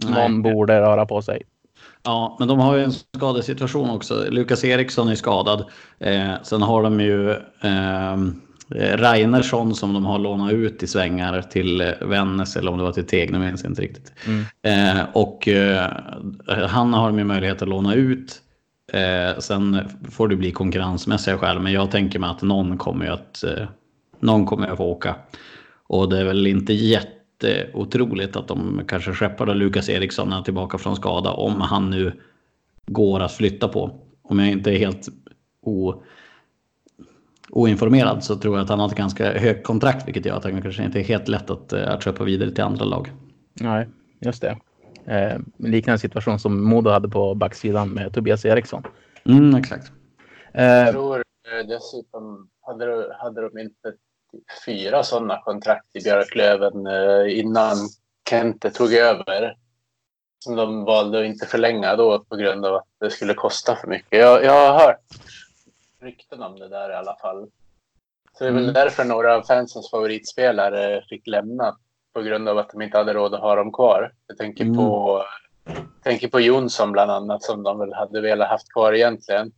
[0.09, 0.53] Någon Nej.
[0.53, 1.43] borde röra på sig.
[2.03, 4.25] Ja, men de har ju en skadesituation också.
[4.31, 5.65] Lukas Eriksson är skadad.
[5.99, 7.31] Eh, sen har de ju...
[7.31, 8.17] Eh,
[8.71, 12.93] Reinersson som de har lånat ut i svängar till eh, Vännäs eller om det var
[12.93, 14.13] till Teg, nu minns jag inte riktigt.
[14.27, 14.45] Mm.
[14.63, 15.93] Eh, och eh,
[16.69, 18.43] han har ju möjlighet att låna ut.
[18.93, 19.81] Eh, sen
[20.11, 23.69] får det bli konkurrensmässiga skäl, men jag tänker mig att någon kommer ju att, eh,
[24.21, 25.17] någon kommer att få åka.
[25.87, 30.45] Och det är väl inte jätteotroligt att de kanske skeppar Lukas Eriksson när han är
[30.45, 32.13] tillbaka från skada om han nu
[32.87, 33.91] går att flytta på.
[34.23, 35.09] Om jag inte är helt
[35.63, 36.03] o,
[37.51, 40.63] oinformerad så tror jag att han har ett ganska högt kontrakt vilket gör att han
[40.63, 43.13] kanske inte är helt lätt att, eh, att köpa vidare till andra lag.
[43.61, 43.89] Nej,
[44.21, 44.57] just det.
[45.07, 48.83] Eh, liknande situation som Modo hade på backsidan med Tobias Eriksson.
[49.25, 49.93] Mm, exakt.
[50.53, 53.93] Jag Eh, tror eh, dessutom hade, de- hade de inte
[54.67, 57.77] fyra sådana kontrakt i Björklöven eh, innan
[58.31, 59.55] Kente tog över.
[60.45, 63.89] Som de valde att inte förlänga då på grund av att det skulle kosta för
[63.89, 64.19] mycket.
[64.19, 65.01] Jag, jag har hört
[66.03, 67.47] rykten om det där i alla fall.
[68.39, 68.75] Så det är väl Mm.
[68.75, 71.77] därför några av fansens favoritspelare fick lämna.
[72.15, 74.13] På grund av att de inte hade råd att ha dem kvar.
[74.27, 74.77] Jag tänker Mm.
[74.77, 75.23] på
[76.03, 79.53] tänker på Jonsson bland annat som de väl hade velat haft kvar egentligen.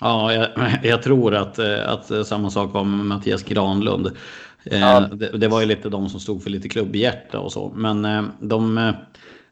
[0.00, 0.48] Ja, jag,
[0.82, 4.06] jag tror att, eh, att samma sak med Mattias Granlund.
[4.64, 5.00] Eh, Ja.
[5.00, 7.68] Det, det var ju lite de som stod för lite klubbhjärta och så.
[7.74, 8.92] Men eh, de...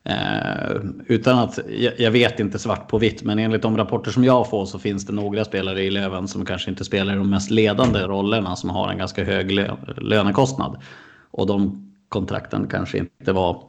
[0.08, 0.76] eh,
[1.06, 4.50] utan att, jag, jag vet inte svart på vitt, men enligt de rapporter som jag
[4.50, 7.50] får så finns det några spelare i Löven som kanske inte spelar i de mest
[7.50, 10.82] ledande rollerna som har en ganska hög lö, lönekostnad.
[11.30, 13.62] Och de kontrakten kanske inte var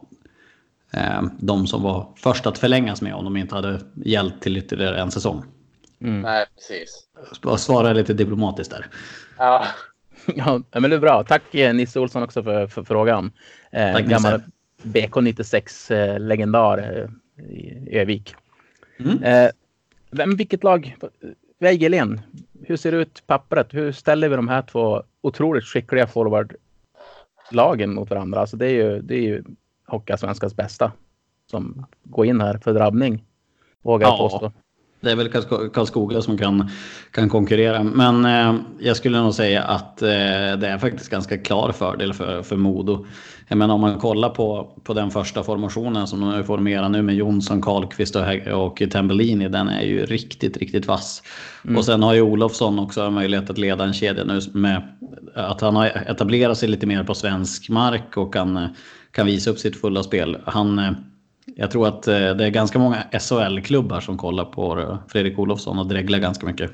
[0.92, 5.00] eh, de som var först att förlängas med om de inte hade gällt till ytterligare
[5.00, 5.44] en säsong.
[6.00, 6.20] mm.
[6.20, 7.06] Nej, precis.
[7.58, 8.86] Svara lite diplomatiskt där.
[9.38, 9.66] Ja,
[10.36, 11.24] Ja, men det är bra.
[11.24, 13.32] Tack eh, Nisse Olsson också för, för frågan.
[13.72, 14.50] Eh, Tack, gammal Nisse.
[14.82, 17.08] BK96-legendar eh,
[17.44, 18.34] i Övik.
[18.98, 19.22] Mm.
[19.22, 19.50] Eh,
[20.10, 20.96] vem, vilket lag
[21.58, 22.20] väger in?
[22.66, 23.74] Hur ser det ut pappret?
[23.74, 28.40] Hur ställer vi de här två otroligt skickliga forwardlagen mot varandra?
[28.40, 29.44] Alltså det är ju, det är ju
[29.86, 30.92] Hockeyallsvenskans bästa
[31.50, 33.24] som går in här för drabbning.
[33.82, 34.18] Vågar jag Ja.
[34.18, 34.52] påstå.
[35.00, 36.70] Det är väl Karls- Karlskoga som kan,
[37.10, 37.82] kan konkurrera.
[37.82, 42.42] Men eh, jag skulle nog säga att eh, det är faktiskt ganska klar fördel för,
[42.42, 43.06] för Modo.
[43.48, 47.14] Jag menar om man kollar på, på den första formationen som de formerar nu med
[47.14, 49.48] Jonsson, Karlqvist och, och Tambellini.
[49.48, 51.22] Den är ju riktigt, riktigt vass.
[51.76, 54.82] Och sen har ju Olofsson också möjlighet att leda en kedja nu med
[55.34, 58.68] att han har etablerat sig lite mer på svensk mark och kan,
[59.12, 60.38] kan visa upp sitt fulla spel.
[60.44, 60.90] Han, eh,
[61.60, 65.86] jag tror att eh, det är ganska många SHL-klubbar som kollar på Fredrik Olofsson och
[65.86, 66.70] dreglar ganska mycket.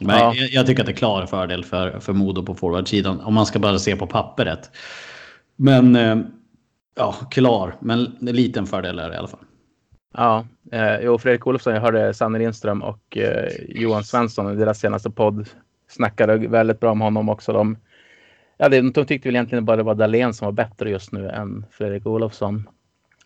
[0.00, 0.34] Men Ja.
[0.34, 3.46] jag, jag tycker att det är klar fördel för, för Modo på forwardsidan om man
[3.46, 4.70] ska bara se på pappret.
[5.56, 6.18] Men eh,
[6.96, 9.40] ja, klar, men en liten fördel är det i alla fall.
[10.14, 14.80] Ja, eh, jo, Fredrik Olofsson, jag hörde Sanne Lindström och eh, Johan Svensson i deras
[14.80, 15.48] senaste podd
[15.88, 17.52] snackade väldigt bra om honom också.
[17.52, 17.76] De,
[18.56, 21.64] ja, de tyckte väl egentligen bara det var Dahlén som var bättre just nu än
[21.70, 22.68] Fredrik Olofsson.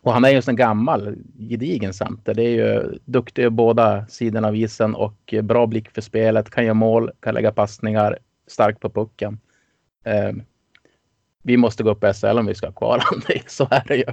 [0.05, 1.15] Och han är just en gammal
[1.49, 2.33] gedigen center.
[2.33, 6.73] Det är ju duktig båda sidorna av isen och bra blick för spelet, kan göra
[6.73, 8.17] mål, kan lägga passningar,
[8.47, 9.39] stark på pucken.
[10.03, 10.31] Eh,
[11.43, 13.23] vi måste gå upp i SHL om vi ska ha kvar honom.
[13.47, 14.03] Så är det ju.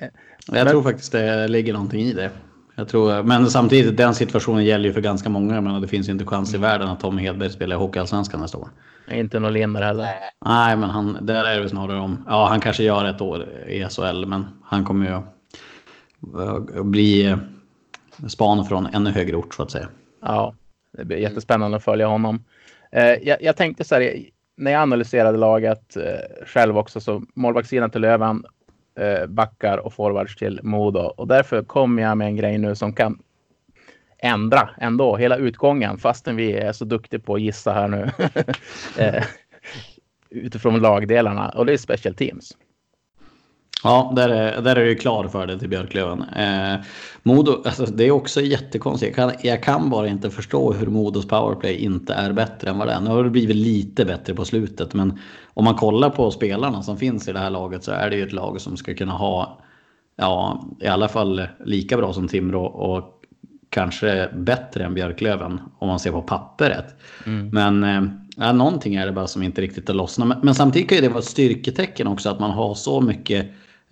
[0.00, 0.10] Jag
[0.52, 2.30] Men- tror faktiskt det ligger någonting i det.
[2.74, 5.54] Jag tror, men samtidigt, den situationen gäller ju för ganska många.
[5.54, 8.40] Jag menar, det finns ju inte chans i världen att Tom Hedberg spelar i Hockeyallsvenskan
[8.40, 8.68] nästa år.
[9.10, 10.08] Inte någon Lindner heller.
[10.44, 10.76] nej.
[10.76, 12.24] Men han, där är det snarare om...
[12.28, 17.38] Ja, han kanske gör ett år i SHL, men han kommer ju att bli eh,
[18.28, 19.88] span från ännu högre ort så att säga.
[20.22, 20.54] Ja,
[20.92, 22.44] det blir jättespännande att följa honom.
[22.92, 24.16] Eh, jag, jag tänkte så här,
[24.56, 28.44] när jag analyserade laget eh, själv också, så målvaktssidan till Löven,
[28.98, 31.00] eh, backar och forwards till Modo.
[31.00, 33.18] Och därför kom jag med en grej nu som kan
[34.18, 38.10] ändra ändå hela utgången, fastän vi är så duktiga på att gissa här nu.
[39.04, 39.24] eh,
[40.30, 42.56] utifrån lagdelarna, och det är special teams.
[43.84, 46.22] Ja, där är, där är det ju klar för det till Björklöven.
[46.22, 46.80] Eh,
[47.22, 49.18] Modo, alltså, det är också jättekonstigt.
[49.18, 52.88] Jag kan, jag kan bara inte förstå hur Modos powerplay inte är bättre än vad
[52.88, 53.00] det är.
[53.00, 55.18] Nu har det blivit lite bättre på slutet, men
[55.54, 58.22] om man kollar på spelarna som finns i det här laget så är det ju
[58.22, 59.58] ett lag som ska kunna ha,
[60.16, 63.15] ja, i alla fall lika bra som Timrå och
[63.70, 66.94] kanske bättre än Björklöven om man ser på pappret.
[67.52, 68.02] Men eh,
[68.36, 70.28] ja, någonting är det bara som inte riktigt har lossnat.
[70.28, 73.50] Men, men samtidigt kan det vara ett styrketecken också att man har så mycket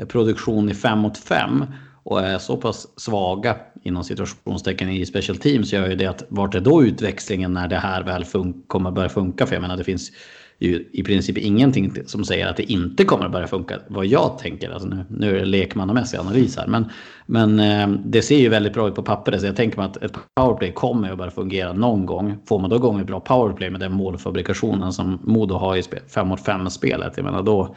[0.09, 1.65] produktion i 5 mot 5
[2.03, 6.55] och är så pass svaga inom situationstecken i special teams gör ju det att vart
[6.55, 8.25] är då utväxlingen när det här väl
[8.67, 9.47] kommer börja funka?
[9.47, 10.11] För jag menar det finns
[10.59, 13.79] ju i princip ingenting som säger att det inte kommer att börja funka.
[13.89, 16.67] Vad jag tänker, alltså nu, nu är det lekmannamässig analys här.
[16.67, 16.91] Men,
[17.27, 19.41] men eh, det ser ju väldigt bra ut på pappret.
[19.41, 22.37] Så jag tänker mig att ett powerplay kommer att börja fungera någon gång.
[22.49, 25.83] Får man då igång ett bra powerplay med den målfabrikationen som Modo har i
[26.15, 27.13] 5 mot 5 spelet.
[27.17, 27.75] Jag menar då,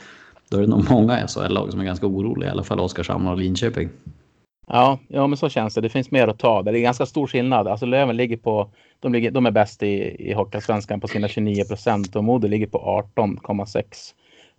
[0.52, 2.50] då är det nog många SHL-lag som är ganska oroliga.
[2.50, 3.90] I alla fall Oskarshamn och Linköping.
[4.68, 5.82] Ja, ja, men så känns det.
[5.82, 6.62] Det finns mer att ta.
[6.62, 7.68] Det är ganska stor skillnad.
[7.68, 11.66] Alltså Löven ligger på, de, ligger, de är bäst i, i Hockeyallsvenskan på sina 29
[11.66, 13.84] procent och Modo ligger på 18,6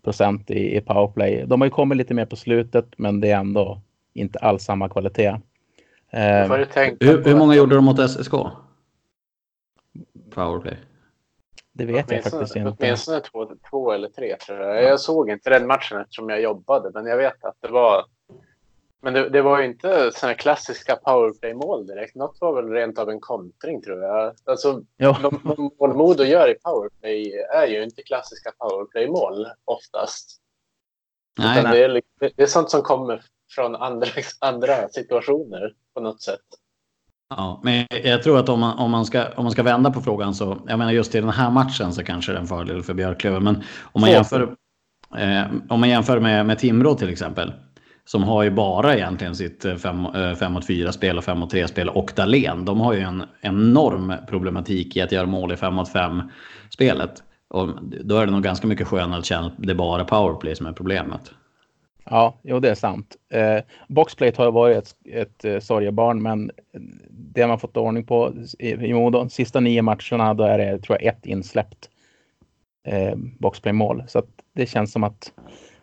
[0.02, 1.44] procent i, i powerplay.
[1.46, 3.80] De har ju kommit lite mer på slutet, men det är ändå
[4.14, 5.40] inte alls samma kvalitet.
[6.10, 6.52] Eh,
[7.00, 8.32] hur, hur, många gjorde de mot SSK?
[10.30, 10.76] Powerplay.
[11.72, 12.76] Det vet jag faktiskt inte.
[12.78, 14.84] Åtminstone två, två eller tre tror jag.
[14.84, 18.04] Jag såg inte den matchen eftersom jag jobbade, men jag vet att det var
[19.02, 22.14] men det, det, var ju inte sådana klassiska powerplay-mål direkt.
[22.14, 24.34] Något var väl rent av en kontring tror jag.
[24.44, 30.40] Alltså, de, de mål Modo gör i powerplay är ju inte klassiska powerplay-mål oftast.
[31.38, 31.72] Nej, nej.
[31.72, 33.22] Det, är, det är sånt som kommer
[33.54, 34.08] från andra,
[34.40, 36.40] andra situationer på något sätt.
[37.30, 40.00] Ja, men jag tror att om man, om, man ska, om man ska vända på
[40.00, 42.82] frågan så, jag menar just i den här matchen så kanske det är en fördel
[42.82, 43.44] för Björklöven.
[43.44, 44.56] Men om man jämför,
[45.16, 47.52] eh, om man jämför med, med Timrå till exempel
[48.08, 49.96] som har ju bara egentligen sitt 5
[50.52, 52.64] mot 4-spel och 5 mot 3 spel och Dahlén.
[52.64, 56.22] De har ju en enorm problematik i att göra mål i 5 mot 5
[56.70, 57.22] spelet.
[57.48, 57.68] Och
[58.04, 60.66] då är det nog ganska mycket skönare att känna att det är bara powerplay som
[60.66, 61.32] är problemet.
[62.04, 63.16] Ja, jo det är sant.
[63.32, 63.58] Eh,
[63.88, 66.50] boxplay har ju varit ett, ett eh, sorgebarn, men
[67.10, 69.28] det har man fått ordning på i, i Modo.
[69.28, 71.90] Sista nio matcherna, då är det tror jag ett insläppt
[72.86, 74.02] eh, boxplaymål.
[74.06, 75.32] Så Så det känns som att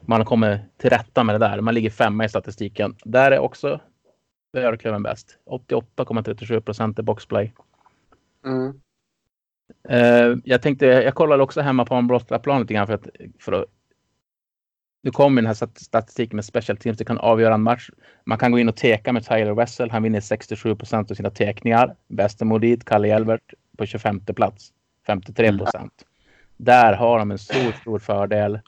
[0.08, 1.62] man kommit till rätta med det där.
[1.62, 2.96] Man ligger femma i statistiken.
[3.04, 3.80] Där är också
[4.54, 5.38] Björklöven bäst.
[5.46, 7.54] 88,37 procent i boxplay.
[8.46, 8.82] Mm.
[9.92, 13.08] Uh, jag tänkte, jag kollade också hemma på en brottsplan lite grann för att,
[13.40, 13.66] för att
[15.04, 16.98] nu kommer den här statistiken med special teams.
[16.98, 17.90] Det kan avgöra en match.
[18.26, 19.92] Man kan gå in och teka med Tyler Wessel.
[19.92, 21.96] Han vinner 67 procent av sina tekningar.
[22.08, 24.74] Bäste Modit, Kalle Elbert på 25 plats.
[25.08, 25.76] 53 procent.
[25.76, 26.08] Mm.
[26.58, 28.60] Där har de en stor, stor fördel.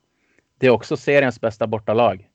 [0.59, 2.27] Det är också seriens bästa bortalag.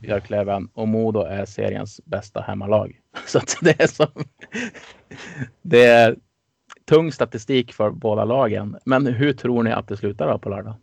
[0.00, 3.00] Björklöven och Modo är seriens bästa hemmalag.
[3.26, 4.06] Så det är som.
[5.62, 6.16] Det är
[6.88, 8.76] tung statistik för båda lagen.
[8.84, 10.74] Men hur tror ni att det slutar då på lördag?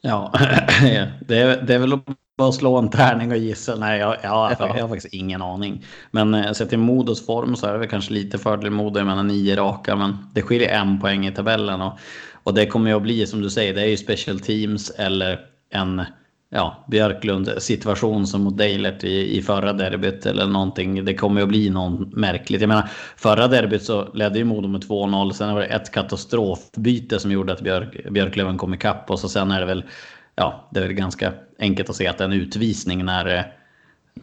[0.00, 0.32] Ja,
[1.20, 1.98] det är, det är väl
[2.36, 3.74] bara att slå en tärning och gissa.
[3.74, 5.84] Nej, jag, jag, jag, jag har faktiskt ingen aning.
[6.10, 8.98] Men eh, sett till Modos form så är det väl kanske lite fördel Modo.
[8.98, 11.80] Jag menar nio raka, men det skiljer en poäng i tabellen.
[11.80, 11.98] Och
[12.46, 15.40] och det kommer ju att bli som du säger, det är ju special teams eller
[15.70, 16.02] en
[16.50, 21.04] ja, Björklund situation som mot Deilert i, i förra derbyt eller någonting.
[21.04, 22.60] Det kommer ju att bli något märkligt.
[22.60, 25.32] Jag menar, förra derbyt så ledde ju Modo med 2-0.
[25.32, 29.10] Sen var det ett katastrofbyte som gjorde att Björk, Björklöven kom ikapp.
[29.10, 29.84] Och så sen är det väl,
[30.34, 33.44] ja, det är väl ganska enkelt att se att det är en utvisning när eh,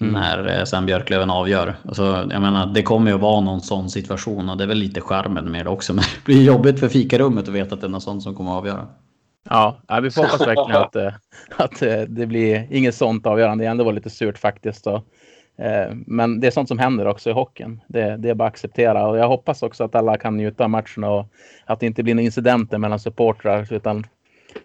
[0.02, 0.14] Mm.
[0.14, 1.76] När eh, sen Björklöven avgör.
[1.86, 4.78] Alltså, jag menar, det kommer ju att vara någon sån situation och det är väl
[4.78, 5.94] lite charmen med det också.
[5.94, 8.52] Men det blir jobbigt för fikarummet att veta att det är något sånt som kommer
[8.52, 8.88] att avgöra.
[9.50, 11.14] Ja, vi får hoppas verkligen att, eh,
[11.58, 13.64] att eh, det blir inget sånt avgörande.
[13.64, 14.88] Det ändå var lite surt faktiskt.
[15.92, 17.82] Men det är sånt som händer också i hockeyn.
[17.88, 19.08] Det, det är bara att acceptera.
[19.08, 21.28] Och jag hoppas också att alla kan njuta av matchen och
[21.66, 23.74] att det inte blir några incidenter mellan supportrar.
[23.74, 24.04] Utan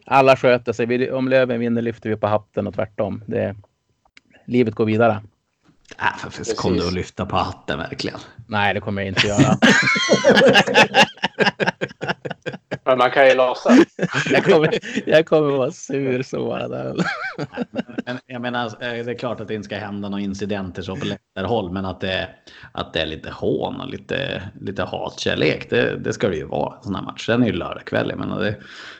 [0.05, 1.13] alla sköter sig.
[1.13, 3.25] Om Löven vinner lyfter vi på hatten och tvärtom.
[3.27, 3.57] Det,
[4.49, 5.23] livet går vidare.
[5.99, 8.19] Äh, för kom du att lyfta på hatten verkligen?
[8.47, 9.59] Nej, det kommer jag inte göra.
[12.85, 13.79] Men man kan ju låtsas.
[14.31, 16.69] jag, kommer, jag kommer vara sur så bara.
[16.69, 16.97] Där.
[18.07, 20.97] men, jag menar, eh, det är klart att det inte ska hända några incidenter så
[20.97, 22.29] på läktarhåll, men att det,
[22.73, 26.77] att det är lite hån och lite, lite hatkärlek, det, det ska det ju vara
[26.77, 27.27] en sån här match.
[27.27, 28.11] Den är ju lördagkväll.
[28.11, 28.57] Jag menar, det,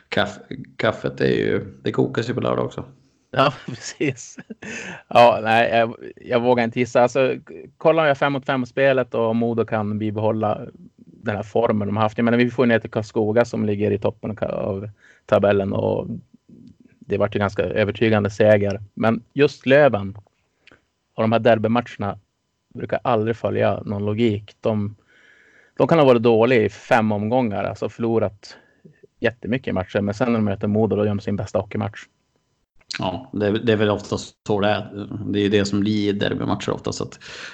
[0.09, 0.39] kaff,
[0.77, 2.85] kaffet är ju, det kokas ju på lördag också.
[3.31, 4.37] Ja, precis.
[5.07, 7.01] Ja, nej, jag, jag vågar inte gissa.
[7.01, 7.35] Alltså,
[7.77, 10.61] kollar jag fem mot fem spelet och Modo kan bibehålla
[10.95, 12.17] den här formen de har haft.
[12.17, 14.89] Jag menar, vi får ner till Karlskoga som ligger i toppen av
[15.25, 16.07] tabellen och
[16.99, 18.81] det vart ju ganska övertygande seger.
[18.93, 20.17] Men just Löven
[21.13, 22.19] och de här derbymatcherna
[22.73, 24.55] brukar aldrig följa någon logik.
[24.61, 24.95] De,
[25.77, 28.57] de kan ha varit dåliga i fem omgångar, alltså förlorat
[29.19, 30.01] jättemycket i matcher.
[30.01, 32.05] Men sen när de möter Modo, då gör de sin bästa hockeymatch.
[32.99, 35.07] Ja, det är, det är väl oftast så det är.
[35.25, 36.91] Det är ju det som blir derbymatcher ofta.
[36.91, 37.05] Så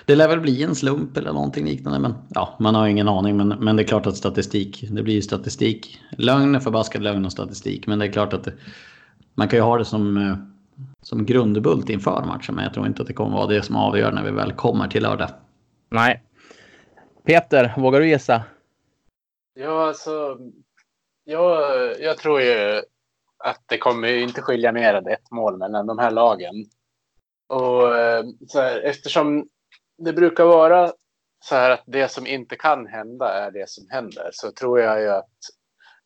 [0.06, 2.00] det lär väl bli en slump eller någonting liknande.
[2.00, 3.38] Men ja, man har ingen aning.
[3.38, 6.00] Men, men det är klart att statistik, det blir ju statistik.
[6.18, 7.88] Lögn är förbaskad lögn och statistik.
[7.88, 8.54] Men det är klart att det,
[9.34, 10.38] man kan ju ha det som, eh,
[11.02, 12.56] som grundbult inför matchen.
[12.56, 14.88] Men jag tror inte att det kommer vara det som avgör när vi väl kommer
[14.88, 15.30] till lördag.
[15.90, 16.24] Nej.
[17.26, 18.44] Peter, vågar du gissa?
[19.54, 20.38] Ja, alltså
[21.26, 21.62] jag,
[22.02, 22.82] jag tror ju
[23.46, 26.66] att det kommer inte skilja mer än ett mål mellan de här lagen.
[27.48, 29.48] Och eh, så här, eftersom
[29.98, 30.92] det brukar vara
[31.46, 35.02] så här att det som inte kan hända är det som händer så tror jag
[35.02, 35.30] ju att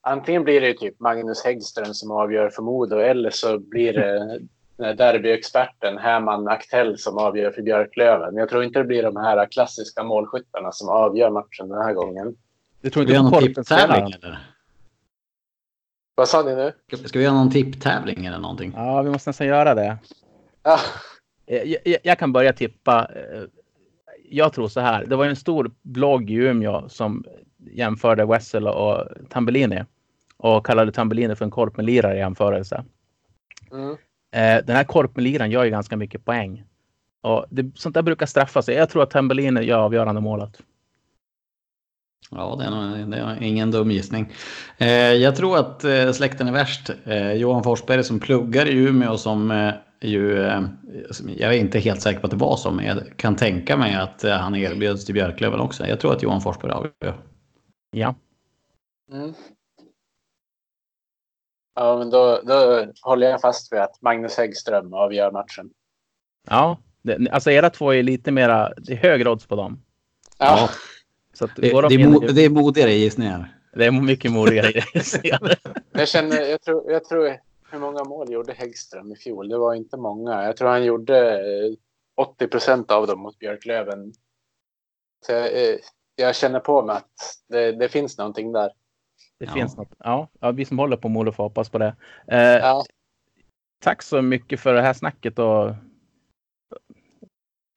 [0.02, 4.40] antingen blir det typ Magnus Häggström som avgör för Modo eller så blir det
[4.94, 8.36] derbyexperten Herman Aktell som avgör för Björklöven.
[8.36, 12.36] Jag tror inte det blir de här klassiska målskyttarna som avgör matchen den här gången.
[12.82, 14.59] Du tror inte göra på någon tipptävling eller?
[16.20, 16.72] Vad sa ni nu?
[16.88, 18.74] Ska- Ska vi göra någon tipptävling eller någonting?
[18.76, 19.98] Ja, vi måste nästan göra det.
[20.64, 20.80] Ja,
[21.48, 23.08] Eh, Jag, jag, jag kan börja tippa.
[23.16, 23.42] Eh,
[24.30, 25.06] Jag tror så här.
[25.06, 27.24] Det var en stor blogg i Umeå som
[27.72, 29.84] jämförde Wessel och Tambellini
[30.38, 32.84] och kallade Tambellini för en korpenlirare i jämförelse.
[33.72, 33.92] mm.
[34.32, 36.64] Eh, Den här korpenliraren gör ju ganska mycket poäng.
[37.22, 38.76] Och det, sånt där brukar straffa sig.
[38.76, 40.62] Jag tror att Tambellini gör avgörande målet.
[42.32, 44.34] Ja, det är, nog, det är ingen dum gissning.
[44.78, 46.90] Eh, jag tror att eh, släkten är värst.
[47.06, 50.62] Eh, Johan Forsberg som pluggar i Umeå som eh, ju, eh,
[51.38, 53.96] jag är inte helt säker på att det var så, men jag kan tänka mig
[53.96, 55.88] att eh, han erbjöds till Björklöven också.
[55.88, 57.22] Jag tror att Johan Forsberg avgör.
[57.92, 58.16] Ja,
[59.12, 59.34] Mm.
[61.76, 65.70] Ja, men då, då håller jag fast vid att Magnus Häggström avgör matchen.
[66.50, 66.78] ja.
[67.02, 69.84] Det, alltså era två är lite mera, det är högre odds på dem.
[70.38, 70.70] Ja,
[71.40, 73.56] Så att Det, det, är, mo, det är modigare gissningar.
[73.74, 75.58] det är mycket modigare grejer.
[75.92, 77.38] jag känner, jag tror, jag tror,
[77.72, 79.50] hur många mål gjorde Häggström i fjol?
[79.50, 80.44] Det var inte många.
[80.44, 81.74] Jag tror han gjorde eh,
[82.16, 84.14] 80 procent av dem mot Björklöven.
[85.26, 85.76] Så jag, eh,
[86.16, 87.12] jag känner på mig att
[87.48, 88.72] det, det finns någonting där.
[89.40, 89.52] Det Ja.
[89.54, 89.92] finns något.
[90.00, 91.96] Ja, ja, vi som håller på Modo får hoppas på det.
[92.28, 92.84] Eh, Ja,
[93.84, 95.72] Tack så mycket för det här snacket och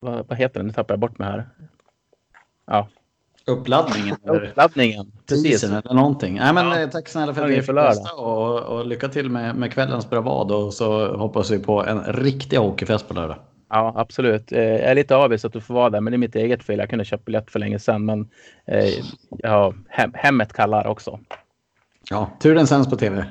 [0.01, 0.67] vad, vad heter det?
[0.67, 1.49] Nu tappar jag bort mig här.
[2.67, 2.89] Ja,
[3.47, 5.13] Uppladdningen uppladdningen.
[5.29, 5.65] Precis.
[5.65, 6.35] eller någonting.
[6.35, 6.81] Nej, men, Ja.
[6.81, 7.93] eh, Tack snälla för lördag.
[7.95, 12.03] testa och, och lycka till med, med kvällens bravad och så hoppas vi på en
[12.05, 13.37] riktig hockeyfest på lördag.
[13.71, 14.53] Ja, absolut.
[14.53, 16.63] Eh, jag är lite avis att du får vara där, men det är mitt eget
[16.63, 16.79] fel.
[16.79, 18.29] Jag kunde köpt biljett för länge sedan, men
[18.67, 18.89] eh,
[19.31, 21.19] ja, hem, hemmet kallar också.
[22.11, 23.25] Ja, tur den sänds på tv.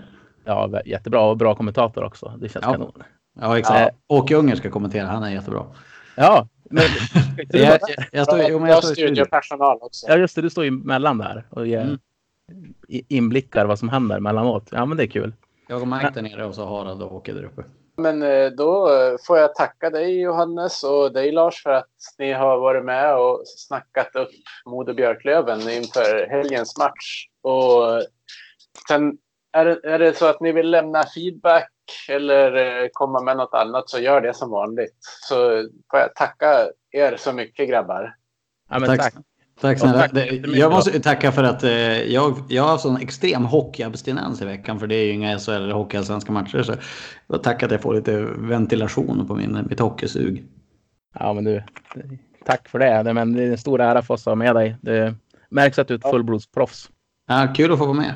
[0.45, 2.33] Ja, jättebra och bra kommentator också.
[2.41, 2.71] Det känns Ja.
[2.71, 3.03] kanon.
[3.39, 3.79] Ja, exakt.
[3.79, 3.87] Eh.
[4.07, 5.65] Åke Unger ska kommentera, han är jättebra.
[6.15, 6.83] Ja, men
[7.49, 7.79] Jag, jag,
[8.11, 10.05] jag står, jo, men jag jag har står studiopersonal också.
[10.09, 10.41] ja, just det.
[10.41, 11.99] Du står ju mellan där och ger Mm.
[13.07, 14.67] inblickar vad som händer mellanåt.
[14.71, 15.33] Ja, men det är kul.
[15.67, 17.63] Jag och Mike där nere och så Harald och Åke där uppe.
[17.97, 18.89] Men eh, då
[19.27, 21.87] får jag tacka dig Johannes och dig Lars för att
[22.17, 24.29] ni har varit med och snackat upp
[24.65, 27.27] Modo Björklöven inför helgens match.
[27.41, 27.83] Och
[28.87, 29.17] sen
[29.53, 31.71] är det, är det så att ni vill lämna feedback
[32.09, 34.97] eller eh, komma med något annat så gör det som vanligt.
[35.27, 35.35] Så
[35.91, 36.47] får jag tacka
[36.91, 38.15] er så mycket grabbar.
[38.69, 38.99] Ja, men Tack.
[39.01, 39.13] tack.
[39.61, 40.07] Tack snälla.
[40.57, 41.71] jag måste tacka för att eh,
[42.03, 45.73] jag, jag har sån extrem hockeyabstinens i veckan för det är ju inga SHL eller
[45.73, 46.63] hockeyallsvenska matcher.
[46.63, 46.73] Så
[47.27, 50.43] jag tackar att jag får lite ventilation på min, mitt hockeysug.
[51.19, 51.63] Ja, men du.
[52.45, 53.03] Tack för det.
[53.03, 54.75] Det- Men det är en stor ära för oss att ha med dig.
[54.81, 55.15] Det
[55.49, 56.89] märks att du är ett fullblodsproffs.
[57.27, 58.13] Ja, kul att få vara med.